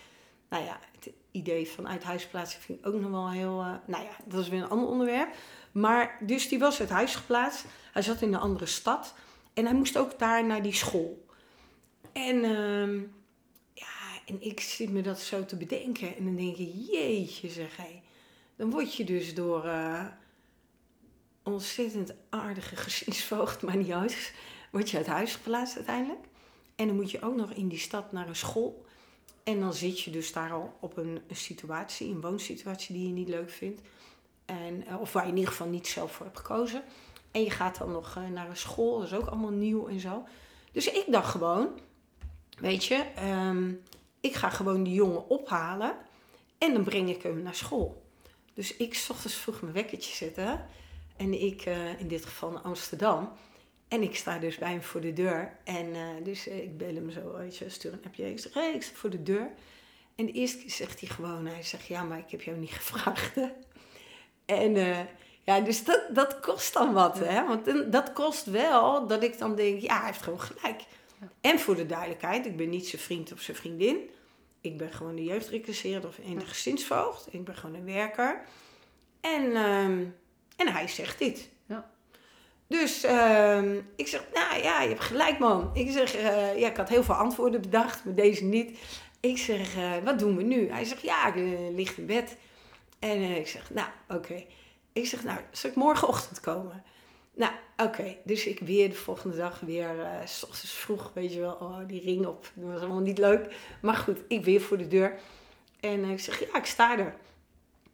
nou 0.50 0.64
ja, 0.64 0.80
het 0.92 1.10
idee 1.30 1.68
van 1.68 1.88
uit 1.88 2.02
huis 2.02 2.26
plaatsen 2.26 2.60
vind 2.60 2.78
ik 2.78 2.86
ook 2.86 3.00
nog 3.00 3.10
wel 3.10 3.30
heel... 3.30 3.60
Uh, 3.60 3.74
nou 3.86 4.04
ja, 4.04 4.16
dat 4.24 4.40
is 4.40 4.48
weer 4.48 4.62
een 4.62 4.68
ander 4.68 4.88
onderwerp. 4.88 5.34
Maar 5.72 6.18
dus 6.20 6.48
die 6.48 6.58
was 6.58 6.80
uit 6.80 6.90
huis 6.90 7.14
geplaatst. 7.14 7.64
Hij 7.92 8.02
zat 8.02 8.22
in 8.22 8.32
een 8.32 8.40
andere 8.40 8.66
stad. 8.66 9.14
En 9.54 9.64
hij 9.64 9.74
moest 9.74 9.96
ook 9.96 10.18
daar 10.18 10.44
naar 10.44 10.62
die 10.62 10.74
school. 10.74 11.24
En 12.12 12.44
uh, 12.44 13.02
en 14.30 14.36
ik 14.42 14.60
zit 14.60 14.90
me 14.90 15.02
dat 15.02 15.20
zo 15.20 15.44
te 15.44 15.56
bedenken. 15.56 16.16
En 16.16 16.24
dan 16.24 16.36
denk 16.36 16.56
ik, 16.56 16.72
jeetje 16.90 17.48
zeg 17.48 17.76
hij. 17.76 18.02
Dan 18.56 18.70
word 18.70 18.94
je 18.94 19.04
dus 19.04 19.34
door 19.34 19.64
uh, 19.64 20.06
ontzettend 21.42 22.14
aardige 22.28 22.76
gezinsvoogd, 22.76 23.62
maar 23.62 23.76
niet 23.76 23.90
uit. 23.90 24.34
Word 24.70 24.90
je 24.90 24.96
uit 24.96 25.06
huis 25.06 25.34
geplaatst 25.34 25.76
uiteindelijk. 25.76 26.24
En 26.76 26.86
dan 26.86 26.96
moet 26.96 27.10
je 27.10 27.22
ook 27.22 27.36
nog 27.36 27.52
in 27.52 27.68
die 27.68 27.78
stad 27.78 28.12
naar 28.12 28.28
een 28.28 28.36
school. 28.36 28.86
En 29.50 29.60
dan 29.60 29.74
zit 29.74 30.00
je 30.00 30.10
dus 30.10 30.32
daar 30.32 30.52
al 30.52 30.76
op 30.80 30.96
een, 30.96 31.20
situatie, 31.30 32.10
een 32.10 32.20
woonsituatie 32.20 32.94
die 32.94 33.06
je 33.06 33.12
niet 33.12 33.28
leuk 33.28 33.50
vindt. 33.50 33.80
En, 34.44 34.86
eh, 34.86 35.00
of 35.00 35.12
waar 35.12 35.22
je 35.24 35.30
in 35.30 35.36
ieder 35.36 35.50
geval 35.50 35.68
niet 35.68 35.86
zelf 35.86 36.12
voor 36.12 36.26
hebt 36.26 36.38
gekozen. 36.38 36.82
En 37.30 37.42
je 37.42 37.50
gaat 37.50 37.78
dan 37.78 37.92
nog 37.92 38.16
uh, 38.16 38.28
naar 38.28 38.48
een 38.48 38.56
school, 38.56 38.98
dat 38.98 39.06
is 39.06 39.14
ook 39.14 39.26
allemaal 39.26 39.50
nieuw 39.50 39.88
en 39.88 40.00
zo. 40.00 40.26
Dus 40.72 40.90
ik 40.90 41.04
dacht 41.08 41.30
gewoon, 41.30 41.68
weet 42.58 42.84
je, 42.84 43.04
um, 43.22 43.82
ik 44.20 44.34
ga 44.34 44.50
gewoon 44.50 44.82
die 44.82 44.94
jongen 44.94 45.28
ophalen 45.28 45.96
en 46.58 46.72
dan 46.72 46.84
breng 46.84 47.08
ik 47.08 47.22
hem 47.22 47.42
naar 47.42 47.54
school. 47.54 48.02
Dus 48.54 48.76
ik 48.76 48.94
s 48.94 49.10
ochtends 49.10 49.36
vroeg 49.36 49.60
mijn 49.60 49.72
wekkertje 49.72 50.14
zetten. 50.14 50.66
En 51.16 51.42
ik, 51.42 51.66
uh, 51.66 52.00
in 52.00 52.08
dit 52.08 52.24
geval 52.24 52.50
naar 52.50 52.62
Amsterdam. 52.62 53.32
En 53.90 54.02
ik 54.02 54.16
sta 54.16 54.38
dus 54.38 54.58
bij 54.58 54.70
hem 54.70 54.82
voor 54.82 55.00
de 55.00 55.12
deur. 55.12 55.52
En 55.64 55.86
uh, 55.86 56.08
dus 56.22 56.48
uh, 56.48 56.62
ik 56.62 56.78
bel 56.78 56.94
hem 56.94 57.10
zo, 57.10 57.36
weet 57.36 57.56
je, 57.56 57.68
stuur 57.68 57.92
een 57.92 58.04
appje. 58.04 58.30
Ik 58.30 58.38
zeg, 58.38 58.54
hey, 58.54 58.74
ik 58.74 58.82
sta 58.82 58.94
voor 58.94 59.10
de 59.10 59.22
deur. 59.22 59.50
En 60.14 60.26
de 60.26 60.32
eerste 60.32 60.58
keer 60.58 60.70
zegt 60.70 61.00
hij 61.00 61.08
gewoon, 61.08 61.46
hij 61.46 61.62
zegt, 61.62 61.86
ja, 61.86 62.02
maar 62.02 62.18
ik 62.18 62.30
heb 62.30 62.42
jou 62.42 62.58
niet 62.58 62.70
gevraagd. 62.80 63.34
Hè? 63.34 63.48
En 64.44 64.76
uh, 64.76 64.98
ja, 65.42 65.60
dus 65.60 65.84
dat, 65.84 66.02
dat 66.12 66.40
kost 66.40 66.72
dan 66.72 66.92
wat, 66.92 67.18
hè. 67.18 67.46
Want 67.46 67.92
dat 67.92 68.12
kost 68.12 68.44
wel 68.44 69.06
dat 69.06 69.22
ik 69.22 69.38
dan 69.38 69.54
denk, 69.54 69.80
ja, 69.80 69.96
hij 69.98 70.06
heeft 70.06 70.22
gewoon 70.22 70.40
gelijk. 70.40 70.80
Ja. 71.20 71.28
En 71.40 71.58
voor 71.58 71.76
de 71.76 71.86
duidelijkheid, 71.86 72.46
ik 72.46 72.56
ben 72.56 72.68
niet 72.68 72.88
zijn 72.88 73.02
vriend 73.02 73.32
of 73.32 73.40
zijn 73.40 73.56
vriendin. 73.56 74.10
Ik 74.60 74.76
ben 74.76 74.92
gewoon 74.92 75.14
de 75.14 75.24
jeugdreclasseerder 75.24 76.08
of 76.08 76.18
een 76.24 76.46
gezinsvoogd. 76.46 77.28
Ik 77.30 77.44
ben 77.44 77.56
gewoon 77.56 77.74
een 77.74 77.84
werker. 77.84 78.44
En, 79.20 79.56
um, 79.56 80.16
en 80.56 80.68
hij 80.68 80.88
zegt 80.88 81.18
dit. 81.18 81.48
Dus 82.70 83.04
uh, 83.04 83.74
ik 83.96 84.06
zeg, 84.06 84.26
nou 84.34 84.62
ja, 84.62 84.82
je 84.82 84.88
hebt 84.88 85.00
gelijk 85.00 85.38
man. 85.38 85.70
Ik 85.74 85.90
zeg, 85.90 86.16
uh, 86.16 86.58
ja, 86.58 86.68
ik 86.68 86.76
had 86.76 86.88
heel 86.88 87.02
veel 87.02 87.14
antwoorden 87.14 87.60
bedacht, 87.60 88.04
maar 88.04 88.14
deze 88.14 88.44
niet. 88.44 88.78
Ik 89.20 89.38
zeg, 89.38 89.76
uh, 89.76 89.92
wat 90.04 90.18
doen 90.18 90.36
we 90.36 90.42
nu? 90.42 90.70
Hij 90.70 90.84
zegt, 90.84 91.02
ja, 91.02 91.26
ik 91.26 91.34
uh, 91.34 91.74
ligt 91.74 91.98
in 91.98 92.06
bed. 92.06 92.36
En 92.98 93.22
ik 93.22 93.48
zeg, 93.48 93.70
nou, 93.70 93.88
oké. 94.08 94.44
Ik 94.92 95.06
zeg, 95.06 95.24
nou, 95.24 95.38
zal 95.50 95.70
ik 95.70 95.76
morgenochtend 95.76 96.40
komen? 96.40 96.82
Nou, 97.34 97.52
oké. 97.76 98.16
Dus 98.24 98.46
ik 98.46 98.60
weer 98.60 98.88
de 98.88 98.94
volgende 98.94 99.36
dag 99.36 99.60
weer, 99.60 99.94
s 100.24 100.42
ochtends 100.42 100.72
vroeg, 100.72 101.10
weet 101.14 101.32
je 101.32 101.40
wel, 101.40 101.56
oh, 101.60 101.78
die 101.86 102.02
ring 102.02 102.26
op. 102.26 102.50
Dat 102.54 102.72
was 102.72 102.80
allemaal 102.80 103.00
niet 103.00 103.18
leuk. 103.18 103.54
Maar 103.82 103.96
goed, 103.96 104.18
ik 104.28 104.44
weer 104.44 104.60
voor 104.60 104.78
de 104.78 104.88
deur. 104.88 105.18
En 105.80 106.04
ik 106.04 106.20
zeg, 106.20 106.40
ja, 106.40 106.58
ik 106.58 106.66
sta 106.66 106.98
er. 106.98 107.14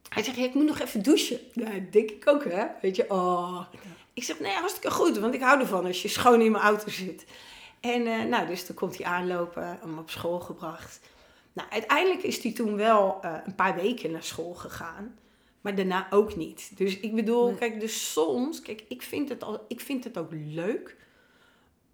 Hij 0.09 0.23
zegt, 0.23 0.39
ik 0.39 0.55
moet 0.55 0.67
nog 0.67 0.81
even 0.81 1.03
douchen. 1.03 1.39
Ja, 1.53 1.71
denk 1.91 2.11
ik 2.11 2.29
ook, 2.29 2.45
hè. 2.45 2.67
Weet 2.81 2.97
je, 2.97 3.11
oh... 3.11 3.67
Ik 4.17 4.25
zeg, 4.25 4.41
nee, 4.41 4.53
hartstikke 4.53 4.91
goed, 4.91 5.19
want 5.19 5.35
ik 5.35 5.41
hou 5.41 5.61
ervan 5.61 5.87
als 5.87 6.03
je 6.03 6.09
schoon 6.09 6.41
in 6.41 6.53
mijn 6.53 6.65
auto 6.65 6.91
zit. 6.91 7.27
En 7.81 8.07
uh, 8.07 8.25
nou, 8.25 8.47
dus 8.47 8.67
dan 8.67 8.77
komt 8.77 8.97
hij 8.97 9.07
aanlopen, 9.07 9.79
hem 9.81 9.99
op 9.99 10.11
school 10.11 10.41
gebracht. 10.41 11.01
Nou, 11.53 11.69
uiteindelijk 11.71 12.23
is 12.23 12.43
hij 12.43 12.53
toen 12.53 12.77
wel 12.77 13.21
uh, 13.25 13.37
een 13.45 13.55
paar 13.55 13.75
weken 13.75 14.11
naar 14.11 14.23
school 14.23 14.55
gegaan. 14.55 15.19
Maar 15.61 15.75
daarna 15.75 16.07
ook 16.11 16.37
niet. 16.37 16.71
Dus 16.77 16.99
ik 17.01 17.15
bedoel, 17.15 17.47
nee. 17.47 17.57
kijk, 17.57 17.81
dus 17.81 18.13
soms, 18.13 18.61
kijk, 18.61 18.85
ik 18.89 19.03
vind, 19.03 19.29
het 19.29 19.43
al, 19.43 19.65
ik 19.69 19.81
vind 19.81 20.05
het 20.05 20.19
ook 20.19 20.31
leuk 20.33 20.97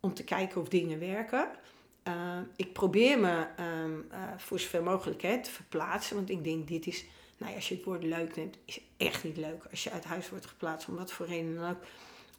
om 0.00 0.14
te 0.14 0.24
kijken 0.24 0.60
of 0.60 0.68
dingen 0.68 0.98
werken. 0.98 1.48
eh, 2.02 2.38
ik 2.56 2.72
probeer 2.72 3.18
me 3.18 3.46
ehm, 3.56 4.00
eh, 4.10 4.18
voor 4.36 4.60
zover 4.60 4.82
mogelijk 4.82 5.22
hè, 5.22 5.42
te 5.42 5.50
verplaatsen. 5.50 6.16
Want 6.16 6.30
ik 6.30 6.44
denk, 6.44 6.68
dit 6.68 6.86
is, 6.86 7.04
nou 7.36 7.50
ja, 7.50 7.56
als 7.56 7.68
je 7.68 7.74
het 7.74 7.84
woord 7.84 8.04
leuk 8.04 8.36
neemt, 8.36 8.56
is 8.64 8.80
echt 8.96 9.24
niet 9.24 9.36
leuk. 9.36 9.64
Als 9.70 9.84
je 9.84 9.90
uit 9.90 10.04
huis 10.04 10.30
wordt 10.30 10.46
geplaatst, 10.46 10.88
om 10.88 10.96
wat 10.96 11.12
voor 11.12 11.26
reden 11.26 11.54
dan 11.54 11.70
ook. 11.70 11.82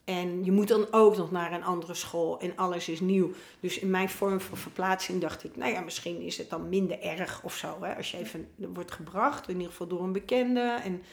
En 0.04 0.46
je 0.46 0.52
moet 0.52 0.68
dan 0.68 0.88
ook 0.92 1.18
nog 1.18 1.32
naar 1.32 1.54
een 1.54 1.64
andere 1.64 1.94
school 1.94 2.40
en 2.40 2.56
alles 2.56 2.90
is 2.90 3.00
nieuw. 3.00 3.32
Dus 3.60 3.80
in 3.80 3.90
mijn 3.90 4.10
vorm 4.10 4.42
van 4.42 4.58
verplaatsing 4.58 5.22
dacht 5.22 5.44
ik, 5.44 5.56
nou 5.56 5.72
ja, 5.72 5.82
misschien 5.82 6.22
is 6.22 6.38
het 6.38 6.50
dan 6.50 6.70
minder 6.70 7.02
erg 7.02 7.44
of 7.44 7.56
zo. 7.56 7.78
Hè? 7.82 7.96
Als 7.96 8.12
je 8.12 8.18
even 8.18 8.48
wordt 8.56 8.92
gebracht, 8.92 9.48
in 9.48 9.56
ieder 9.56 9.70
geval 9.70 9.88
door 9.88 10.04
een 10.04 10.12
bekende. 10.12 10.80
En 10.84 11.04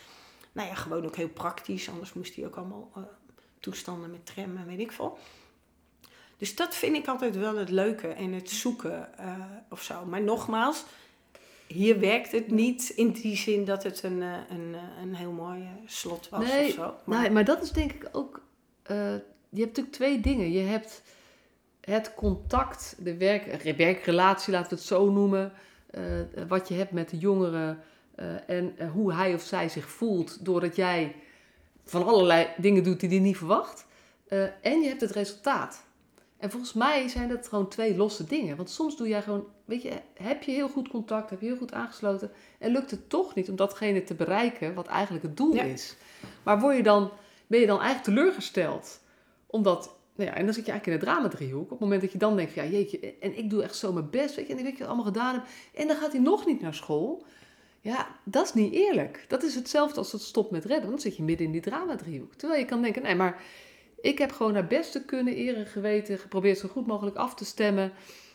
nou 0.53 0.69
ja, 0.69 0.75
gewoon 0.75 1.05
ook 1.05 1.17
heel 1.17 1.29
praktisch. 1.29 1.89
Anders 1.89 2.13
moest 2.13 2.37
hij 2.37 2.47
ook 2.47 2.57
allemaal 2.57 2.91
uh, 2.97 3.03
toestanden 3.61 4.11
met 4.11 4.27
tram 4.27 4.57
en 4.57 4.67
weet 4.67 4.79
ik 4.79 4.93
veel. 4.93 5.19
Dus 6.37 6.57
dat 6.57 6.75
vind 6.75 6.97
ik 6.97 7.09
altijd 7.09 7.37
wel 7.37 7.57
het 7.57 7.71
leuke 7.71 8.09
en 8.09 8.33
het 8.33 8.51
zoeken 8.51 9.09
uh, 9.21 9.35
of 9.69 9.83
zo. 9.83 10.05
Maar 10.05 10.23
nogmaals, 10.23 10.85
hier 11.67 12.01
werkt 12.01 12.33
het 12.33 12.51
niet 12.51 12.89
in 12.89 13.11
die 13.11 13.37
zin 13.37 13.65
dat 13.65 13.83
het 13.83 14.03
een, 14.03 14.21
uh, 14.23 14.37
een, 14.49 14.77
een 15.03 15.15
heel 15.15 15.33
mooi 15.33 15.69
slot 15.87 16.29
was 16.29 16.45
nee, 16.45 16.69
of 16.69 16.75
zo. 16.75 16.95
Maar... 17.05 17.21
Nee, 17.21 17.31
maar 17.31 17.45
dat 17.45 17.63
is 17.63 17.71
denk 17.71 17.93
ik 17.93 18.09
ook... 18.13 18.49
je 19.49 19.61
hebt 19.61 19.77
natuurlijk 19.77 19.95
twee 19.95 20.21
dingen. 20.21 20.53
Je 20.53 20.63
hebt 20.63 21.03
het 21.81 22.15
contact, 22.15 22.97
de 22.99 23.17
werk, 23.17 23.75
werkrelatie, 23.77 24.53
laten 24.53 24.69
we 24.69 24.75
het 24.75 24.85
zo 24.85 25.11
noemen... 25.11 25.53
wat 26.49 26.69
je 26.69 26.75
hebt 26.75 26.93
met 26.93 27.11
de 27.11 27.19
jongeren 27.19 27.83
uh, 28.21 28.27
en 28.47 28.75
uh, 28.79 28.91
hoe 28.91 29.13
hij 29.13 29.35
of 29.35 29.43
zij 29.43 29.69
zich 29.69 29.91
voelt 29.91 30.45
doordat 30.45 30.77
jij 30.77 31.15
van 31.85 32.07
allerlei 32.07 32.47
dingen 32.57 32.83
doet 32.83 33.01
die 33.01 33.09
hij 33.09 33.19
niet 33.19 33.37
verwacht. 33.37 33.87
En 34.63 34.81
je 34.81 34.89
hebt 34.89 35.01
het 35.01 35.11
resultaat. 35.11 35.85
En 36.39 36.51
volgens 36.51 36.73
mij 36.73 37.09
zijn 37.09 37.29
dat 37.29 37.49
gewoon 37.49 37.69
twee 37.69 37.97
losse 37.97 38.25
dingen. 38.25 38.57
Want 38.57 38.71
soms 38.71 38.97
doe 38.97 39.09
jij 39.09 39.23
gewoon, 39.23 39.45
weet 39.65 39.83
je, 39.83 39.93
heb 40.15 40.43
je 40.43 40.53
heel 40.53 40.69
goed 40.69 40.89
contact, 40.89 41.31
heb 41.31 41.41
je 41.41 41.47
heel 41.47 41.57
goed 41.57 41.73
aangesloten 41.73 42.31
en 42.59 42.73
lukt 42.73 42.91
het 42.91 43.09
toch 43.09 43.35
niet 43.35 43.49
om 43.49 43.57
datgene 43.57 44.05
te 44.05 44.15
bereiken 44.15 44.75
wat 44.75 44.87
eigenlijk 44.87 45.25
het 45.25 45.37
doel 45.37 45.55
ja. 45.55 45.63
is. 45.63 45.97
Maar 46.43 46.61
word 46.61 46.77
je 46.77 46.83
dan, 46.83 47.11
ben 47.51 47.61
je 47.61 47.67
dan 47.67 47.81
eigenlijk 47.81 48.05
teleurgesteld? 48.05 49.01
Omdat, 49.47 49.97
nou 50.15 50.31
ja, 50.31 50.37
en 50.37 50.45
dan 50.45 50.55
zit 50.55 50.67
je 50.67 50.71
eigenlijk 50.71 51.03
in 51.03 51.07
de 51.07 51.13
drama-driehoek. 51.13 51.65
Op 51.65 51.71
het 51.71 51.81
moment 51.81 52.01
dat 52.01 52.13
je 52.13 52.19
dan 52.19 52.37
denkt, 52.37 52.55
ja 52.55 52.65
jeetje, 52.65 53.15
en 53.21 53.39
ik 53.39 53.51
doe 53.51 53.63
echt 53.63 53.77
zo 53.77 53.93
mijn 53.93 54.11
best, 54.11 54.35
weet 54.35 54.47
je, 54.47 54.53
en 54.53 54.59
ik 54.59 54.65
weet 54.65 54.79
je 54.79 54.87
allemaal 54.87 55.05
gedaan 55.05 55.35
heb. 55.35 55.43
En 55.75 55.87
dan 55.87 55.97
gaat 55.97 56.13
hij 56.13 56.21
nog 56.21 56.47
niet 56.47 56.61
naar 56.61 56.75
school. 56.75 57.25
Ja, 57.81 58.07
dat 58.25 58.45
is 58.45 58.55
niet 58.55 58.73
eerlijk. 58.73 59.25
Dat 59.29 59.43
is 59.43 59.55
hetzelfde 59.55 59.99
als 59.99 60.13
het 60.13 60.23
stopt 60.23 60.51
met 60.51 60.65
redden. 60.65 60.91
Dan 60.91 60.99
zit 60.99 61.17
je 61.17 61.23
midden 61.23 61.47
in 61.47 61.53
die 61.53 61.61
drama-driehoek. 61.61 62.35
Terwijl 62.35 62.61
je 62.61 62.67
kan 62.67 62.83
denken, 62.83 63.03
nee, 63.03 63.15
maar 63.15 63.43
ik 64.01 64.19
heb 64.19 64.33
gewoon 64.33 64.53
naar 64.53 64.67
beste 64.67 65.05
kunnen, 65.05 65.39
eer 65.39 65.57
en 65.57 65.67
geweten, 65.67 66.19
geprobeerd 66.19 66.59
zo 66.59 66.69
goed 66.69 66.87
mogelijk 66.87 67.17
af 67.17 67.35
te 67.35 67.45
stemmen. 67.45 67.93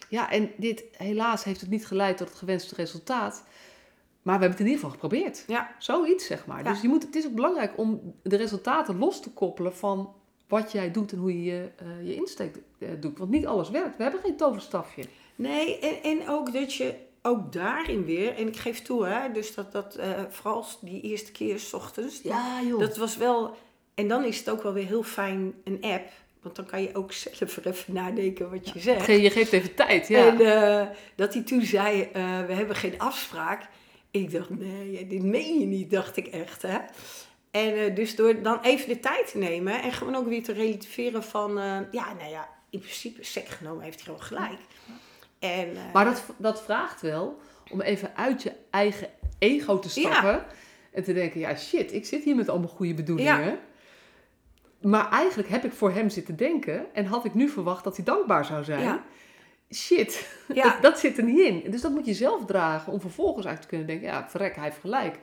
Ja, 0.10 0.32
en 0.32 0.52
dit, 0.58 0.84
helaas 0.92 1.44
heeft 1.44 1.62
het 1.62 1.70
niet 1.70 1.88
geleid 1.88 2.18
tot 2.18 2.30
het 2.30 2.38
gewenste 2.38 2.76
resultaat. 2.76 3.44
Maar 4.26 4.40
we 4.40 4.42
hebben 4.46 4.50
het 4.50 4.60
in 4.60 4.66
ieder 4.66 4.80
geval 4.80 4.90
geprobeerd. 4.90 5.44
Ja. 5.48 5.76
Zoiets, 5.80 6.26
zeg 6.26 6.46
maar. 6.46 6.64
Ja. 6.64 6.72
Dus 6.72 6.82
je 6.82 6.88
moet, 6.88 7.04
het 7.04 7.16
is 7.16 7.26
ook 7.26 7.34
belangrijk 7.34 7.78
om 7.78 8.14
de 8.24 8.36
resultaten 8.36 8.98
los 8.98 9.22
te 9.22 9.30
koppelen 9.30 9.76
van 9.76 10.14
wat 10.48 10.72
jij 10.72 10.92
doet 10.92 11.12
en 11.12 11.18
hoe 11.18 11.44
je 11.44 11.52
je, 11.52 11.70
uh, 11.84 12.08
je 12.08 12.16
insteek 12.16 12.56
uh, 12.78 12.90
doet. 13.00 13.18
Want 13.18 13.32
niet 13.32 13.46
alles 13.46 13.70
werkt. 13.70 13.98
We 13.98 14.04
hebben 14.04 14.22
geen 14.22 14.38
toverstafje. 14.38 15.04
Nee, 15.36 15.80
en, 15.80 16.04
en 16.04 16.30
ook 16.30 16.54
dat 16.54 16.74
je 16.74 16.96
ook 17.22 17.52
daarin 17.54 18.06
weer, 18.06 18.36
en 18.36 18.48
ik 18.48 18.58
geef 18.58 18.82
toe, 18.82 19.06
hè, 19.06 19.32
dus 19.32 19.54
dat, 19.54 19.72
dat 19.72 19.98
uh, 20.00 20.06
vooral 20.30 20.66
die 20.82 21.02
eerste 21.02 21.32
keer 21.32 21.60
s 21.60 21.74
ochtends, 21.74 22.22
ja, 22.22 22.62
joh. 22.68 22.80
dat 22.80 22.98
was 22.98 23.18
wel, 23.18 23.58
en 23.94 24.08
dan 24.08 24.24
is 24.24 24.38
het 24.38 24.50
ook 24.50 24.64
wel 24.64 24.74
weer 24.74 24.86
heel 24.86 25.04
fijn 25.04 25.54
een 25.64 25.82
app, 25.82 26.10
want 26.42 26.56
dan 26.56 26.66
kan 26.66 26.82
je 26.82 26.96
ook 26.96 27.12
zelf 27.34 27.66
even 27.66 27.94
nadenken 27.94 28.50
wat 28.52 28.70
je 28.70 28.80
zegt. 28.80 29.06
Je 29.06 29.30
geeft 29.30 29.52
even 29.52 29.76
tijd, 29.76 30.08
ja. 30.08 30.28
En 30.28 30.96
dat 31.16 31.34
hij 31.34 31.44
toen 31.44 31.62
zei, 31.62 32.10
we 32.48 32.54
hebben 32.54 32.76
geen 32.76 33.00
afspraak. 33.00 33.68
Ik 34.22 34.32
dacht, 34.32 34.50
nee, 34.50 35.08
dit 35.08 35.24
meen 35.24 35.60
je 35.60 35.66
niet, 35.66 35.92
dacht 35.92 36.18
ik 36.18 36.28
echt, 36.28 36.62
hè. 36.62 36.78
En 37.52 37.96
dus 37.96 38.16
door 38.16 38.42
dan 38.42 38.60
even 38.62 38.88
de 38.88 39.00
tijd 39.00 39.32
te 39.32 39.38
nemen 39.38 39.82
en 39.82 39.92
gewoon 39.92 40.16
ook 40.16 40.28
weer 40.28 40.44
te 40.44 40.54
relativeren 40.54 41.24
van, 41.24 41.54
ja, 41.92 42.14
nou 42.14 42.30
ja, 42.30 42.50
in 42.70 42.80
principe, 42.80 43.24
sec 43.24 43.48
genomen 43.48 43.84
heeft 43.84 43.96
hij 43.96 44.06
gewoon 44.06 44.22
gelijk. 44.22 44.60
En, 45.40 45.70
uh, 45.70 45.94
maar 45.94 46.06
dat, 46.06 46.24
dat 46.38 46.64
vraagt 46.64 47.02
wel 47.02 47.40
om 47.72 47.82
even 47.82 48.16
uit 48.16 48.44
je 48.44 48.52
eigen 48.70 49.10
ego 49.40 49.80
te 49.80 49.90
stappen. 49.90 50.32
Ja. 50.32 50.48
En 50.92 51.04
te 51.04 51.14
denken, 51.14 51.40
ja 51.40 51.56
shit, 51.56 51.94
ik 51.94 52.06
zit 52.06 52.24
hier 52.24 52.36
met 52.36 52.50
allemaal 52.50 52.70
goede 52.70 52.94
bedoelingen. 52.94 53.46
Ja. 53.46 53.58
Maar 54.82 55.10
eigenlijk 55.10 55.50
heb 55.50 55.66
ik 55.66 55.72
voor 55.72 55.92
hem 55.92 56.10
zitten 56.10 56.36
denken. 56.36 56.86
En 56.94 57.06
had 57.06 57.26
ik 57.26 57.34
nu 57.34 57.50
verwacht 57.50 57.84
dat 57.84 57.96
hij 57.96 58.06
dankbaar 58.06 58.46
zou 58.46 58.64
zijn. 58.64 58.84
Ja. 58.84 59.04
Shit, 59.76 60.28
dat, 60.48 60.76
dat, 60.82 61.00
zit 61.00 61.18
er 61.18 61.24
niet 61.24 61.40
in. 61.40 61.72
Dus 61.72 61.82
dat 61.82 61.92
moet 61.92 62.06
je 62.06 62.14
zelf 62.14 62.46
dragen 62.46 62.94
om 62.94 63.02
vervolgens 63.02 63.46
uit 63.46 63.62
te 63.62 63.68
kunnen 63.68 63.88
denken, 63.88 64.08
ja 64.08 64.30
verrek, 64.30 64.56
hij 64.56 64.64
heeft 64.64 64.80
gelijk. 64.80 65.20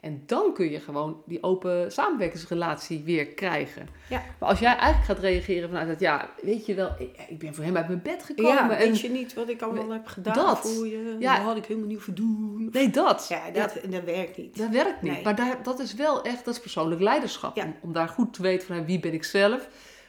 En 0.00 0.22
dan 0.26 0.52
kun 0.54 0.70
je 0.70 0.80
gewoon 0.80 1.22
die 1.24 1.42
open 1.42 1.92
samenwerkingsrelatie 1.92 3.02
weer 3.04 3.26
krijgen. 3.26 3.88
Ja. 4.08 4.22
Maar 4.38 4.48
als 4.48 4.58
jij 4.58 4.76
eigenlijk 4.76 5.04
gaat 5.04 5.18
reageren 5.18 5.68
vanuit 5.68 5.88
dat, 5.88 6.00
ja, 6.00 6.30
weet 6.42 6.66
je 6.66 6.74
wel, 6.74 6.90
ik, 6.98 7.16
ik 7.28 7.38
ben 7.38 7.54
voor 7.54 7.64
hem 7.64 7.76
uit 7.76 7.86
mijn 7.86 8.02
bed 8.02 8.22
gekomen. 8.22 8.52
Ja, 8.52 8.70
en 8.70 8.78
weet 8.78 9.00
je 9.00 9.10
niet 9.10 9.34
wat 9.34 9.48
ik 9.48 9.62
allemaal 9.62 9.90
heb 9.90 10.06
gedaan 10.06 10.34
dat, 10.34 10.58
voor 10.58 10.86
je? 10.86 11.16
Ja, 11.18 11.40
had 11.40 11.56
ik 11.56 11.64
helemaal 11.64 11.88
niet 11.88 12.02
verdoen. 12.02 12.68
Nee, 12.72 12.90
dat. 12.90 13.26
Ja, 13.28 13.50
dat, 13.50 13.78
ja, 13.82 13.88
dat 13.88 14.04
werkt 14.04 14.36
niet. 14.36 14.58
Dat 14.58 14.70
werkt 14.70 15.02
niet. 15.02 15.12
Nee. 15.12 15.22
Maar 15.24 15.36
daar, 15.36 15.62
dat 15.62 15.78
is 15.78 15.94
wel 15.94 16.22
echt, 16.22 16.44
dat 16.44 16.54
is 16.54 16.60
persoonlijk 16.60 17.00
leiderschap. 17.00 17.56
Ja. 17.56 17.64
Om, 17.64 17.74
om, 17.80 17.92
daar 17.92 18.08
goed 18.08 18.34
te 18.34 18.42
weten 18.42 18.66
van, 18.66 18.84
wie 18.84 19.00
ben 19.00 19.12
ik 19.12 19.24
zelf? 19.24 19.68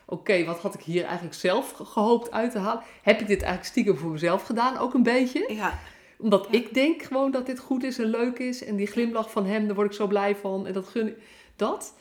Oké, 0.10 0.22
okay, 0.22 0.46
wat 0.46 0.60
had 0.60 0.74
ik 0.74 0.82
hier 0.82 1.04
eigenlijk 1.04 1.36
zelf 1.36 1.72
gehoopt 1.72 2.32
uit 2.32 2.52
te 2.52 2.60
halen? 2.60 2.84
Heb 3.02 3.20
ik 3.20 3.28
dit 3.28 3.42
eigenlijk 3.42 3.72
stiekem 3.72 3.98
voor 3.98 4.12
mezelf 4.12 4.44
gedaan, 4.44 4.78
ook 4.78 4.94
een 4.94 5.04
beetje? 5.04 5.54
Ja 5.54 5.74
omdat 6.18 6.48
ja. 6.52 6.58
ik 6.58 6.74
denk 6.74 7.04
gewoon 7.04 7.32
dat 7.32 7.46
dit 7.46 7.60
goed 7.60 7.84
is 7.84 7.98
en 8.00 8.06
leuk 8.06 8.38
is. 8.40 8.64
En 8.64 8.76
die 8.76 8.88
glimlach 8.88 9.32
van 9.32 9.46
hem, 9.46 9.66
daar 9.66 9.76
word 9.76 9.88
ik 9.88 9.96
zo 9.96 10.08
blij 10.08 10.36
van. 10.36 10.68
En 10.68 10.74
dat 10.74 10.88
gun 10.88 11.08
ik. 11.08 11.18
Dat. 11.56 11.94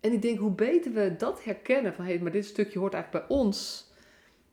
En 0.00 0.12
ik 0.12 0.22
denk, 0.22 0.38
hoe 0.38 0.50
beter 0.50 0.92
we 0.92 1.14
dat 1.18 1.44
herkennen. 1.44 1.94
Van, 1.94 2.04
hé, 2.04 2.12
hey, 2.12 2.20
maar 2.22 2.32
dit 2.32 2.46
stukje 2.46 2.78
hoort 2.78 2.94
eigenlijk 2.94 3.26
bij 3.26 3.36
ons. 3.36 3.88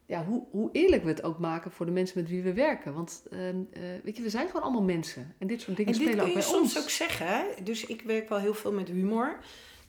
Ja, 0.05 0.25
hoe, 0.25 0.43
hoe 0.51 0.69
eerlijk 0.71 1.03
we 1.03 1.09
het 1.09 1.23
ook 1.23 1.39
maken 1.39 1.71
voor 1.71 1.85
de 1.85 1.91
mensen 1.91 2.21
met 2.21 2.29
wie 2.29 2.41
we 2.41 2.53
werken. 2.53 2.93
Want, 2.93 3.23
uh, 3.31 3.47
uh, 3.47 3.53
weet 4.03 4.17
je, 4.17 4.23
we 4.23 4.29
zijn 4.29 4.47
gewoon 4.47 4.61
allemaal 4.61 4.81
mensen. 4.81 5.35
En 5.37 5.47
dit 5.47 5.61
soort 5.61 5.77
dingen 5.77 5.93
en 5.93 5.99
dit 5.99 6.07
spelen 6.07 6.25
ook 6.25 6.33
bij 6.33 6.43
ons. 6.43 6.53
ons. 6.53 6.71
soms 6.71 6.83
ook 6.83 6.89
zeggen, 6.89 7.27
hè? 7.27 7.43
Dus 7.63 7.85
ik 7.85 8.01
werk 8.01 8.29
wel 8.29 8.39
heel 8.39 8.53
veel 8.53 8.71
met 8.71 8.87
humor. 8.87 9.39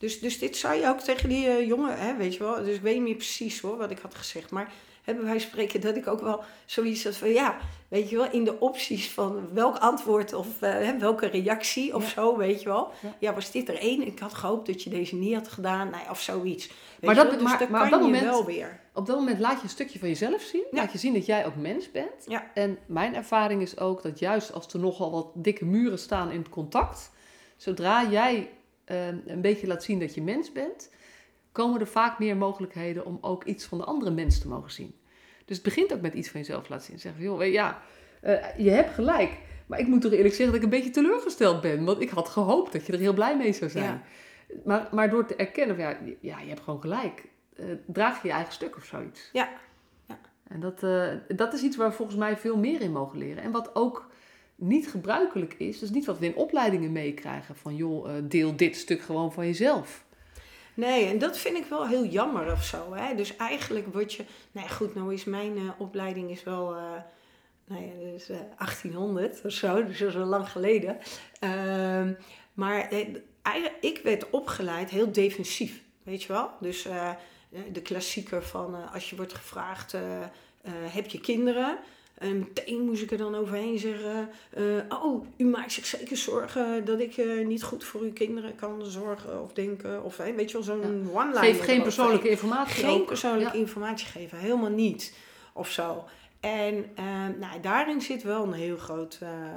Dus, 0.02 0.20
dus 0.20 0.38
dit 0.38 0.56
zou 0.56 0.74
je 0.74 0.88
ook 0.88 1.00
tegen 1.00 1.28
die 1.28 1.46
uh, 1.46 1.66
jongen, 1.66 1.98
hè, 1.98 2.16
weet 2.16 2.34
je 2.34 2.38
wel. 2.38 2.64
Dus 2.64 2.74
ik 2.74 2.82
weet 2.82 2.94
niet 2.94 3.02
meer 3.02 3.14
precies 3.14 3.60
hoor, 3.60 3.76
wat 3.76 3.90
ik 3.90 3.98
had 3.98 4.14
gezegd. 4.14 4.50
Maar 4.50 4.72
hebben 5.02 5.24
wij 5.24 5.38
spreken 5.38 5.80
dat 5.80 5.96
ik 5.96 6.06
ook 6.06 6.20
wel 6.20 6.42
zoiets 6.66 7.04
had 7.04 7.16
van 7.16 7.28
ja, 7.28 7.56
weet 7.88 8.10
je 8.10 8.16
wel, 8.16 8.30
in 8.30 8.44
de 8.44 8.60
opties 8.60 9.10
van 9.10 9.48
welk 9.52 9.78
antwoord 9.78 10.32
of 10.32 10.46
uh, 10.60 10.90
welke 10.98 11.26
reactie 11.26 11.94
of 11.94 12.02
ja. 12.02 12.08
zo, 12.08 12.36
weet 12.36 12.62
je 12.62 12.68
wel. 12.68 12.90
Ja. 13.00 13.14
ja. 13.18 13.34
was 13.34 13.50
dit 13.50 13.68
er 13.68 13.78
één? 13.78 14.06
Ik 14.06 14.18
had 14.18 14.34
gehoopt 14.34 14.66
dat 14.66 14.82
je 14.82 14.90
deze 14.90 15.16
niet 15.16 15.34
had 15.34 15.48
gedaan, 15.48 15.90
nou, 15.90 16.10
of 16.10 16.20
zoiets. 16.20 16.70
Maar 17.00 17.14
dat, 17.14 17.30
dus 17.30 17.42
maar, 17.42 17.58
dat 17.58 17.68
maar 17.68 17.80
kan 17.80 17.92
op 17.92 17.98
dat 17.98 18.08
je 18.08 18.12
moment, 18.14 18.36
wel 18.36 18.44
weer. 18.44 18.80
Op 18.94 19.06
dat 19.06 19.16
moment 19.16 19.38
laat 19.38 19.56
je 19.56 19.62
een 19.62 19.68
stukje 19.68 19.98
van 19.98 20.08
jezelf 20.08 20.42
zien. 20.42 20.64
Ja. 20.70 20.78
Laat 20.78 20.92
je 20.92 20.98
zien 20.98 21.14
dat 21.14 21.26
jij 21.26 21.46
ook 21.46 21.56
mens 21.56 21.90
bent. 21.90 22.24
Ja. 22.26 22.50
En 22.54 22.78
mijn 22.86 23.14
ervaring 23.14 23.62
is 23.62 23.78
ook 23.78 24.02
dat 24.02 24.18
juist 24.18 24.52
als 24.52 24.72
er 24.72 24.80
nogal 24.80 25.10
wat 25.10 25.30
dikke 25.34 25.64
muren 25.64 25.98
staan 25.98 26.30
in 26.30 26.38
het 26.38 26.48
contact, 26.48 27.10
zodra 27.56 28.08
jij 28.10 28.50
een 28.84 29.40
beetje 29.40 29.66
laat 29.66 29.82
zien 29.82 29.98
dat 29.98 30.14
je 30.14 30.22
mens 30.22 30.52
bent, 30.52 30.90
komen 31.52 31.80
er 31.80 31.86
vaak 31.86 32.18
meer 32.18 32.36
mogelijkheden 32.36 33.04
om 33.04 33.18
ook 33.20 33.44
iets 33.44 33.64
van 33.64 33.78
de 33.78 33.84
andere 33.84 34.10
mens 34.10 34.38
te 34.38 34.48
mogen 34.48 34.70
zien. 34.70 34.94
Dus 35.44 35.56
het 35.56 35.64
begint 35.64 35.92
ook 35.92 36.00
met 36.00 36.14
iets 36.14 36.28
van 36.28 36.40
jezelf 36.40 36.68
laten 36.68 36.86
zien. 36.86 36.98
Zeggen, 36.98 37.22
joh, 37.22 37.44
ja, 37.44 37.82
uh, 38.24 38.58
je 38.58 38.70
hebt 38.70 38.94
gelijk. 38.94 39.38
Maar 39.66 39.78
ik 39.78 39.86
moet 39.86 40.00
toch 40.00 40.12
eerlijk 40.12 40.34
zeggen 40.34 40.46
dat 40.46 40.56
ik 40.56 40.62
een 40.62 40.78
beetje 40.78 40.90
teleurgesteld 40.90 41.60
ben. 41.60 41.84
Want 41.84 42.00
ik 42.00 42.10
had 42.10 42.28
gehoopt 42.28 42.72
dat 42.72 42.86
je 42.86 42.92
er 42.92 42.98
heel 42.98 43.12
blij 43.12 43.36
mee 43.36 43.52
zou 43.52 43.70
zijn. 43.70 43.84
Ja. 43.84 44.02
Maar, 44.64 44.88
maar 44.90 45.10
door 45.10 45.26
te 45.26 45.36
erkennen, 45.36 45.76
van, 45.76 45.84
ja, 45.84 45.96
ja, 46.20 46.40
je 46.40 46.48
hebt 46.48 46.60
gewoon 46.60 46.80
gelijk. 46.80 47.28
Uh, 47.56 47.66
draag 47.86 48.22
je 48.22 48.28
je 48.28 48.34
eigen 48.34 48.52
stuk 48.52 48.76
of 48.76 48.84
zoiets. 48.84 49.30
Ja. 49.32 49.48
ja. 50.06 50.18
En 50.48 50.60
dat, 50.60 50.82
uh, 50.82 51.08
dat 51.28 51.52
is 51.52 51.62
iets 51.62 51.76
waar 51.76 51.88
we 51.88 51.94
volgens 51.94 52.18
mij 52.18 52.36
veel 52.36 52.56
meer 52.56 52.80
in 52.80 52.92
mogen 52.92 53.18
leren. 53.18 53.42
En 53.42 53.50
wat 53.50 53.74
ook 53.74 54.10
niet 54.62 54.88
gebruikelijk 54.88 55.54
is. 55.58 55.78
Dus 55.78 55.90
niet 55.90 56.04
wat 56.04 56.18
we 56.18 56.26
in 56.26 56.34
opleidingen 56.34 56.92
meekrijgen. 56.92 57.56
Van 57.56 57.76
joh, 57.76 58.08
deel 58.22 58.56
dit 58.56 58.76
stuk 58.76 59.02
gewoon 59.02 59.32
van 59.32 59.46
jezelf. 59.46 60.04
Nee, 60.74 61.06
en 61.06 61.18
dat 61.18 61.38
vind 61.38 61.56
ik 61.56 61.64
wel 61.64 61.86
heel 61.86 62.04
jammer 62.04 62.52
of 62.52 62.64
zo. 62.64 62.94
Hè? 62.94 63.14
Dus 63.14 63.36
eigenlijk 63.36 63.92
word 63.92 64.12
je... 64.12 64.24
Nou 64.52 64.68
goed, 64.68 64.94
nou 64.94 65.14
is 65.14 65.24
mijn 65.24 65.56
uh, 65.56 65.70
opleiding 65.78 66.30
is 66.30 66.42
wel... 66.42 66.76
Uh, 66.76 66.82
nou 67.64 67.82
ja, 67.86 68.12
dus, 68.12 68.30
uh, 68.30 68.36
1800 68.36 69.40
of 69.44 69.52
zo. 69.52 69.84
Dus 69.84 69.98
dat 69.98 70.08
is 70.08 70.14
wel 70.14 70.26
lang 70.26 70.48
geleden. 70.48 70.98
Uh, 71.44 72.08
maar 72.52 72.92
ik 73.80 74.00
werd 74.02 74.30
opgeleid 74.30 74.90
heel 74.90 75.12
defensief. 75.12 75.82
Weet 76.02 76.22
je 76.22 76.32
wel? 76.32 76.50
Dus 76.60 76.86
de 77.72 77.82
klassieker 77.82 78.42
van 78.42 78.92
als 78.92 79.10
je 79.10 79.16
wordt 79.16 79.34
gevraagd... 79.34 79.96
heb 80.90 81.06
je 81.06 81.20
kinderen? 81.20 81.78
En 82.22 82.38
meteen 82.38 82.80
moest 82.80 83.02
ik 83.02 83.10
er 83.10 83.18
dan 83.18 83.34
overheen 83.34 83.78
zeggen: 83.78 84.28
uh, 84.58 84.82
Oh, 84.88 85.26
u 85.36 85.44
maakt 85.44 85.72
zich 85.72 85.86
zeker 85.86 86.16
zorgen 86.16 86.84
dat 86.84 87.00
ik 87.00 87.16
uh, 87.16 87.46
niet 87.46 87.62
goed 87.62 87.84
voor 87.84 88.00
uw 88.00 88.12
kinderen 88.12 88.54
kan 88.54 88.86
zorgen 88.86 89.42
of 89.42 89.52
denken. 89.52 90.04
Of 90.04 90.16
weet 90.16 90.50
je 90.50 90.52
wel, 90.52 90.62
zo'n 90.62 90.80
ja. 90.80 91.20
one-liner. 91.20 91.54
Geef 91.54 91.64
geen 91.64 91.82
persoonlijke 91.82 92.28
informatie. 92.28 92.84
Geen 92.84 93.00
ook. 93.00 93.06
persoonlijke 93.06 93.56
ja. 93.56 93.62
informatie 93.62 94.06
geven, 94.06 94.38
helemaal 94.38 94.70
niet. 94.70 95.14
Of 95.52 95.70
zo. 95.70 96.04
En 96.42 96.90
eh, 96.94 97.04
nou, 97.38 97.60
daarin 97.60 98.00
zit 98.00 98.22
wel 98.22 98.42
een 98.42 98.52
heel 98.52 98.76
groot 98.76 99.18
eh, 99.20 99.28
eh, 99.28 99.48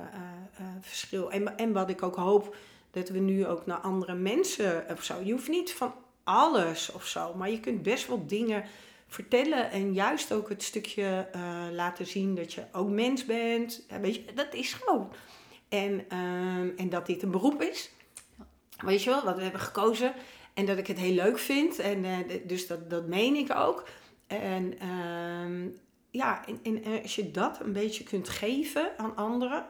eh, 0.58 0.66
verschil. 0.82 1.32
En, 1.32 1.58
en 1.58 1.74
wat 1.74 1.90
ik 1.90 2.04
ook 2.04 2.16
hoop, 2.16 2.56
dat 2.92 3.10
we 3.10 3.20
nu 3.20 3.48
ook 3.48 3.66
naar 3.66 3.78
andere 3.78 4.14
mensen 4.14 4.86
of 4.92 5.04
zo. 5.04 5.14
Je 5.24 5.32
hoeft 5.32 5.48
niet 5.48 5.74
van 5.74 5.94
alles 6.24 6.92
of 6.92 7.06
zo, 7.06 7.34
maar 7.34 7.50
je 7.50 7.60
kunt 7.60 7.84
best 7.84 8.08
wel 8.08 8.26
dingen 8.28 8.64
vertellen 9.16 9.72
en 9.72 9.94
juist 9.94 10.32
ook 10.34 10.50
het 10.50 10.64
stukje 10.64 11.28
eh, 11.32 11.66
laten 11.72 12.06
zien 12.08 12.36
dat 12.36 12.54
je 12.54 12.64
ook 12.72 12.90
mens 12.90 13.26
bent. 13.26 13.86
Dat 14.36 14.54
is 14.54 14.74
gewoon. 14.74 15.12
En, 15.70 16.06
ehm, 16.10 16.70
en 16.78 16.90
dat 16.90 17.06
dit 17.06 17.24
een 17.24 17.32
beroep 17.32 17.62
is. 17.62 17.92
Weet 18.78 19.04
je 19.04 19.10
wel, 19.10 19.24
wat 19.24 19.36
we 19.36 19.42
hebben 19.44 19.62
gekozen. 19.62 20.14
En 20.54 20.66
dat 20.66 20.78
ik 20.78 20.88
het 20.88 20.98
heel 20.98 21.14
leuk 21.14 21.38
vind. 21.38 21.80
En 21.80 22.06
eh, 22.06 22.18
dus 22.48 22.68
dat, 22.68 22.90
dat 22.90 23.08
meen 23.08 23.36
ik 23.36 23.56
ook. 23.56 23.88
En 24.28 24.80
ehm, 24.80 25.68
ja, 26.12 26.46
en, 26.48 26.60
en 26.64 27.02
als 27.02 27.16
je 27.16 27.32
dat 27.32 27.60
een 27.62 27.74
beetje 27.74 28.04
kunt 28.04 28.30
geven 28.30 28.92
aan 28.98 29.16
anderen. 29.16 29.66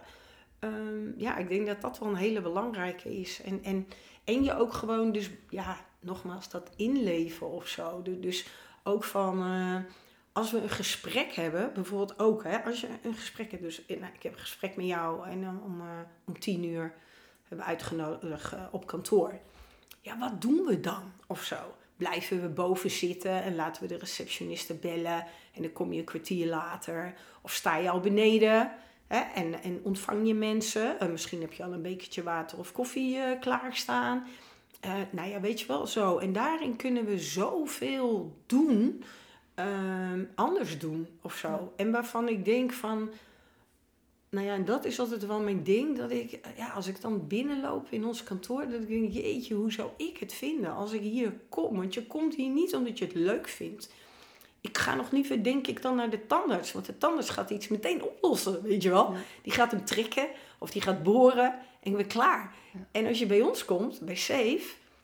ehm, 0.59 1.07
ja, 1.17 1.37
ik 1.37 1.49
denk 1.49 1.67
dat 1.67 1.81
dat 1.81 1.99
wel 1.99 2.09
een 2.09 2.15
hele 2.15 2.41
belangrijke 2.41 3.19
is. 3.19 3.41
En, 3.41 3.63
en, 3.63 3.87
en 4.23 4.43
je 4.43 4.57
ook 4.57 4.73
gewoon 4.73 5.11
dus, 5.11 5.29
ja, 5.49 5.77
nogmaals, 5.99 6.49
dat 6.49 6.69
inleven 6.75 7.49
of 7.51 7.67
zo. 7.67 8.01
Du- 8.01 8.19
Dus 8.19 8.47
ook 8.87 9.03
van, 9.03 9.41
eh, 9.41 9.75
als 10.31 10.51
we 10.51 10.61
een 10.61 10.69
gesprek 10.69 11.33
hebben, 11.33 11.73
bijvoorbeeld 11.73 12.19
ook, 12.19 12.43
hè, 12.43 12.63
als 12.63 12.81
je 12.81 12.87
een 13.03 13.13
gesprek 13.13 13.51
hebt. 13.51 13.63
Dus 13.63 13.85
eh, 13.85 13.99
nou, 13.99 14.13
ik 14.13 14.23
heb 14.23 14.33
een 14.33 14.39
gesprek 14.39 14.75
met 14.75 14.85
jou 14.85 15.27
en 15.27 15.41
dan 15.41 15.61
om, 15.63 15.81
eh, 15.81 15.87
om 16.25 16.39
tien 16.39 16.63
uur 16.63 16.93
hebben 17.47 17.65
we 17.65 17.71
uitgenodigd 17.71 18.53
op 18.71 18.87
kantoor. 18.87 19.39
Ja, 20.01 20.17
wat 20.17 20.41
doen 20.41 20.65
we 20.65 20.79
dan 20.79 21.11
of 21.27 21.43
zo? 21.43 21.75
Blijven 21.97 22.41
we 22.41 22.47
boven 22.47 22.91
zitten 22.91 23.43
en 23.43 23.55
laten 23.55 23.81
we 23.81 23.87
de 23.87 23.97
receptioniste 23.97 24.73
bellen 24.73 25.25
en 25.53 25.61
dan 25.61 25.71
kom 25.71 25.93
je 25.93 25.99
een 25.99 26.05
kwartier 26.05 26.47
later? 26.47 27.13
Of 27.41 27.51
sta 27.51 27.77
je 27.77 27.89
al 27.89 27.99
beneden 27.99 28.71
hè, 29.07 29.19
en, 29.19 29.61
en 29.63 29.79
ontvang 29.83 30.27
je 30.27 30.33
mensen? 30.33 30.97
Misschien 31.11 31.41
heb 31.41 31.53
je 31.53 31.63
al 31.63 31.73
een 31.73 31.81
bekertje 31.81 32.23
water 32.23 32.57
of 32.57 32.71
koffie 32.71 33.39
klaarstaan. 33.39 34.27
Eh, 34.79 34.93
nou 35.11 35.29
ja, 35.29 35.39
weet 35.39 35.59
je 35.59 35.67
wel, 35.67 35.87
zo. 35.87 36.17
En 36.17 36.33
daarin 36.33 36.75
kunnen 36.75 37.05
we 37.05 37.19
zoveel 37.19 38.35
doen, 38.45 39.03
ehm, 39.53 40.23
anders 40.35 40.79
doen 40.79 41.07
of 41.21 41.35
zo. 41.35 41.73
En 41.75 41.91
waarvan 41.91 42.27
ik 42.27 42.45
denk 42.45 42.73
van, 42.73 43.09
nou 44.29 44.47
ja, 44.47 44.53
en 44.53 44.65
dat 44.65 44.85
is 44.85 44.99
altijd 44.99 45.25
wel 45.25 45.39
mijn 45.39 45.63
ding. 45.63 45.97
Dat 45.97 46.11
ik, 46.11 46.31
eh, 46.31 46.57
ja, 46.57 46.69
als 46.69 46.87
ik 46.87 47.01
dan 47.01 47.27
binnenloop 47.27 47.87
in 47.89 48.05
ons 48.05 48.23
kantoor, 48.23 48.67
dat 48.69 48.81
ik 48.81 48.87
denk, 48.87 49.13
jeetje, 49.13 49.53
hoe 49.53 49.71
zou 49.71 49.89
ik 49.97 50.17
het 50.17 50.33
vinden 50.33 50.73
als 50.73 50.91
ik 50.91 51.01
hier 51.01 51.33
kom? 51.49 51.75
Want 51.75 51.93
je 51.93 52.05
komt 52.05 52.35
hier 52.35 52.49
niet 52.49 52.75
omdat 52.75 52.97
je 52.97 53.05
het 53.05 53.15
leuk 53.15 53.47
vindt. 53.47 53.89
Ik 54.61 54.77
ga 54.77 54.95
nog 54.95 55.11
liever, 55.11 55.43
denk 55.43 55.67
ik, 55.67 55.81
dan 55.81 55.95
naar 55.95 56.09
de 56.09 56.25
tandarts. 56.27 56.71
Want 56.71 56.85
de 56.85 56.97
tandarts 56.97 57.29
gaat 57.29 57.49
iets 57.49 57.67
meteen 57.67 58.03
oplossen, 58.03 58.61
weet 58.61 58.83
je 58.83 58.89
wel. 58.89 59.11
Ja. 59.11 59.19
Die 59.41 59.53
gaat 59.53 59.71
hem 59.71 59.85
trekken 59.85 60.27
of 60.59 60.71
die 60.71 60.81
gaat 60.81 61.03
boren 61.03 61.55
en 61.85 61.91
ik 61.91 61.97
ben 61.97 62.07
klaar. 62.07 62.53
Ja. 62.73 62.79
En 62.91 63.05
als 63.07 63.19
je 63.19 63.25
bij 63.25 63.41
ons 63.41 63.65
komt, 63.65 63.99
bij 64.01 64.15
Safe, 64.15 64.61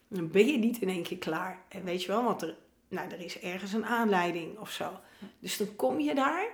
dan 0.08 0.32
ben 0.32 0.48
je 0.48 0.58
niet 0.58 0.82
in 0.82 0.90
één 0.90 1.04
keer 1.04 1.18
klaar. 1.18 1.60
En 1.70 1.84
weet 1.84 2.02
je 2.02 2.08
wel, 2.08 2.24
want 2.24 2.42
er, 2.42 2.56
nou, 2.88 3.10
er 3.10 3.20
is 3.26 3.40
ergens 3.40 3.74
een 3.74 3.86
aanleiding 3.86 4.58
of 4.60 4.72
zo. 4.72 4.90
Dus 5.40 5.58
dan 5.58 5.76
kom 5.76 6.00
je 6.00 6.16
daar 6.16 6.46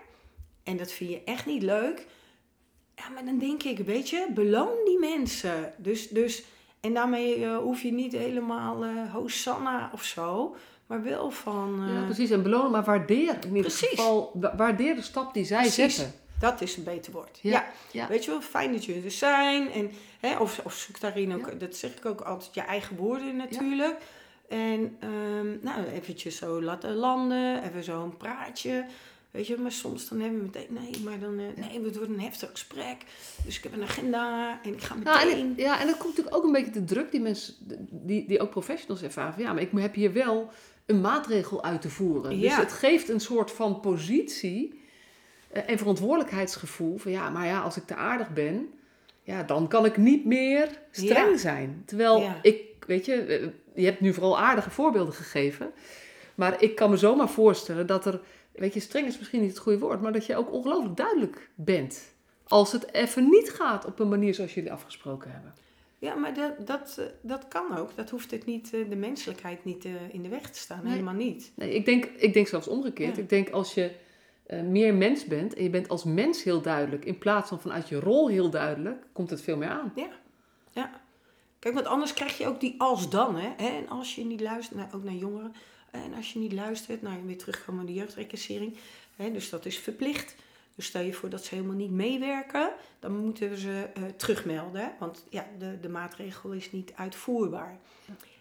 en 0.63 0.77
dat 0.77 0.91
vind 0.91 1.09
je 1.09 1.21
echt 1.25 1.45
niet 1.45 1.61
leuk. 1.63 2.05
Ja, 2.95 3.09
maar 3.09 3.25
dan 3.25 3.37
denk 3.39 3.63
ik, 3.63 3.77
weet 3.79 4.09
je, 4.09 4.27
beloon 4.33 4.75
die 4.85 4.99
mensen. 4.99 5.73
Dus, 5.77 6.07
dus, 6.09 6.43
en 6.79 6.93
daarmee 6.93 7.45
eh, 7.45 7.57
hoef 7.57 7.81
je 7.81 7.91
niet 7.93 8.11
helemaal 8.13 8.83
eh 8.83 9.13
Hosanna 9.13 9.89
of 9.93 10.03
zo, 10.03 10.55
maar 10.87 11.03
wel 11.03 11.31
van... 11.31 11.83
eh, 11.87 11.93
Ja, 11.93 12.03
precies. 12.05 12.29
En 12.29 12.43
belonen, 12.43 12.71
maar 12.71 12.83
waardeer 12.83 13.33
in 13.33 13.47
ieder 13.47 13.61
Precies. 13.61 13.89
geval. 13.89 14.31
wa- 14.33 14.55
Waardeer 14.55 14.95
de 14.95 15.01
stap 15.01 15.33
die 15.33 15.45
zij 15.45 15.61
Precies. 15.61 15.95
zetten. 15.95 16.19
Dat 16.39 16.61
is 16.61 16.77
een 16.77 16.83
beter 16.83 17.11
woord. 17.11 17.39
Ja, 17.41 17.65
Ja. 17.91 18.07
Weet 18.07 18.25
je 18.25 18.31
wel, 18.31 18.41
fijn 18.41 18.71
dat 18.71 18.85
jullie 18.85 19.03
er 19.03 19.11
zijn. 19.11 19.71
En, 19.71 19.91
hè, 20.19 20.37
of, 20.37 20.61
of 20.63 20.73
zoek 20.75 20.99
daarin 20.99 21.33
ook, 21.33 21.59
dat 21.59 21.75
zeg 21.75 21.91
ik 21.97 22.05
ook 22.05 22.21
altijd, 22.21 22.53
je 22.53 22.61
eigen 22.61 22.95
woorden 22.95 23.35
natuurlijk. 23.35 23.95
En 24.49 24.97
ehm, 24.99 25.47
nou, 25.61 25.85
eventjes 25.93 26.37
zo 26.37 26.61
laten 26.61 26.95
landen, 26.95 27.63
even 27.63 27.83
zo 27.83 28.03
een 28.03 28.17
praatje. 28.17 28.85
Weet 29.31 29.47
je, 29.47 29.57
maar 29.57 29.71
soms 29.71 30.09
dan 30.09 30.19
hebben 30.19 30.39
we 30.39 30.45
meteen, 30.45 30.67
nee, 30.69 31.03
maar 31.03 31.19
dan, 31.19 31.39
eh, 31.39 31.45
nee, 31.69 31.83
het 31.83 31.95
wordt 31.97 32.11
een 32.11 32.19
heftig 32.21 32.49
gesprek. 32.51 32.97
Dus 33.45 33.57
ik 33.57 33.63
heb 33.63 33.73
een 33.73 33.83
agenda 33.83 34.59
en 34.63 34.73
ik 34.73 34.81
ga 34.81 34.95
Nou, 34.95 35.25
meteen... 35.25 35.39
en, 35.45 35.53
ja, 35.63 35.79
en 35.81 35.87
dat 35.87 35.97
komt 35.97 36.09
natuurlijk 36.09 36.35
ook 36.35 36.43
een 36.43 36.51
beetje 36.51 36.71
de 36.71 36.83
druk 36.83 37.11
die 37.11 37.19
mensen, 37.21 37.53
die, 37.89 38.27
die 38.27 38.39
ook 38.39 38.49
professionals 38.49 39.01
ervaren. 39.01 39.33
Van, 39.33 39.43
ja, 39.43 39.53
maar 39.53 39.61
ik 39.61 39.71
heb 39.73 39.93
hier 39.95 40.13
wel 40.13 40.49
een 40.85 41.01
maatregel 41.01 41.63
uit 41.63 41.81
te 41.81 41.89
voeren. 41.89 42.29
Dus 42.31 42.39
Ja. 42.49 42.59
het 42.59 42.71
geeft 42.73 43.09
een 43.09 43.19
soort 43.19 43.51
van 43.51 43.79
positie 43.79 44.69
eh, 44.73 44.85
en 45.51 45.77
verantwoordelijkheidsgevoel. 45.77 46.97
Van 46.97 47.11
ja, 47.11 47.29
maar 47.29 47.45
ja, 47.45 47.59
als 47.59 47.77
ik 47.77 47.85
te 47.85 47.95
aardig 47.95 48.33
ben, 48.33 48.69
ja, 49.23 49.43
dan 49.43 49.67
kan 49.67 49.85
ik 49.85 49.97
niet 49.97 50.25
meer 50.25 50.69
streng 50.91 51.29
Ja. 51.31 51.37
zijn. 51.37 51.83
Terwijl 51.85 52.19
Ja. 52.19 52.39
ik, 52.41 52.61
weet 52.87 53.05
je, 53.05 53.13
eh, 53.13 53.47
je 53.73 53.85
hebt 53.85 53.99
nu 53.99 54.13
vooral 54.13 54.39
aardige 54.39 54.69
voorbeelden 54.69 55.13
gegeven. 55.13 55.71
Maar 56.35 56.61
ik 56.61 56.75
kan 56.75 56.89
me 56.89 56.97
zomaar 56.97 57.29
voorstellen 57.29 57.87
dat 57.87 58.05
er, 58.05 58.21
weet 58.51 58.73
je, 58.73 58.79
streng 58.79 59.07
is 59.07 59.17
misschien 59.17 59.41
niet 59.41 59.49
het 59.49 59.59
goede 59.59 59.79
woord, 59.79 60.01
maar 60.01 60.13
dat 60.13 60.25
je 60.25 60.35
ook 60.35 60.51
ongelooflijk 60.51 60.97
duidelijk 60.97 61.49
bent. 61.55 62.15
Als 62.47 62.71
het 62.71 62.93
even 62.93 63.29
niet 63.29 63.49
gaat 63.49 63.85
op 63.85 63.99
een 63.99 64.09
manier 64.09 64.33
zoals 64.33 64.53
jullie 64.53 64.71
afgesproken 64.71 65.31
hebben. 65.31 65.53
Ja, 65.99 66.15
maar 66.15 66.33
dat, 66.33 66.67
dat, 66.67 66.95
eh, 66.99 67.05
dat 67.21 67.47
kan 67.47 67.77
ook. 67.77 67.89
Dat 67.95 68.09
hoeft 68.09 68.31
het 68.31 68.45
niet, 68.45 68.73
eh, 68.73 68.89
de 68.89 68.95
menselijkheid 68.95 69.65
niet 69.65 69.85
eh, 69.85 69.91
in 70.11 70.23
de 70.23 70.29
weg 70.29 70.49
te 70.49 70.59
staan. 70.59 70.79
Nee. 70.83 70.91
Helemaal 70.91 71.13
niet. 71.13 71.51
Nee, 71.55 71.73
ik 71.75 71.85
denk, 71.85 72.05
ik 72.05 72.33
denk 72.33 72.47
zelfs 72.47 72.67
omgekeerd. 72.67 73.15
Ja. 73.15 73.21
Ik 73.21 73.29
denk 73.29 73.49
als 73.49 73.73
je 73.73 73.91
eh, 74.47 74.61
meer 74.61 74.93
mens 74.93 75.25
bent 75.25 75.53
en 75.53 75.63
je 75.63 75.69
bent 75.69 75.89
als 75.89 76.03
mens 76.03 76.43
heel 76.43 76.61
duidelijk, 76.61 77.05
in 77.05 77.17
plaats 77.17 77.49
van 77.49 77.61
vanuit 77.61 77.89
je 77.89 77.99
rol 77.99 78.27
heel 78.27 78.49
duidelijk, 78.49 79.05
komt 79.13 79.29
het 79.29 79.41
veel 79.41 79.57
meer 79.57 79.69
aan. 79.69 79.93
Ja. 79.95 81.01
Kijk, 81.59 81.73
want 81.73 81.87
anders 81.87 82.13
krijg 82.13 82.37
je 82.37 82.47
ook 82.47 82.59
die 82.59 82.75
als 82.77 83.09
dan, 83.09 83.35
hè. 83.35 83.53
En 83.55 83.89
als 83.89 84.15
je 84.15 84.25
niet 84.25 84.41
luistert, 84.41 84.79
nou, 84.79 84.93
ook 84.93 85.03
naar 85.03 85.13
jongeren. 85.13 85.53
En 85.91 86.13
als 86.13 86.33
je 86.33 86.39
niet 86.39 86.53
luistert, 86.53 87.01
nou, 87.01 87.25
weer 87.25 87.37
terugkomen 87.37 87.75
naar 87.85 87.93
de 87.93 87.99
jeugdreclassering. 87.99 88.77
Hè, 89.15 89.31
dus 89.31 89.49
dat 89.49 89.65
is 89.65 89.77
verplicht. 89.77 90.35
Dus 90.75 90.85
stel 90.85 91.01
je 91.01 91.13
voor 91.13 91.29
dat 91.29 91.43
ze 91.43 91.55
helemaal 91.55 91.75
niet 91.75 91.91
meewerken, 91.91 92.71
dan 92.99 93.17
moeten 93.17 93.49
we 93.49 93.57
ze 93.57 93.89
eh, 93.93 94.03
terugmelden. 94.03 94.91
Want 94.99 95.25
ja, 95.29 95.47
de, 95.57 95.79
de 95.79 95.89
maatregel 95.89 96.51
is 96.51 96.71
niet 96.71 96.93
uitvoerbaar. 96.95 97.79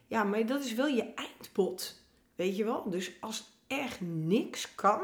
Ja, 0.06 0.24
maar 0.24 0.46
dat 0.46 0.64
is 0.64 0.74
wel 0.74 0.86
je 0.86 1.12
eindbod. 1.14 2.02
Weet 2.34 2.56
je 2.56 2.64
wel? 2.64 2.90
Dus 2.90 3.12
als 3.20 3.50
echt 3.66 4.00
niks 4.00 4.74
kan, 4.74 5.00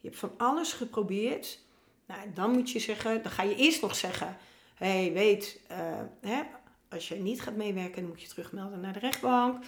je 0.00 0.08
hebt 0.08 0.20
van 0.20 0.32
alles 0.36 0.72
geprobeerd, 0.72 1.58
nou, 2.06 2.20
dan 2.34 2.50
moet 2.50 2.70
je 2.70 2.78
zeggen, 2.78 3.22
dan 3.22 3.32
ga 3.32 3.42
je 3.42 3.56
eerst 3.56 3.82
nog 3.82 3.94
zeggen: 3.94 4.36
hé, 4.74 4.86
hey, 4.86 5.12
weet, 5.12 5.60
eh, 5.68 6.00
hè, 6.20 6.42
als 6.88 7.08
je 7.08 7.14
niet 7.14 7.42
gaat 7.42 7.56
meewerken, 7.56 8.00
dan 8.00 8.10
moet 8.10 8.22
je 8.22 8.28
terugmelden 8.28 8.80
naar 8.80 8.92
de 8.92 8.98
rechtbank. 8.98 9.64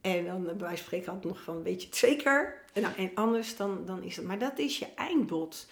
En 0.00 0.24
dan 0.24 0.42
bij 0.42 0.56
wijze 0.56 0.76
van 0.76 0.76
spreken 0.76 1.12
had 1.12 1.24
nog 1.24 1.42
van, 1.42 1.62
weet 1.62 1.80
je 1.80 1.86
het 1.86 1.96
zeker? 1.96 2.62
En, 2.72 2.82
nou, 2.82 2.94
en 2.96 3.10
anders 3.14 3.56
dan, 3.56 3.84
dan 3.86 4.02
is 4.02 4.16
het. 4.16 4.26
Maar 4.26 4.38
dat 4.38 4.58
is 4.58 4.78
je 4.78 4.86
eindbod. 4.94 5.66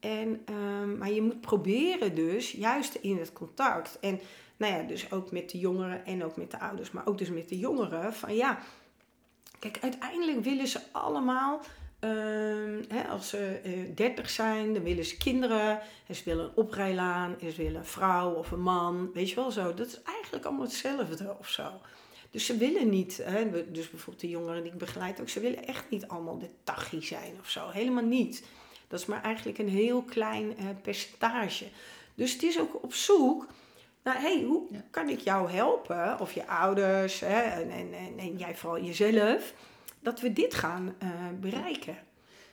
En, 0.00 0.42
ehm, 0.44 0.98
maar 0.98 1.10
je 1.10 1.22
moet 1.22 1.40
proberen 1.40 2.14
dus, 2.14 2.50
juist 2.50 2.94
in 2.94 3.18
het 3.18 3.32
contact. 3.32 3.98
En 4.00 4.20
nou 4.56 4.72
ja, 4.72 4.82
dus 4.82 5.12
ook 5.12 5.30
met 5.30 5.50
de 5.50 5.58
jongeren 5.58 6.06
en 6.06 6.24
ook 6.24 6.36
met 6.36 6.50
de 6.50 6.60
ouders, 6.60 6.90
maar 6.90 7.06
ook 7.06 7.18
dus 7.18 7.30
met 7.30 7.48
de 7.48 7.58
jongeren. 7.58 8.14
Van 8.14 8.34
ja, 8.34 8.58
kijk, 9.58 9.78
uiteindelijk 9.80 10.44
willen 10.44 10.68
ze 10.68 10.80
allemaal, 10.92 11.60
ehm, 12.02 12.82
hè, 12.88 13.08
als 13.08 13.28
ze 13.28 13.60
eh, 13.64 13.72
30 13.94 14.30
zijn, 14.30 14.74
dan 14.74 14.82
willen 14.82 15.04
ze 15.04 15.16
kinderen. 15.16 15.80
En 16.06 16.14
ze 16.14 16.22
willen 16.24 16.44
een 16.44 16.54
oprijlaan, 16.54 17.36
en 17.40 17.52
ze 17.52 17.62
willen 17.62 17.80
een 17.80 17.86
vrouw 17.86 18.32
of 18.32 18.50
een 18.50 18.62
man. 18.62 19.10
Weet 19.14 19.28
je 19.28 19.34
wel 19.34 19.50
zo. 19.50 19.74
Dat 19.74 19.86
is 19.86 20.02
eigenlijk 20.02 20.44
allemaal 20.44 20.64
hetzelfde 20.64 21.36
of 21.38 21.48
zo. 21.48 21.70
Dus 22.30 22.46
ze 22.46 22.56
willen 22.56 22.88
niet, 22.90 23.20
hè, 23.24 23.70
dus 23.72 23.90
bijvoorbeeld 23.90 24.20
de 24.20 24.28
jongeren 24.28 24.62
die 24.62 24.72
ik 24.72 24.78
begeleid 24.78 25.20
ook, 25.20 25.28
ze 25.28 25.40
willen 25.40 25.66
echt 25.66 25.84
niet 25.90 26.08
allemaal 26.08 26.38
de 26.38 26.48
tachie 26.64 27.02
zijn 27.02 27.36
of 27.40 27.48
zo. 27.48 27.68
Helemaal 27.68 28.04
niet. 28.04 28.44
Dat 28.88 29.00
is 29.00 29.06
maar 29.06 29.22
eigenlijk 29.22 29.58
een 29.58 29.68
heel 29.68 30.02
klein 30.02 30.56
eh, 30.58 30.64
percentage. 30.82 31.64
Dus 32.14 32.32
het 32.32 32.42
is 32.42 32.60
ook 32.60 32.82
op 32.82 32.94
zoek 32.94 33.46
naar, 34.02 34.20
hey, 34.20 34.42
hoe 34.46 34.66
Ja. 34.70 34.84
kan 34.90 35.08
ik 35.08 35.20
jou 35.20 35.50
helpen? 35.50 36.20
Of 36.20 36.32
je 36.32 36.46
ouders 36.46 37.20
hè, 37.20 37.40
en, 37.40 37.70
en, 37.70 37.92
en, 37.92 38.18
en 38.18 38.36
jij 38.36 38.56
vooral 38.56 38.82
jezelf. 38.84 39.52
Dat 40.02 40.20
we 40.20 40.32
dit 40.32 40.54
gaan 40.54 40.94
eh, 40.98 41.08
bereiken. 41.40 41.96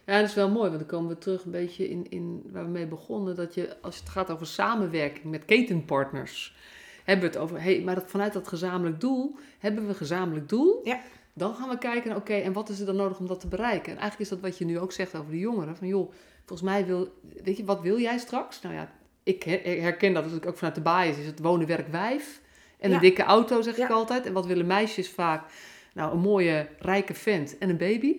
Ja, 0.05 0.19
dat 0.19 0.29
is 0.29 0.35
wel 0.35 0.49
mooi, 0.49 0.67
want 0.67 0.79
dan 0.79 0.87
komen 0.89 1.09
we 1.09 1.17
terug 1.17 1.43
een 1.43 1.51
beetje 1.51 1.89
in, 1.89 2.05
in 2.09 2.43
waar 2.51 2.63
we 2.63 2.69
mee 2.69 2.87
begonnen. 2.87 3.35
Dat 3.35 3.53
je, 3.53 3.77
als 3.81 3.99
het 3.99 4.09
gaat 4.09 4.31
over 4.31 4.47
samenwerking 4.47 5.23
met 5.25 5.45
ketenpartners, 5.45 6.55
hebben 7.03 7.25
we 7.29 7.31
het 7.35 7.43
over, 7.43 7.61
hey, 7.61 7.81
maar 7.81 7.95
dat, 7.95 8.03
vanuit 8.07 8.33
dat 8.33 8.47
gezamenlijk 8.47 8.99
doel, 8.99 9.35
hebben 9.59 9.83
we 9.83 9.89
een 9.89 9.95
gezamenlijk 9.95 10.49
doel. 10.49 10.81
Ja. 10.83 10.99
Dan 11.33 11.55
gaan 11.55 11.69
we 11.69 11.77
kijken, 11.77 12.15
oké, 12.15 12.33
en 12.33 12.53
wat 12.53 12.69
is 12.69 12.79
er 12.79 12.85
dan 12.85 12.95
nodig 12.95 13.19
om 13.19 13.27
dat 13.27 13.39
te 13.39 13.47
bereiken? 13.47 13.91
En 13.91 13.97
eigenlijk 13.99 14.19
is 14.19 14.29
dat 14.29 14.39
wat 14.49 14.57
je 14.57 14.65
nu 14.65 14.79
ook 14.79 14.91
zegt 14.91 15.15
over 15.15 15.31
de 15.31 15.39
jongeren. 15.39 15.77
Van 15.77 15.87
joh, 15.87 16.11
volgens 16.45 16.69
mij 16.69 16.85
wil, 16.85 17.13
weet 17.43 17.57
je, 17.57 17.65
wat 17.65 17.81
wil 17.81 17.99
jij 17.99 18.17
straks? 18.17 18.61
Nou 18.61 18.75
ja, 18.75 18.91
ik 19.23 19.43
her- 19.43 19.81
herken 19.81 20.13
dat 20.13 20.23
natuurlijk 20.23 20.49
ook 20.51 20.57
vanuit 20.57 20.75
de 20.75 20.81
basis. 20.81 21.17
Is 21.17 21.25
het 21.25 21.39
wonen, 21.39 21.67
werk, 21.67 21.87
wijf. 21.87 22.41
En 22.79 22.89
Ja. 22.89 22.95
een 22.95 23.01
dikke 23.01 23.23
auto, 23.23 23.61
zeg 23.61 23.77
ik 23.77 23.89
altijd. 23.89 24.25
En 24.25 24.33
wat 24.33 24.45
willen 24.45 24.67
meisjes 24.67 25.09
vaak? 25.09 25.43
Nou, 25.99 26.13
een 26.13 26.19
mooie, 26.19 26.67
rijke 26.77 27.13
vent 27.13 27.57
en 27.57 27.69
een 27.69 27.77
baby. 27.77 28.17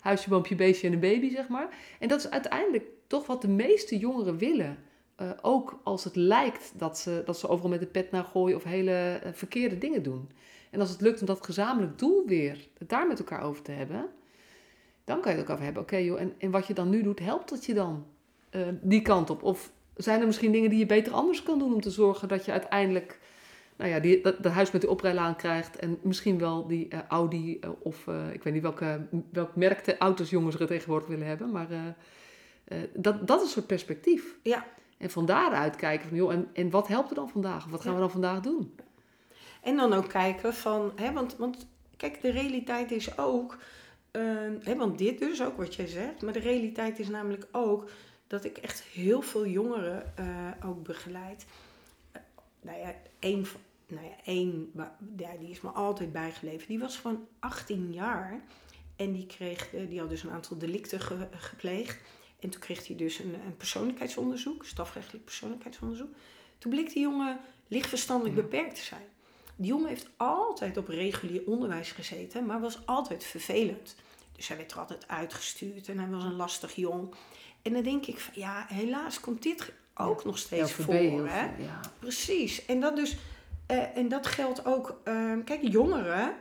Huisje, 0.00 0.28
boompje, 0.28 0.54
beestje 0.54 0.86
en 0.86 0.92
een 0.92 1.00
baby, 1.00 1.30
zeg 1.30 1.48
maar. 1.48 1.68
En 1.98 2.08
dat 2.08 2.18
is 2.18 2.30
uiteindelijk 2.30 2.84
toch 3.06 3.26
wat 3.26 3.42
de 3.42 3.48
meeste 3.48 3.98
jongeren 3.98 4.38
willen. 4.38 4.78
Eh, 5.16 5.30
ook 5.42 5.80
als 5.84 6.04
het 6.04 6.16
lijkt 6.16 6.72
dat 6.76 6.98
ze, 6.98 7.22
dat 7.24 7.38
ze 7.38 7.48
overal 7.48 7.70
met 7.70 7.80
de 7.80 7.86
pet 7.86 8.10
naar 8.10 8.24
gooien 8.24 8.56
of 8.56 8.64
hele 8.64 9.20
eh, 9.22 9.32
verkeerde 9.32 9.78
dingen 9.78 10.02
doen. 10.02 10.30
En 10.70 10.80
als 10.80 10.90
het 10.90 11.00
lukt 11.00 11.20
om 11.20 11.26
dat 11.26 11.44
gezamenlijk 11.44 11.98
doel 11.98 12.26
weer, 12.26 12.68
het 12.78 12.88
daar 12.88 13.06
met 13.06 13.18
elkaar 13.18 13.42
over 13.42 13.62
te 13.62 13.72
hebben, 13.72 14.06
dan 15.04 15.20
kan 15.20 15.32
je 15.32 15.38
het 15.38 15.46
ook 15.46 15.52
over 15.52 15.64
hebben. 15.64 15.82
Oké 15.82 15.96
joh, 15.96 16.20
en, 16.20 16.32
en 16.38 16.50
wat 16.50 16.66
je 16.66 16.74
dan 16.74 16.90
nu 16.90 17.02
doet, 17.02 17.18
helpt 17.18 17.48
dat 17.48 17.64
je 17.64 17.74
dan 17.74 18.06
eh, 18.50 18.60
die 18.80 19.02
kant 19.02 19.30
op? 19.30 19.42
Of 19.42 19.72
zijn 19.94 20.20
er 20.20 20.26
misschien 20.26 20.52
dingen 20.52 20.70
die 20.70 20.78
je 20.78 20.86
beter 20.86 21.12
anders 21.12 21.42
kan 21.42 21.58
doen 21.58 21.74
om 21.74 21.80
te 21.80 21.90
zorgen 21.90 22.28
dat 22.28 22.44
je 22.44 22.52
uiteindelijk 22.52 23.20
nou 23.82 23.94
ja, 23.94 24.00
die, 24.00 24.20
dat, 24.20 24.42
dat 24.42 24.52
huis 24.52 24.70
met 24.70 24.80
die 24.80 24.90
oprijlaan 24.90 25.36
krijgt 25.36 25.76
en 25.76 25.98
misschien 26.02 26.38
wel 26.38 26.66
die 26.66 26.88
uh, 26.88 26.98
Audi 27.08 27.58
uh, 27.60 27.70
of 27.78 28.06
uh, 28.06 28.32
ik 28.32 28.42
weet 28.42 28.52
niet 28.52 28.62
welke, 28.62 29.06
welk 29.32 29.56
merk 29.56 29.84
de 29.84 29.98
auto's 29.98 30.30
jongens 30.30 30.60
er 30.60 30.66
tegenwoordig 30.66 31.08
willen 31.08 31.26
hebben, 31.26 31.50
maar 31.50 31.66
dat, 32.94 33.26
dat 33.26 33.38
is 33.38 33.44
een 33.44 33.52
soort 33.52 33.66
perspectief. 33.66 34.36
Ja. 34.42 34.66
En 34.98 35.10
van 35.10 35.26
daaruit 35.26 35.76
kijken 35.76 36.08
van, 36.08 36.16
joh, 36.16 36.32
en, 36.32 36.48
en 36.52 36.70
wat 36.70 36.88
helpt 36.88 37.08
er 37.08 37.14
dan 37.14 37.28
vandaag? 37.28 37.64
Of 37.64 37.70
wat 37.70 37.80
gaan 37.80 37.90
ja. 37.90 37.96
we 37.96 38.02
dan 38.02 38.10
vandaag 38.10 38.40
doen? 38.40 38.76
En 39.62 39.76
dan 39.76 39.92
ook 39.92 40.08
kijken 40.08 40.54
van, 40.54 40.92
hè, 40.96 41.12
want, 41.12 41.36
want 41.36 41.66
kijk, 41.96 42.20
de 42.20 42.30
realiteit 42.30 42.90
is 42.90 43.18
ook, 43.18 43.58
hè, 44.62 44.76
want 44.76 44.98
dit 44.98 45.18
dus 45.18 45.42
ook 45.42 45.56
wat 45.56 45.74
jij 45.74 45.86
zegt, 45.86 46.22
maar 46.22 46.32
de 46.32 46.38
realiteit 46.38 46.98
is 46.98 47.08
namelijk 47.08 47.46
ook 47.52 47.90
dat 48.26 48.44
ik 48.44 48.58
echt 48.58 48.82
heel 48.82 49.22
veel 49.22 49.46
jongeren 49.46 50.12
ook 50.64 50.82
begeleid. 50.82 51.46
nou 52.60 52.78
ja, 52.78 52.94
één 53.18 53.46
van 53.46 53.60
nou 53.94 54.06
ja, 54.06 54.16
één, 54.24 54.72
ja, 55.16 55.36
die 55.38 55.50
is 55.50 55.60
me 55.60 55.70
altijd 55.70 56.12
bijgebleven. 56.12 56.68
Die 56.68 56.78
was 56.78 56.96
van 56.96 57.26
18 57.38 57.92
jaar 57.92 58.42
en 58.96 59.12
die, 59.12 59.26
kreeg, 59.26 59.70
die 59.88 60.00
had 60.00 60.08
dus 60.08 60.22
een 60.22 60.30
aantal 60.30 60.58
delicten 60.58 61.00
ge, 61.00 61.28
gepleegd. 61.30 62.00
En 62.40 62.50
toen 62.50 62.60
kreeg 62.60 62.86
hij 62.86 62.96
dus 62.96 63.18
een, 63.18 63.34
een 63.34 63.56
persoonlijkheidsonderzoek, 63.56 64.64
strafrechtelijk 64.64 65.24
persoonlijkheidsonderzoek. 65.24 66.14
Toen 66.58 66.70
bleek 66.70 66.92
die 66.92 67.02
jongen 67.02 67.40
lichtverstandelijk 67.68 68.36
ja. 68.36 68.42
beperkt 68.42 68.74
te 68.74 68.82
zijn. 68.82 69.06
Die 69.56 69.66
jongen 69.66 69.88
heeft 69.88 70.08
altijd 70.16 70.76
op 70.76 70.88
regulier 70.88 71.42
onderwijs 71.46 71.90
gezeten, 71.90 72.46
maar 72.46 72.60
was 72.60 72.86
altijd 72.86 73.24
vervelend. 73.24 73.96
Dus 74.32 74.48
hij 74.48 74.56
werd 74.56 74.72
er 74.72 74.78
altijd 74.78 75.08
uitgestuurd 75.08 75.88
en 75.88 75.98
hij 75.98 76.08
was 76.08 76.24
een 76.24 76.36
lastig 76.36 76.74
jong. 76.74 77.14
En 77.62 77.72
dan 77.72 77.82
denk 77.82 78.06
ik 78.06 78.18
van 78.18 78.34
ja, 78.36 78.66
helaas 78.68 79.20
komt 79.20 79.42
dit 79.42 79.72
ook 79.94 80.24
nog 80.24 80.38
steeds 80.38 80.72
voor. 80.72 81.28
Hè? 81.28 81.42
Ja. 81.62 81.80
Precies. 81.98 82.64
En 82.66 82.80
dat 82.80 82.96
dus 82.96 83.16
uh, 83.72 83.96
en 83.96 84.08
dat 84.08 84.26
geldt 84.26 84.66
ook, 84.66 85.00
uh, 85.04 85.32
kijk, 85.44 85.60
jongeren, 85.62 86.34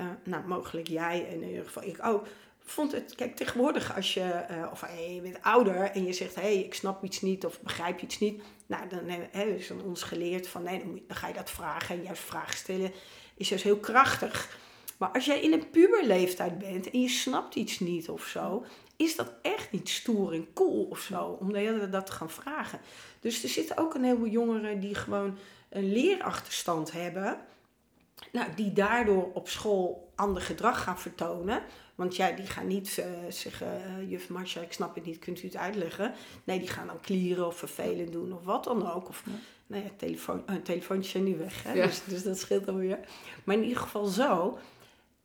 uh, 0.00 0.06
nou 0.24 0.46
mogelijk 0.46 0.88
jij 0.88 1.26
en 1.28 1.42
in 1.42 1.48
ieder 1.48 1.64
geval 1.64 1.82
ik 1.82 2.04
ook, 2.04 2.26
vond 2.64 2.92
het, 2.92 3.14
kijk, 3.14 3.36
tegenwoordig 3.36 3.96
als 3.96 4.14
je, 4.14 4.44
of 4.72 4.80
hey, 4.80 5.14
je 5.14 5.20
bent 5.20 5.42
ouder 5.42 5.90
en 5.90 6.04
je 6.04 6.12
zegt, 6.12 6.34
hé, 6.34 6.40
hey, 6.40 6.58
ik 6.58 6.74
snap 6.74 7.04
iets 7.04 7.20
niet 7.20 7.44
of 7.44 7.60
begrijp 7.60 8.00
iets 8.00 8.18
niet, 8.18 8.42
nou, 8.66 8.88
dan 8.88 9.00
hè, 9.30 9.44
is 9.44 9.70
ons 9.70 10.02
geleerd 10.02 10.48
van, 10.48 10.62
nee, 10.62 10.78
dan, 10.78 11.00
ga 11.08 11.28
je 11.28 11.34
dat 11.34 11.50
vragen 11.50 11.96
en 11.96 12.02
juist 12.02 12.22
vragen 12.22 12.56
stellen 12.56 12.92
is 13.36 13.48
juist 13.48 13.64
heel 13.64 13.78
krachtig. 13.78 14.58
Maar 14.96 15.08
als 15.08 15.24
jij 15.24 15.40
in 15.40 15.52
een 15.52 15.70
puberleeftijd 15.70 16.58
bent 16.58 16.90
en 16.90 17.00
je 17.00 17.08
snapt 17.08 17.54
iets 17.54 17.78
niet 17.78 18.08
of 18.08 18.26
zo, 18.26 18.64
is 18.96 19.16
dat 19.16 19.32
echt 19.42 19.72
niet 19.72 19.88
stoer 19.88 20.32
en 20.32 20.52
cool 20.54 20.86
of 20.90 21.00
zo, 21.00 21.38
om 21.40 21.52
dat 21.90 22.06
te 22.06 22.12
gaan 22.12 22.30
vragen. 22.30 22.80
Dus 23.20 23.42
er 23.42 23.48
zitten 23.48 23.76
ook 23.76 23.94
een 23.94 24.04
heleboel 24.04 24.28
jongeren 24.28 24.80
die 24.80 24.94
gewoon 24.94 25.38
een 25.68 25.92
leerachterstand 25.92 26.92
hebben, 26.92 27.38
nou, 28.32 28.54
die 28.54 28.72
daardoor 28.72 29.30
op 29.32 29.48
school 29.48 30.12
ander 30.14 30.42
gedrag 30.42 30.82
gaan 30.82 30.98
vertonen. 30.98 31.62
Want 31.94 32.16
ja, 32.16 32.30
die 32.30 32.46
gaan 32.46 32.66
niet 32.66 32.96
uh, 32.98 33.06
zeggen, 33.28 33.82
uh, 34.00 34.10
juf 34.10 34.28
Marcia, 34.28 34.62
ik 34.62 34.72
snap 34.72 34.94
het 34.94 35.04
niet, 35.04 35.18
kunt 35.18 35.42
u 35.42 35.46
het 35.46 35.56
uitleggen? 35.56 36.14
Nee, 36.44 36.58
die 36.58 36.68
gaan 36.68 36.86
dan 36.86 37.00
klieren 37.00 37.46
of 37.46 37.56
vervelend 37.56 38.12
doen 38.12 38.32
of 38.32 38.44
wat 38.44 38.64
dan 38.64 38.92
ook. 38.92 39.08
Of, 39.08 39.22
ja. 39.26 39.32
nou 39.66 39.82
ja, 39.82 39.90
telefoon, 39.96 40.42
uh, 40.50 40.56
telefoontjes 40.56 41.12
zijn 41.12 41.24
nu 41.24 41.36
weg, 41.36 41.62
hè? 41.62 41.72
Ja. 41.72 41.86
Dus, 41.86 42.04
dus 42.04 42.22
dat 42.22 42.38
scheelt 42.38 42.66
dan 42.66 42.76
weer. 42.76 42.98
Maar 43.44 43.54
in 43.54 43.62
ieder 43.62 43.82
geval 43.82 44.06
zo. 44.06 44.58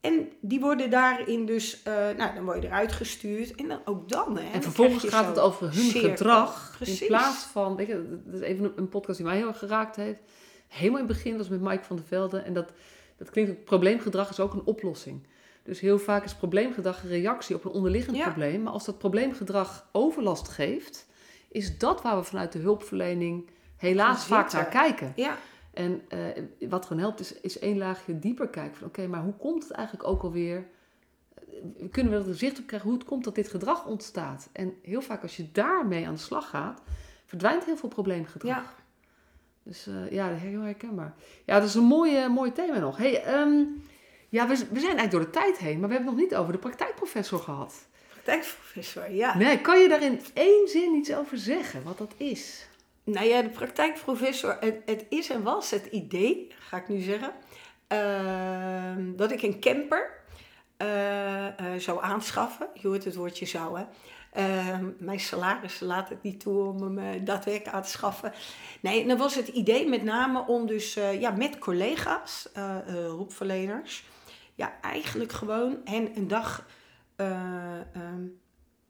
En 0.02 0.32
die 0.40 0.60
worden 0.60 0.90
daarin 0.90 1.46
dus, 1.46 1.82
uh, 1.88 1.94
nou, 1.94 2.36
dan 2.36 2.44
word 2.44 2.62
je 2.62 2.68
eruit 2.68 2.92
gestuurd. 2.92 3.56
En 3.56 3.68
dan 3.68 3.82
ook 3.86 4.10
dan, 4.10 4.38
hè. 4.38 4.52
En 4.52 4.62
vervolgens 4.62 5.04
gaat 5.04 5.28
het 5.28 5.40
over 5.40 5.74
hun 5.74 5.92
gedrag. 5.92 6.74
Precies. 6.76 7.02
In 7.02 7.08
plaats 7.08 7.44
van, 7.44 7.76
weet 7.76 7.88
je, 7.88 8.22
dat 8.26 8.42
is 8.42 8.48
even 8.48 8.74
een 8.76 8.90
podcast 8.90 9.18
die 9.18 9.28
mij 9.28 9.38
heel 9.38 9.48
erg 9.48 9.58
geraakt 9.58 9.96
heeft. 9.96 10.20
Helemaal 10.68 11.00
in 11.00 11.08
het 11.08 11.16
begin 11.16 11.38
was 11.38 11.50
met 11.50 11.62
Mike 11.62 11.84
van 11.84 11.96
der 11.96 12.06
Velde. 12.06 12.40
En 12.40 12.54
dat, 12.54 12.72
dat 13.18 13.30
klinkt 13.30 13.52
ook, 13.52 13.64
probleemgedrag 13.64 14.30
is 14.30 14.40
ook 14.40 14.54
een 14.54 14.66
oplossing. 14.66 15.28
Dus 15.64 15.80
heel 15.80 16.00
vaak 16.00 16.24
is 16.24 16.36
probleemgedrag 16.36 17.04
een 17.04 17.10
reactie 17.10 17.56
op 17.56 17.66
een 17.66 17.72
onderliggend 17.72 18.18
ja. 18.18 18.24
probleem. 18.24 18.62
Maar 18.62 18.74
als 18.74 18.86
dat 18.86 18.98
probleemgedrag 18.98 19.88
overlast 19.92 20.48
geeft, 20.48 21.08
is 21.50 21.78
dat 21.78 22.02
waar 22.02 22.18
we 22.18 22.24
vanuit 22.24 22.52
de 22.52 22.60
hulpverlening 22.60 23.50
helaas 23.78 24.26
vaak 24.26 24.52
naar 24.52 24.66
kijken. 24.66 25.14
Ja. 25.16 25.38
En 25.74 26.02
uh, 26.14 26.70
wat 26.70 26.86
gewoon 26.86 27.02
helpt, 27.02 27.20
is, 27.20 27.34
is 27.34 27.60
één 27.60 27.78
laagje 27.78 28.20
dieper 28.20 28.48
kijken. 28.48 28.76
Van 28.78 28.88
oké, 28.88 29.00
okay, 29.00 29.12
maar 29.12 29.24
hoe 29.24 29.36
komt 29.38 29.64
het 29.64 29.72
eigenlijk 29.72 30.08
ook 30.08 30.24
alweer? 30.24 30.68
Kunnen 31.92 32.24
we 32.24 32.30
er 32.30 32.36
zicht 32.36 32.60
op 32.60 32.68
krijgen 32.68 32.90
hoe 32.90 32.98
het 32.98 33.08
komt 33.08 33.24
dat 33.24 33.36
dit 33.36 33.48
gedrag 33.48 33.86
ontstaat? 33.86 34.50
En 34.52 34.74
heel 34.82 35.02
vaak 35.02 35.22
als 35.22 35.38
je 35.38 35.52
daarmee 35.52 36.08
aan 36.08 36.14
de 36.14 36.20
slag 36.20 36.50
gaat, 36.50 36.82
verdwijnt 37.26 37.66
heel 37.66 37.78
veel 37.78 37.90
probleemgedrag. 37.90 38.64
Ja. 38.64 38.74
Dus 39.64 39.88
uh, 39.88 40.12
ja, 40.12 40.28
heel 40.28 40.62
herkenbaar. 40.62 41.16
Ja, 41.46 41.60
dat 41.60 41.68
is 41.68 41.76
een 41.76 41.84
mooie, 41.84 42.30
mooi 42.30 42.52
thema 42.52 42.80
nog. 42.80 42.98
Hey, 42.98 43.40
um, 43.42 43.84
ja, 44.30 44.48
we, 44.48 44.54
we 44.54 44.80
zijn 44.80 44.98
eigenlijk 44.98 45.12
door 45.12 45.22
de 45.22 45.30
tijd 45.30 45.58
heen, 45.58 45.80
maar 45.80 45.90
we 45.90 45.96
hebben 45.96 46.12
het 46.12 46.20
nog 46.20 46.30
niet 46.30 46.40
over 46.40 46.54
de 46.54 46.60
praktijkprofessor 46.60 47.40
gehad. 47.40 47.88
Praktijkprofessor, 48.10 49.12
ja. 49.12 49.38
Nee, 49.38 49.62
kan 49.62 49.80
je 49.80 49.88
daar 49.88 50.04
in 50.04 50.20
één 50.34 50.68
zin 50.68 50.94
iets 50.94 51.16
over 51.16 51.38
zeggen, 51.38 51.84
wat 51.84 51.98
dat 51.98 52.14
is? 52.18 52.68
Nou 53.04 53.28
ja, 53.28 53.42
de 53.42 53.50
praktijkprofessor, 53.50 54.58
het, 54.60 54.82
het 54.86 55.06
is 55.10 55.30
en 55.30 55.44
was 55.44 55.70
het 55.70 55.86
idee, 55.86 56.52
ga 56.60 56.78
ik 56.78 56.88
nu 56.88 57.00
zeggen, 57.00 57.34
uh, 57.92 59.16
dat 59.16 59.32
ik 59.32 59.42
een 59.42 59.60
camper 59.60 60.20
uh, 60.78 61.46
uh, 61.46 61.52
zou 61.78 62.04
aanschaffen. 62.04 62.70
Je 62.74 62.88
hoort 62.88 63.04
het 63.04 63.16
woordje 63.16 63.46
zou, 63.46 63.80
hè. 63.80 63.86
mijn 64.98 65.20
salaris 65.20 65.80
laat 65.80 66.10
het 66.10 66.24
niet 66.24 66.40
toe 66.40 66.64
om 66.64 66.98
hem 66.98 67.26
daadwerkelijk 67.26 67.76
aan 67.76 67.82
te 67.82 67.90
schaffen. 67.90 68.34
Nee, 68.82 69.08
dan 69.08 69.18
was 69.18 69.36
het 69.36 69.48
idee 69.48 69.88
met 69.88 70.04
name 70.04 70.48
om 70.48 70.68
dus 70.68 70.94
ja, 70.94 71.32
met 71.32 71.60
collega's, 71.60 72.50
hulpverleners, 72.86 74.04
ja, 74.56 74.74
eigenlijk 74.82 75.32
gewoon 75.32 75.82
hen 75.84 76.18
een 76.18 76.28
dag 76.28 76.68
um, 77.16 78.40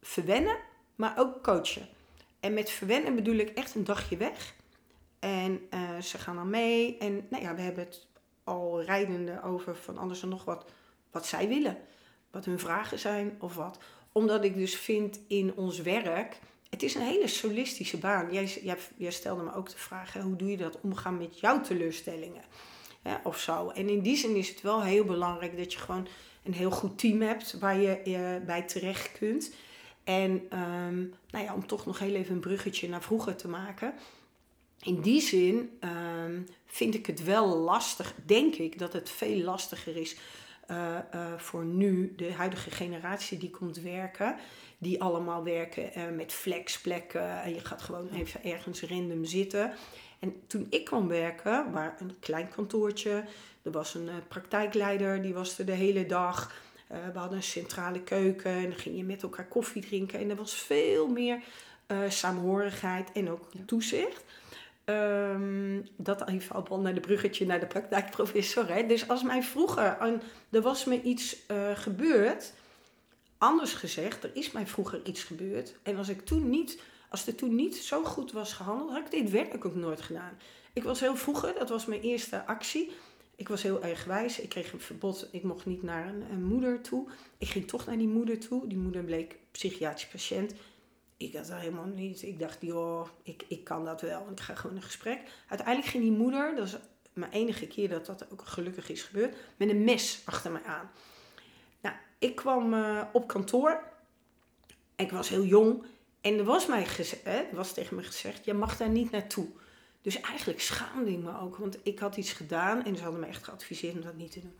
verwennen, 0.01 0.57
maar 0.95 1.13
ook 1.17 1.43
coachen. 1.43 1.87
En 2.41 2.53
met 2.53 2.69
verwennen 2.69 3.15
bedoel 3.15 3.35
ik 3.35 3.49
echt 3.49 3.75
een 3.75 3.83
dagje 3.83 4.17
weg. 4.17 4.53
En 5.19 5.67
uh, 5.73 5.99
ze 5.99 6.17
gaan 6.17 6.35
dan 6.35 6.49
mee. 6.49 6.97
En 6.97 7.25
nou 7.29 7.43
ja, 7.43 7.55
we 7.55 7.61
hebben 7.61 7.83
het 7.83 8.07
al 8.43 8.83
rijdende 8.83 9.43
over 9.43 9.75
van 9.75 9.97
alles 9.97 10.21
en 10.21 10.29
nog 10.29 10.45
wat, 10.45 10.65
wat 11.11 11.25
zij 11.25 11.47
willen. 11.47 11.77
Wat 12.31 12.45
hun 12.45 12.59
vragen 12.59 12.99
zijn 12.99 13.35
of 13.39 13.55
wat. 13.55 13.77
Omdat 14.11 14.43
ik 14.43 14.55
dus 14.55 14.75
vind 14.75 15.19
in 15.27 15.53
ons 15.55 15.81
werk, 15.81 16.39
het 16.69 16.83
is 16.83 16.95
een 16.95 17.01
hele 17.01 17.27
solistische 17.27 17.97
baan. 17.97 18.33
Jij, 18.97 19.11
stelde 19.11 19.43
me 19.43 19.53
ook 19.53 19.69
de 19.69 19.77
vraag, 19.77 20.13
hoe 20.13 20.35
doe 20.35 20.49
je 20.49 20.57
dat 20.57 20.81
omgaan 20.81 21.17
met 21.17 21.39
jouw 21.39 21.61
teleurstellingen? 21.61 22.43
Of 23.23 23.39
zo. 23.39 23.69
En 23.69 23.89
in 23.89 24.01
die 24.01 24.17
zin 24.17 24.35
is 24.35 24.49
het 24.49 24.61
wel 24.61 24.83
heel 24.83 25.05
belangrijk 25.05 25.57
dat 25.57 25.73
je 25.73 25.79
gewoon 25.79 26.07
een 26.43 26.53
heel 26.53 26.71
goed 26.71 26.97
team 26.97 27.21
hebt 27.21 27.59
waar 27.59 27.79
je 27.79 28.01
uh, 28.05 28.45
bij 28.45 28.61
terecht 28.61 29.11
kunt. 29.11 29.53
En 30.03 30.31
um, 30.31 31.13
nou 31.29 31.45
ja, 31.45 31.53
om 31.53 31.67
toch 31.67 31.85
nog 31.85 31.99
heel 31.99 32.15
even 32.15 32.33
een 32.33 32.39
bruggetje 32.39 32.89
naar 32.89 33.01
vroeger 33.01 33.35
te 33.35 33.47
maken. 33.47 33.93
In 34.81 35.01
die 35.01 35.21
zin 35.21 35.79
um, 36.25 36.47
vind 36.65 36.95
ik 36.95 37.05
het 37.05 37.23
wel 37.23 37.57
lastig, 37.57 38.13
denk 38.25 38.55
ik, 38.55 38.79
dat 38.79 38.93
het 38.93 39.09
veel 39.09 39.41
lastiger 39.41 39.97
is 39.97 40.15
uh, 40.71 40.97
uh, 41.15 41.33
voor 41.37 41.65
nu, 41.65 42.13
de 42.15 42.33
huidige 42.33 42.71
generatie 42.71 43.37
die 43.37 43.49
komt 43.49 43.81
werken. 43.81 44.35
Die 44.77 45.01
allemaal 45.01 45.43
werken 45.43 45.89
uh, 45.97 46.03
met 46.15 46.33
flexplekken 46.33 47.41
en 47.41 47.53
je 47.53 47.59
gaat 47.59 47.81
gewoon 47.81 48.09
even 48.09 48.43
ergens 48.43 48.81
random 48.81 49.25
zitten. 49.25 49.73
En 50.19 50.33
toen 50.47 50.67
ik 50.69 50.85
kwam 50.85 51.07
werken, 51.07 51.71
waar 51.71 51.95
een 51.99 52.15
klein 52.19 52.49
kantoortje, 52.49 53.23
er 53.61 53.71
was 53.71 53.93
een 53.93 54.09
praktijkleider, 54.27 55.21
die 55.21 55.33
was 55.33 55.59
er 55.59 55.65
de 55.65 55.71
hele 55.71 56.05
dag. 56.05 56.53
Uh, 56.91 56.97
we 57.13 57.19
hadden 57.19 57.37
een 57.37 57.43
centrale 57.43 58.01
keuken 58.01 58.51
en 58.51 58.63
dan 58.63 58.77
ging 58.79 58.97
je 58.97 59.03
met 59.03 59.23
elkaar 59.23 59.47
koffie 59.47 59.81
drinken. 59.81 60.19
En 60.19 60.29
er 60.29 60.35
was 60.35 60.53
veel 60.53 61.07
meer 61.07 61.41
uh, 61.87 62.09
saamhorigheid 62.09 63.11
en 63.11 63.29
ook 63.29 63.49
toezicht. 63.65 64.23
Um, 64.85 65.87
dat 65.95 66.27
even 66.27 66.67
al 66.67 66.79
naar 66.79 66.93
de 66.93 66.99
bruggetje 66.99 67.45
naar 67.45 67.59
de 67.59 67.65
praktijkprofessor. 67.65 68.67
Hè. 68.67 68.85
Dus 68.85 69.07
als 69.07 69.23
mij 69.23 69.43
vroeger, 69.43 69.97
er 70.49 70.61
was 70.61 70.85
me 70.85 71.01
iets 71.01 71.37
uh, 71.51 71.71
gebeurd, 71.75 72.53
anders 73.37 73.73
gezegd, 73.73 74.23
er 74.23 74.31
is 74.33 74.51
mij 74.51 74.67
vroeger 74.67 75.01
iets 75.03 75.23
gebeurd. 75.23 75.75
En 75.83 75.97
als 75.97 76.09
ik 76.09 76.25
toen 76.25 76.49
niet, 76.49 76.81
als 77.09 77.27
er 77.27 77.35
toen 77.35 77.55
niet 77.55 77.75
zo 77.75 78.03
goed 78.03 78.31
was 78.31 78.53
gehandeld, 78.53 78.89
had 78.89 78.99
ik 78.99 79.11
dit 79.11 79.29
werk 79.29 79.65
ook 79.65 79.75
nooit 79.75 80.01
gedaan. 80.01 80.37
Ik 80.73 80.83
was 80.83 80.99
heel 80.99 81.15
vroeger, 81.15 81.53
dat 81.59 81.69
was 81.69 81.85
mijn 81.85 82.01
eerste 82.01 82.45
actie 82.45 82.91
ik 83.41 83.47
was 83.47 83.61
heel 83.61 83.83
erg 83.83 84.03
wijs. 84.03 84.39
Ik 84.39 84.49
kreeg 84.49 84.73
een 84.73 84.79
verbod. 84.79 85.27
Ik 85.31 85.43
mocht 85.43 85.65
niet 85.65 85.83
naar 85.83 86.07
een, 86.07 86.43
moeder 86.43 86.81
toe. 86.81 87.07
Ik 87.37 87.47
ging 87.47 87.67
toch 87.67 87.85
naar 87.85 87.97
die 87.97 88.07
moeder 88.07 88.39
toe. 88.39 88.67
Die 88.67 88.77
moeder 88.77 89.03
bleek 89.03 89.37
psychiatrisch 89.51 90.07
patiënt. 90.07 90.53
ik 91.17 91.35
had 91.35 91.47
dat 91.47 91.59
helemaal 91.59 91.85
niet. 91.85 92.21
Ik 92.21 92.39
dacht, 92.39 92.57
joh, 92.59 93.07
ik, 93.23 93.43
ik 93.47 93.63
kan 93.63 93.85
dat 93.85 94.01
wel. 94.01 94.27
Ik 94.31 94.39
ga 94.39 94.55
gewoon 94.55 94.75
een 94.75 94.81
gesprek. 94.81 95.21
Uiteindelijk 95.47 95.87
ging 95.87 96.03
die 96.03 96.11
moeder, 96.11 96.55
dat 96.55 96.67
is 96.67 96.77
mijn 97.13 97.31
enige 97.31 97.67
keer 97.67 97.89
dat 97.89 98.05
dat 98.05 98.31
ook 98.31 98.41
gelukkig 98.45 98.89
is 98.89 99.03
gebeurd, 99.03 99.35
met 99.57 99.69
een 99.69 99.83
mes 99.83 100.21
achter 100.25 100.51
mij 100.51 100.63
aan. 100.63 100.91
Nou, 101.81 101.95
ik 102.19 102.35
kwam 102.35 102.73
uh, 102.73 103.03
op 103.13 103.27
kantoor. 103.27 103.83
Ik 104.95 105.11
was 105.11 105.29
heel 105.29 105.45
jong. 105.45 105.83
En 106.21 106.37
er 106.37 106.43
was, 106.43 106.67
mij 106.67 106.85
gezegd, 106.85 107.51
was 107.51 107.73
tegen 107.73 107.95
me 107.95 108.03
gezegd, 108.03 108.45
je 108.45 108.53
mag 108.53 108.77
daar 108.77 108.89
niet 108.89 109.11
naartoe. 109.11 109.47
Dus 110.01 110.21
eigenlijk 110.21 110.61
schaamde 110.61 111.11
ik 111.11 111.19
me 111.19 111.39
ook, 111.39 111.57
want 111.57 111.77
ik 111.83 111.99
had 111.99 112.17
iets 112.17 112.31
gedaan 112.31 112.85
en 112.85 112.95
ze 112.95 113.03
hadden 113.03 113.19
me 113.19 113.27
echt 113.27 113.43
geadviseerd 113.43 113.95
om 113.95 114.01
dat 114.01 114.15
niet 114.15 114.31
te 114.31 114.39
doen. 114.39 114.57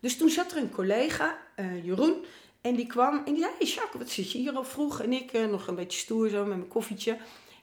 Dus 0.00 0.16
toen 0.16 0.30
zat 0.30 0.52
er 0.52 0.58
een 0.58 0.70
collega, 0.70 1.38
uh, 1.56 1.84
Jeroen, 1.84 2.24
en 2.60 2.74
die 2.74 2.86
kwam 2.86 3.16
en 3.24 3.34
die 3.34 3.42
zei, 3.42 3.54
hey 3.58 3.66
Jacques, 3.66 4.02
wat 4.02 4.10
zit 4.10 4.32
je 4.32 4.38
hier 4.38 4.52
al 4.52 4.64
vroeg? 4.64 5.00
En 5.00 5.12
ik 5.12 5.32
uh, 5.32 5.46
nog 5.46 5.66
een 5.66 5.74
beetje 5.74 5.98
stoer 5.98 6.28
zo 6.28 6.44
met 6.44 6.56
mijn 6.56 6.68
koffietje. 6.68 7.12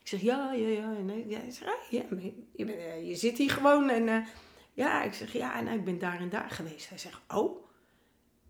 Ik 0.02 0.14
zeg, 0.14 0.22
ja, 0.22 0.54
ja, 0.54 0.68
ja. 0.68 0.96
En 0.98 1.08
hij 1.08 1.52
zei, 1.52 1.72
ja, 1.90 2.04
je, 2.56 3.08
je, 3.08 3.16
zit 3.16 3.38
hier 3.38 3.50
gewoon. 3.50 3.90
En 3.90 4.26
ja, 4.74 5.04
ik 5.04 5.14
zeg, 5.14 5.34
ja, 5.34 5.56
en 5.56 5.68
ik 5.68 5.84
ben 5.84 6.00
daar 6.00 6.20
en 6.20 6.30
daar 6.30 6.50
geweest. 6.50 6.90
Hij 6.90 6.98
zegt, 6.98 7.20
oh. 7.28 7.66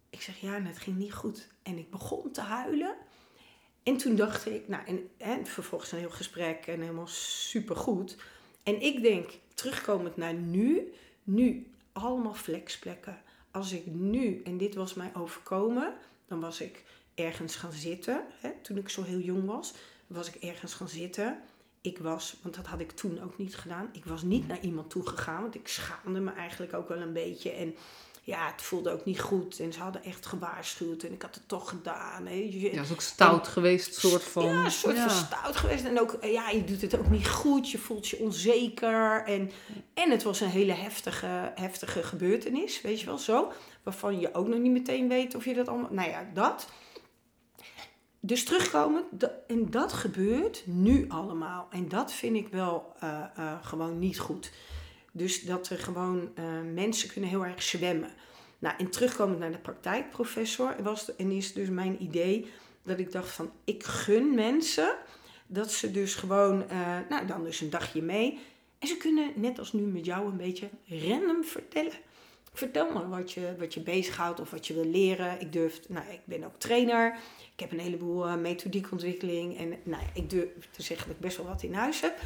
Ik 0.10 0.22
zeg, 0.22 0.40
ja, 0.40 0.56
en 0.56 0.66
het 0.66 0.78
ging 0.78 0.98
niet 0.98 1.14
goed. 1.14 1.48
En 1.64 1.78
ik 1.78 1.90
begon 1.90 2.32
te 2.32 2.42
huilen. 2.42 2.96
En 3.84 3.98
toen 3.98 4.16
dacht 4.16 4.46
ik, 4.46 4.68
nou, 4.68 4.86
en, 4.86 5.10
en 5.18 5.46
vervolgens 5.46 5.92
een 5.92 6.00
heel 6.00 6.10
gesprek 6.10 6.68
en 6.68 6.82
helemaal 6.82 7.08
supergoed. 7.08 8.18
En 8.68 8.82
ik 8.82 9.02
denk, 9.02 9.30
terugkomend 9.54 10.18
naar 10.18 10.34
nu, 10.34 10.94
nu 11.24 11.68
allemaal 11.92 12.34
flexplekken. 12.34 13.22
Als 13.52 13.72
ik 13.72 13.86
nu, 13.86 14.42
en 14.44 14.58
dit 14.58 14.76
was 14.76 14.94
mij 14.94 15.12
overkomen, 15.14 15.94
dan 16.26 16.40
was 16.40 16.62
ik 16.62 16.84
ergens 17.16 17.56
gaan 17.56 17.72
zitten. 17.72 18.26
Hè, 18.40 18.50
toen 18.62 18.78
ik 18.78 18.90
zo 18.90 19.04
heel 19.04 19.20
jong 19.20 19.46
was, 19.46 19.74
was 20.08 20.28
ik 20.28 20.36
ergens 20.36 20.74
gaan 20.74 20.88
zitten. 20.88 21.40
Ik 21.82 21.98
was, 21.98 22.38
want 22.42 22.56
dat 22.56 22.66
had 22.66 22.80
ik 22.80 22.92
toen 22.92 23.22
ook 23.24 23.38
niet 23.38 23.56
gedaan. 23.56 23.90
Ik 23.92 24.06
was 24.06 24.22
niet 24.22 24.48
naar 24.48 24.62
iemand 24.62 24.90
toe 24.90 25.08
gegaan, 25.08 25.42
want 25.42 25.56
ik 25.56 25.68
schaamde 25.68 26.20
me 26.20 26.32
eigenlijk 26.32 26.74
ook 26.74 26.88
wel 26.88 27.02
een 27.02 27.14
beetje. 27.14 27.50
En 27.50 27.76
ja, 28.28 28.52
het 28.52 28.62
voelde 28.62 28.92
ook 28.92 29.06
niet 29.06 29.20
goed. 29.20 29.60
En 29.60 29.74
ze 29.74 29.80
hadden 29.80 30.04
echt 30.04 30.26
gewaarschuwd. 30.26 31.04
En 31.04 31.14
ik 31.14 31.22
had 31.22 31.36
het 31.36 31.48
toch 31.48 31.70
gedaan. 31.70 32.26
Hè. 32.26 32.50
Ja, 32.52 32.70
het 32.70 32.86
is 32.86 32.92
ook 32.92 33.02
stout 33.02 33.48
geweest, 33.48 33.96
soort 33.96 34.24
van. 34.24 34.46
Ja, 34.46 34.66
een 34.66 34.72
soort 34.72 34.98
van 34.98 35.10
stout 35.10 35.56
geweest. 35.56 35.86
En 35.86 36.00
ook, 36.00 36.18
ja, 36.22 36.50
je 36.50 36.64
doet 36.64 36.82
het 36.82 36.98
ook 36.98 37.10
niet 37.10 37.28
goed. 37.28 37.72
Je 37.72 37.78
voelt 37.78 38.08
je 38.08 38.20
onzeker. 38.20 39.24
En, 39.26 39.52
en 39.94 40.12
het 40.12 40.24
was 40.24 40.40
een 40.40 40.50
hele 40.50 40.74
heftige, 40.74 41.52
heftige 41.56 42.04
gebeurtenis, 42.04 42.82
weet 42.82 43.00
je 43.00 43.06
wel, 43.06 43.18
zo. 43.18 43.52
Waarvan 43.84 44.20
je 44.20 44.34
ook 44.34 44.48
nog 44.48 44.60
niet 44.60 44.72
meteen 44.72 45.08
weet 45.08 45.36
of 45.36 45.46
je 45.46 45.54
dat 45.54 45.68
allemaal... 45.68 45.92
Nou 45.92 46.10
ja, 46.10 46.30
dat. 46.34 46.70
Dus 48.20 48.44
terugkomen, 48.44 49.04
en 49.48 49.70
dat 49.70 49.94
gebeurt 49.94 50.64
nu 50.66 51.06
allemaal. 51.10 51.68
En 51.72 51.90
dat 51.90 52.12
vind 52.12 52.36
ik 52.36 52.48
wel 52.48 52.94
uh, 53.04 53.24
uh, 53.40 53.54
gewoon 53.62 54.00
niet 54.00 54.20
goed. 54.20 54.52
Dus 55.12 55.42
dat 55.42 55.70
er 55.70 55.80
gewoon 55.80 56.32
uh, 56.40 56.46
mensen 56.74 57.12
kunnen 57.12 57.30
heel 57.30 57.46
erg 57.46 57.64
zwemmen. 57.64 58.10
Nou, 58.60 58.76
en 58.78 58.90
terugkomend 58.90 59.40
naar 59.40 59.52
de 59.52 59.58
praktijkprofessor 59.58 60.76
was 60.84 61.16
en 61.16 61.32
is 61.32 61.54
dus 61.54 61.70
mijn 61.70 62.04
idee 62.04 62.52
dat 62.84 63.00
ik 63.00 63.12
dacht 63.12 63.30
van 63.30 63.52
ik 63.64 63.84
gun 63.84 64.36
mensen 64.36 64.96
dat 65.48 65.72
ze 65.72 65.92
dus 65.92 66.16
gewoon, 66.16 66.66
uh, 66.72 66.98
nou 67.10 67.26
dan 67.26 67.44
dus 67.44 67.62
een 67.62 67.70
dagje 67.70 68.02
mee. 68.02 68.40
En 68.80 68.88
ze 68.88 68.98
kunnen 68.98 69.32
net 69.36 69.60
als 69.60 69.74
nu 69.74 69.82
met 69.82 70.06
jou 70.06 70.28
een 70.28 70.38
beetje 70.38 70.70
random 70.86 71.44
vertellen. 71.44 71.94
Vertel 72.54 72.92
me 72.94 73.08
wat 73.08 73.32
je, 73.32 73.56
wat 73.60 73.74
je 73.74 73.80
bezighoudt 73.80 74.40
of 74.40 74.52
wat 74.52 74.68
je 74.68 74.74
wil 74.74 74.86
leren. 74.86 75.42
Ik 75.42 75.54
durf, 75.54 75.80
nou 75.88 76.06
ik 76.12 76.20
ben 76.24 76.44
ook 76.44 76.58
trainer. 76.58 77.18
Ik 77.54 77.60
heb 77.60 77.72
een 77.72 77.80
heleboel 77.80 78.28
uh, 78.28 78.36
methodiekontwikkeling. 78.36 79.58
En 79.58 79.76
nou, 79.84 80.04
ik 80.14 80.30
durf 80.30 80.70
te 80.72 80.82
zeggen 80.82 81.08
dat 81.08 81.16
ik 81.16 81.22
best 81.22 81.38
wel 81.38 81.46
wat 81.46 81.64
in 81.64 81.74
huis 81.74 82.02
heb. 82.02 82.20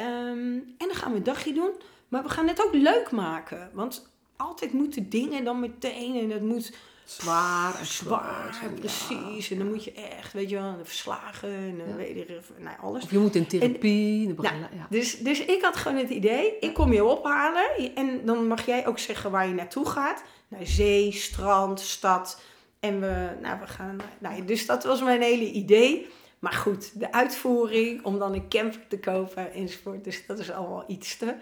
Um, 0.00 0.74
en 0.78 0.86
dan 0.86 0.94
gaan 0.94 1.10
we 1.10 1.16
een 1.16 1.22
dagje 1.24 1.52
doen. 1.52 1.72
Maar 2.08 2.22
we 2.22 2.28
gaan 2.28 2.48
het 2.48 2.64
ook 2.66 2.74
leuk 2.74 3.10
maken. 3.10 3.70
Want 3.72 4.10
altijd 4.36 4.72
moeten 4.72 5.08
dingen 5.08 5.44
dan 5.44 5.60
meteen 5.60 6.14
en 6.20 6.30
het 6.30 6.42
moet 6.42 6.72
zwaar 7.04 7.78
en 7.78 7.86
zwaar. 7.86 8.60
Precies. 8.80 9.50
En 9.50 9.58
dan 9.58 9.68
moet 9.68 9.84
je 9.84 9.92
echt, 9.92 10.32
weet 10.32 10.50
je 10.50 10.56
wel, 10.56 10.74
verslagen 10.82 11.48
en 11.48 11.76
ja. 11.76 11.94
weet 11.94 12.16
je, 12.16 12.40
nou, 12.58 12.76
alles. 12.80 13.04
Of 13.04 13.10
je 13.10 13.18
moet 13.18 13.34
in 13.34 13.46
therapie. 13.46 14.28
En, 14.28 14.34
nou, 14.34 14.56
ja. 14.56 14.86
dus, 14.90 15.18
dus 15.18 15.40
ik 15.40 15.62
had 15.62 15.76
gewoon 15.76 15.98
het 15.98 16.10
idee, 16.10 16.58
ik 16.60 16.74
kom 16.74 16.92
je 16.92 17.04
ophalen 17.04 17.94
en 17.94 18.20
dan 18.24 18.46
mag 18.46 18.66
jij 18.66 18.86
ook 18.86 18.98
zeggen 18.98 19.30
waar 19.30 19.46
je 19.46 19.54
naartoe 19.54 19.86
gaat. 19.86 20.22
Naar 20.48 20.66
zee, 20.66 21.12
strand, 21.12 21.80
stad. 21.80 22.40
En 22.80 23.00
we, 23.00 23.36
nou, 23.42 23.60
we 23.60 23.66
gaan, 23.66 24.00
nou, 24.18 24.44
dus 24.44 24.66
dat 24.66 24.84
was 24.84 25.02
mijn 25.02 25.22
hele 25.22 25.50
idee. 25.50 26.06
Maar 26.38 26.52
goed, 26.52 27.00
de 27.00 27.12
uitvoering 27.12 28.04
om 28.04 28.18
dan 28.18 28.34
een 28.34 28.48
camper 28.48 28.86
te 28.88 28.98
kopen 28.98 29.52
enzovoort. 29.52 30.04
Dus 30.04 30.26
dat 30.26 30.38
is 30.38 30.50
allemaal 30.50 30.84
iets 30.86 31.16
te. 31.16 31.34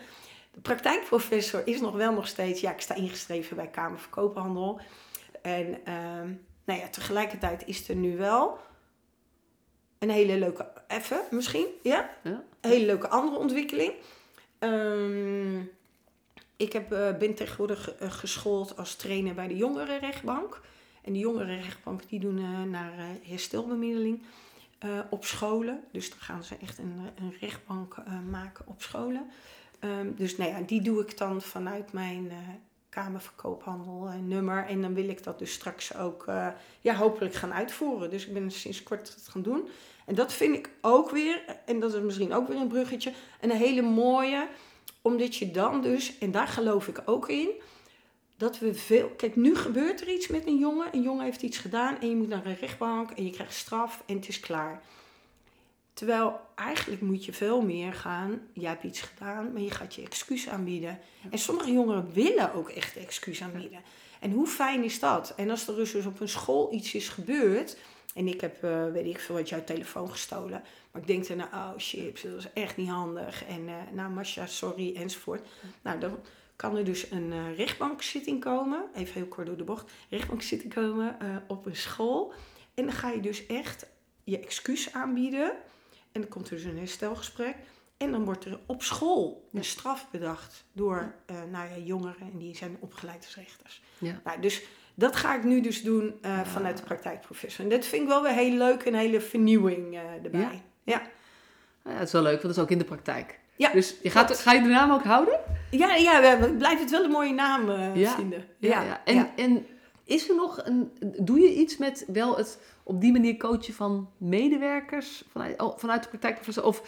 De 0.57 0.63
praktijkprofessor 0.63 1.67
is 1.67 1.81
nog 1.81 1.95
wel 1.95 2.13
nog 2.13 2.27
steeds, 2.27 2.61
ja, 2.61 2.73
ik 2.73 2.81
sta 2.81 2.95
ingeschreven 2.95 3.57
bij 3.57 3.69
Kamer 3.69 3.99
van 3.99 4.11
Koophandel. 4.11 4.81
En 5.43 5.67
uh, 5.69 6.35
nou 6.65 6.81
ja, 6.81 6.89
tegelijkertijd 6.89 7.67
is 7.67 7.89
er 7.89 7.97
nu 7.97 8.17
wel 8.17 8.59
een 9.99 10.11
hele 10.11 10.39
leuke, 10.39 10.73
even 10.89 11.21
misschien, 11.31 11.67
ja, 11.83 12.11
ja. 12.23 12.43
een 12.61 12.71
hele 12.71 12.87
leuke 12.87 13.09
andere 13.09 13.39
ontwikkeling. 13.39 13.93
Um, 14.59 15.71
ik 16.57 16.73
heb, 16.73 16.93
uh, 16.93 17.17
ben 17.17 17.35
tegenwoordig 17.35 18.01
uh, 18.03 18.11
geschoold 18.11 18.77
als 18.77 18.95
trainer 18.95 19.35
bij 19.35 19.49
de 19.49 19.57
jongerenrechtbank. 19.57 20.61
En 21.03 21.13
de 21.13 21.19
jongerenrechtbank 21.19 22.09
die 22.09 22.21
doen 22.21 22.39
uh, 22.39 22.63
naar 22.63 22.93
herstelbemiddeling 23.23 24.23
op 25.11 25.25
scholen. 25.25 25.85
Dus 25.93 26.11
dan 26.11 26.19
gaan 26.19 26.45
ze 26.45 26.57
echt 26.61 26.79
een, 26.79 27.01
een 27.19 27.35
rechtbank 27.41 27.97
maken 28.31 28.67
op 28.69 28.83
scholen. 28.83 29.31
Um, 29.81 30.15
dus 30.15 30.37
nou 30.37 30.51
ja, 30.51 30.61
die 30.61 30.83
doe 30.83 31.01
ik 31.01 31.19
dan 31.19 31.43
vanuit 31.43 31.93
mijn 31.93 32.25
uh, 32.25 32.37
kamerverkoophandel 32.89 34.09
uh, 34.09 34.15
nummer. 34.15 34.67
En 34.67 34.83
dan 34.83 34.95
wil 34.95 35.09
ik 35.09 35.23
dat 35.23 35.39
dus 35.39 35.53
straks 35.53 35.97
ook 35.97 36.27
uh, 36.29 36.49
ja, 36.81 36.95
hopelijk 36.95 37.35
gaan 37.35 37.53
uitvoeren. 37.53 38.11
Dus 38.11 38.27
ik 38.27 38.33
ben 38.33 38.51
sinds 38.51 38.83
kort 38.83 39.15
het 39.15 39.29
gaan 39.29 39.43
doen. 39.43 39.69
En 40.07 40.15
dat 40.15 40.33
vind 40.33 40.57
ik 40.57 40.71
ook 40.81 41.11
weer, 41.11 41.43
en 41.65 41.81
dat 41.81 41.95
is 41.95 42.01
misschien 42.01 42.35
ook 42.35 42.49
weer 42.49 42.61
een 42.61 42.69
bruggetje, 42.69 43.13
een 43.41 43.51
hele 43.51 43.83
mooie. 43.83 44.49
Omdat 45.03 45.37
je 45.37 45.51
dan 45.51 45.83
dus, 45.83 46.19
en 46.19 46.31
daar 46.31 46.49
geloof 46.49 46.89
ik 46.89 47.03
ook 47.05 47.29
in, 47.29 47.49
dat 48.37 48.59
we 48.59 48.75
veel. 48.75 49.09
Kijk, 49.09 49.37
nu 49.37 49.57
gebeurt 49.57 50.01
er 50.01 50.09
iets 50.09 50.29
met 50.29 50.47
een 50.47 50.59
jongen. 50.59 50.87
Een 50.93 51.03
jongen 51.03 51.25
heeft 51.25 51.43
iets 51.43 51.59
gedaan 51.59 52.01
en 52.01 52.09
je 52.09 52.17
moet 52.17 52.29
naar 52.29 52.47
een 52.47 52.57
rechtbank 52.57 53.11
en 53.11 53.25
je 53.25 53.31
krijgt 53.31 53.55
straf 53.55 54.03
en 54.07 54.17
het 54.17 54.29
is 54.29 54.41
klaar. 54.41 54.83
Terwijl 55.97 56.41
eigenlijk 56.55 57.01
moet 57.01 57.25
je 57.25 57.33
veel 57.33 57.63
meer 57.63 57.93
gaan. 57.93 58.41
Je 58.53 58.67
hebt 58.67 58.83
iets 58.83 59.01
gedaan, 59.01 59.53
maar 59.53 59.63
je 59.63 59.71
gaat 59.71 59.95
je 59.95 60.03
excuus 60.03 60.49
aanbieden. 60.49 60.99
En 61.31 61.39
sommige 61.39 61.73
jongeren 61.73 62.13
willen 62.13 62.55
ook 62.55 62.69
echt 62.69 62.97
excuus 62.97 63.43
aanbieden. 63.43 63.81
En 64.21 64.31
hoe 64.31 64.47
fijn 64.47 64.85
is 64.85 65.01
dat? 65.01 65.33
En 65.37 65.51
als 65.51 65.69
er 65.69 65.75
dus 65.75 66.07
op 66.07 66.21
een 66.21 66.29
school 66.29 66.73
iets 66.73 66.95
is 66.95 67.09
gebeurd. 67.09 67.77
En 68.15 68.29
ik 68.29 68.41
heb, 68.41 68.65
uh, 68.65 68.93
weet 68.93 69.07
ik 69.07 69.21
veel, 69.21 69.35
wat 69.35 69.49
jouw 69.49 69.65
telefoon 69.65 70.11
gestolen. 70.11 70.63
Maar 70.91 71.01
ik 71.03 71.07
denk 71.07 71.27
dan, 71.27 71.41
oh 71.41 71.79
shit, 71.79 72.23
dat 72.23 72.39
is 72.39 72.53
echt 72.53 72.77
niet 72.77 72.89
handig. 72.89 73.45
En 73.45 73.61
uh, 73.61 73.75
nou, 73.93 74.11
Masha, 74.11 74.47
sorry, 74.47 74.97
enzovoort. 74.97 75.47
Nou, 75.83 75.99
dan 75.99 76.19
kan 76.57 76.77
er 76.77 76.85
dus 76.85 77.11
een 77.11 77.33
uh, 77.33 77.57
rechtbankzitting 77.57 78.41
komen. 78.41 78.85
Even 78.95 79.15
heel 79.15 79.27
kort 79.27 79.47
door 79.47 79.57
de 79.57 79.65
bocht. 79.65 79.91
Rechtbankzitting 80.11 80.75
komen 80.75 81.17
op 81.49 81.67
een 81.67 81.77
school. 81.77 82.33
En 82.75 82.85
dan 82.85 82.95
ga 82.95 83.11
je 83.11 83.21
dus 83.21 83.47
echt 83.47 83.87
je 84.25 84.39
excuus 84.39 84.93
aanbieden. 84.93 85.53
En 86.17 86.23
dan 86.23 86.31
komt 86.31 86.51
er 86.51 86.57
dus 86.57 86.65
een 86.65 86.79
herstelgesprek. 86.79 87.55
En 87.97 88.11
dan 88.11 88.25
wordt 88.25 88.45
er 88.45 88.59
op 88.67 88.83
school 88.83 89.49
een 89.53 89.65
straf 89.65 90.07
bedacht 90.11 90.65
door 90.73 91.15
uh, 91.31 91.37
nou 91.53 91.69
ja, 91.69 91.77
jongeren 91.85 92.21
en 92.33 92.39
die 92.39 92.57
zijn 92.57 92.77
opgeleid 92.81 93.25
als 93.25 93.35
rechters. 93.35 93.83
Ja. 93.99 94.21
Nou, 94.25 94.41
dus 94.41 94.63
dat 94.95 95.17
ga 95.17 95.37
ik 95.37 95.45
nu 95.45 95.61
dus 95.61 95.83
doen 95.83 96.19
uh, 96.23 96.41
vanuit 96.41 96.77
de 96.77 96.83
praktijkprofessor. 96.83 97.65
En 97.65 97.71
dat 97.71 97.87
vind 97.87 98.03
ik 98.03 98.09
wel 98.09 98.23
weer 98.23 98.33
heel 98.33 98.57
leuk, 98.57 98.85
een 98.85 98.95
hele 98.95 99.21
vernieuwing 99.21 99.95
uh, 99.95 100.01
erbij. 100.25 100.41
Ja. 100.41 100.53
Ja. 100.85 101.03
ja, 101.85 101.91
het 101.91 102.07
is 102.07 102.13
wel 102.13 102.23
leuk, 102.23 102.43
want 102.43 102.43
dat 102.43 102.57
is 102.57 102.63
ook 102.63 102.71
in 102.71 102.79
de 102.79 102.85
praktijk. 102.85 103.39
Ja, 103.57 103.73
dus 103.73 103.97
je 104.03 104.11
gaat, 104.11 104.39
ga 104.39 104.53
je 104.53 104.63
de 104.63 104.69
naam 104.69 104.91
ook 104.91 105.05
houden? 105.05 105.41
Ja, 105.71 105.95
ja 105.95 106.41
we 106.41 106.55
blijven 106.55 106.81
het 106.81 106.91
wel 106.91 107.05
een 107.05 107.11
mooie 107.11 107.33
naam 107.33 107.67
vinden. 107.95 108.45
Ja, 108.59 108.83
ja. 108.83 109.01
En, 109.05 109.31
en 109.37 109.67
is 110.07 110.29
er 110.29 110.35
nog 110.35 110.61
een. 110.65 110.91
Doe 111.19 111.41
je 111.41 111.55
iets 111.55 111.77
met 111.77 112.05
wel 112.13 112.37
het 112.37 112.61
op 112.83 113.01
die 113.01 113.13
manier 113.13 113.37
coachen 113.37 113.75
van 113.75 114.09
medewerkers 114.17 115.25
vanuit, 115.31 115.63
oh, 115.63 115.79
vanuit 115.79 116.03
de 116.03 116.09
praktijkprofessor? 116.09 116.65
Of 116.65 116.83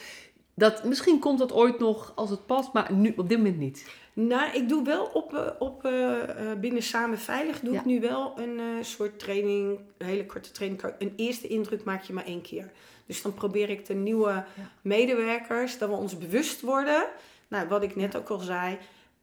dat, 0.55 0.85
misschien 0.85 1.19
komt 1.19 1.39
dat 1.39 1.53
ooit 1.53 1.79
nog 1.79 2.13
als 2.15 2.31
het 2.31 2.47
past, 2.47 2.73
maar 2.73 2.93
nu 2.93 3.13
op 3.17 3.29
dit 3.29 3.39
moment 3.39 3.59
niet. 3.59 3.87
Nou, 4.13 4.53
ik 4.53 4.69
doe 4.69 4.85
wel 4.85 5.05
op, 5.05 5.35
eh, 5.35 5.51
op 5.59 5.85
uh, 5.85 6.23
binnen 6.61 6.83
Samen 6.83 7.19
Veilig 7.19 7.61
doe 7.61 7.75
ik 7.75 7.85
nu 7.85 8.01
wel 8.01 8.33
een 8.37 8.59
uh, 8.59 8.83
soort 8.83 9.19
training, 9.19 9.79
een 9.99 10.07
hele 10.07 10.27
korte 10.27 10.51
training. 10.51 10.83
Een 10.99 11.13
eerste 11.17 11.47
indruk 11.47 11.85
maak 11.85 12.03
je 12.03 12.13
maar 12.13 12.25
één 12.25 12.43
keer. 12.43 12.71
Dus 13.07 13.23
dan 13.23 13.35
probeer 13.35 13.71
ik 13.71 13.87
de 13.87 13.95
nieuwe 13.95 14.31
ja. 14.31 14.45
medewerkers, 14.83 15.79
dat 15.79 15.89
we 15.89 15.95
ons 15.95 16.19
bewust 16.19 16.61
worden. 16.61 17.07
Nou, 17.49 17.69
wat 17.69 17.83
ik 17.83 17.97
net 17.97 18.17
ook 18.17 18.29
al 18.29 18.39
zei, 18.39 18.79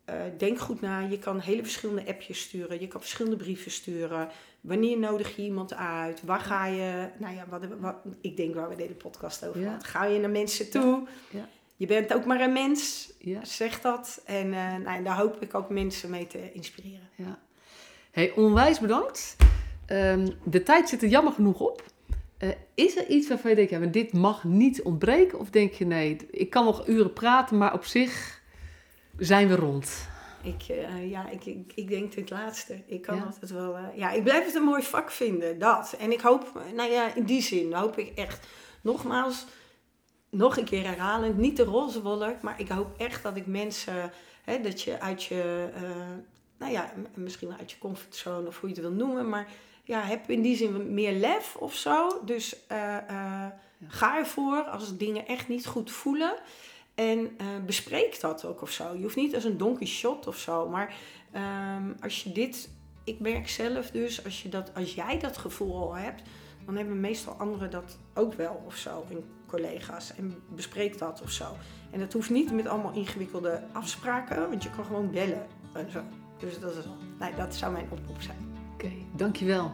eh, 0.05 0.15
denk 0.37 0.59
goed 0.59 0.81
na. 0.81 0.99
Je 0.99 1.19
kan 1.19 1.39
hele 1.39 1.61
verschillende 1.61 2.07
appjes 2.07 2.39
sturen. 2.39 2.81
Je 2.81 2.87
kan 2.87 2.99
verschillende 2.99 3.37
brieven 3.37 3.71
sturen. 3.71 4.29
Wanneer 4.61 4.97
nodig 4.97 5.35
je 5.35 5.41
iemand 5.41 5.73
uit? 5.75 6.23
Waar 6.23 6.39
ga 6.39 6.65
je... 6.65 7.09
Nou 7.17 7.35
ja, 7.35 7.45
wat, 7.49 7.61
wat, 7.79 7.95
ik 8.21 8.37
denk 8.37 8.55
waar 8.55 8.69
we 8.69 8.75
deze 8.75 8.93
podcast 8.93 9.45
over 9.45 9.61
Ja. 9.61 9.79
Ga 9.81 10.05
je 10.05 10.19
naar 10.19 10.29
mensen 10.29 10.69
toe? 10.69 11.07
Ja. 11.29 11.47
Je 11.75 11.85
bent 11.85 12.13
ook 12.13 12.25
maar 12.25 12.41
een 12.41 12.53
mens. 12.53 13.11
Ja. 13.19 13.45
Zeg 13.45 13.81
dat. 13.81 14.21
En 14.25 14.53
eh, 14.53 14.75
nou, 14.75 14.97
en 14.97 15.03
daar 15.03 15.17
hoop 15.17 15.41
ik 15.41 15.55
ook 15.55 15.69
mensen 15.69 16.09
mee 16.09 16.27
te 16.27 16.51
inspireren. 16.53 17.09
Ja. 17.15 17.39
Hey, 18.11 18.31
onwijs 18.35 18.79
bedankt. 18.79 19.35
Ehm, 19.85 20.27
de 20.43 20.63
tijd 20.63 20.89
zit 20.89 21.01
er 21.01 21.09
jammer 21.09 21.33
genoeg 21.33 21.59
op. 21.59 21.83
Eh, 22.37 22.49
is 22.73 22.97
er 22.97 23.07
iets 23.07 23.27
waarvan 23.27 23.49
je 23.49 23.55
denkt, 23.55 23.71
ja, 23.71 23.79
maar 23.79 23.91
dit 23.91 24.13
mag 24.13 24.43
niet 24.43 24.81
ontbreken? 24.81 25.39
Of 25.39 25.49
denk 25.49 25.73
je, 25.73 25.85
nee, 25.85 26.17
ik 26.31 26.49
kan 26.49 26.65
nog 26.65 26.87
uren 26.87 27.13
praten, 27.13 27.57
maar 27.57 27.73
op 27.73 27.85
zich 27.85 28.43
zijn 29.17 29.47
we 29.47 29.55
rond? 29.55 30.07
Ik, 30.43 30.63
eh, 30.67 31.09
ja, 31.09 31.29
ik, 31.29 31.45
ik, 31.45 31.71
ik 31.75 31.87
denk 31.87 32.13
het 32.13 32.29
laatste. 32.29 32.83
Ik 32.87 33.01
kan 33.01 33.15
Ja. 33.15 33.23
altijd 33.23 33.51
wel... 33.51 33.77
eh, 33.77 33.83
ja, 33.95 34.11
ik 34.11 34.23
blijf 34.23 34.45
het 34.45 34.55
een 34.55 34.63
mooi 34.63 34.83
vak 34.83 35.11
vinden, 35.11 35.59
dat. 35.59 35.95
En 35.99 36.11
ik 36.11 36.21
hoop, 36.21 36.61
nou 36.75 36.91
ja, 36.91 37.15
in 37.15 37.23
die 37.23 37.41
zin 37.41 37.73
hoop 37.73 37.97
ik 37.97 38.17
echt... 38.17 38.47
Nogmaals, 38.81 39.45
nog 40.29 40.57
een 40.57 40.65
keer 40.65 40.83
herhalend, 40.83 41.37
niet 41.37 41.57
de 41.57 41.63
roze 41.63 42.01
wolk... 42.01 42.41
maar 42.41 42.59
ik 42.59 42.69
hoop 42.69 42.99
echt 42.99 43.23
dat 43.23 43.35
ik 43.35 43.45
mensen... 43.45 44.11
Hè, 44.43 44.61
dat 44.61 44.81
je 44.81 44.99
uit 44.99 45.23
je... 45.23 45.69
eh, 45.75 45.81
nou 46.59 46.71
ja, 46.71 46.93
misschien 47.13 47.47
wel 47.47 47.57
uit 47.57 47.71
je 47.71 47.77
comfortzone 47.77 48.47
of 48.47 48.59
hoe 48.59 48.69
je 48.69 48.75
het 48.75 48.83
wil 48.83 48.93
noemen... 48.93 49.29
maar 49.29 49.47
ja, 49.83 50.01
heb 50.01 50.29
in 50.29 50.41
die 50.41 50.55
zin 50.55 50.93
meer 50.93 51.13
lef 51.13 51.55
of 51.55 51.75
zo. 51.75 52.21
Dus 52.25 52.55
ga 53.87 54.17
ervoor 54.17 54.63
als 54.63 54.97
dingen 54.97 55.27
echt 55.27 55.47
niet 55.47 55.65
goed 55.65 55.91
voelen... 55.91 56.35
En 56.95 57.33
eh, 57.37 57.45
bespreek 57.65 58.19
dat 58.19 58.45
ook 58.45 58.61
of 58.61 58.71
zo. 58.71 58.93
Je 58.93 59.01
hoeft 59.01 59.15
niet 59.15 59.35
als 59.35 59.43
een 59.43 59.57
donkey 59.57 59.87
shot 59.87 60.27
of 60.27 60.37
zo. 60.37 60.69
Maar 60.69 60.95
ehm, 61.31 61.93
als 62.01 62.23
je 62.23 62.31
dit... 62.31 62.69
Ik 63.03 63.19
merk 63.19 63.49
zelf 63.49 63.91
dus, 63.91 64.25
als, 64.25 64.43
je 64.43 64.49
dat, 64.49 64.71
als 64.75 64.93
jij 64.93 65.19
dat 65.19 65.37
gevoel 65.37 65.75
al 65.75 65.95
hebt... 65.95 66.21
dan 66.65 66.75
hebben 66.75 66.99
meestal 66.99 67.33
anderen 67.33 67.71
dat 67.71 67.97
ook 68.13 68.33
wel 68.33 68.63
of 68.65 68.75
zo. 68.75 69.05
En 69.09 69.23
collega's. 69.47 70.15
En 70.15 70.43
bespreek 70.49 70.97
dat 70.97 71.21
of 71.21 71.31
zo. 71.31 71.45
En 71.91 71.99
dat 71.99 72.13
hoeft 72.13 72.29
niet 72.29 72.51
met 72.51 72.67
allemaal 72.67 72.93
ingewikkelde 72.93 73.63
afspraken. 73.71 74.49
Want 74.49 74.63
je 74.63 74.69
kan 74.69 74.85
gewoon 74.85 75.11
bellen 75.11 75.47
en 75.73 75.91
zo. 75.91 76.01
Dus 76.39 76.59
dat, 76.59 76.75
is, 76.75 76.85
nee, 77.19 77.35
dat 77.35 77.55
zou 77.55 77.71
mijn 77.71 77.87
oproep 77.91 78.21
zijn. 78.21 78.57
Oké, 78.73 78.91
dankjewel. 79.15 79.73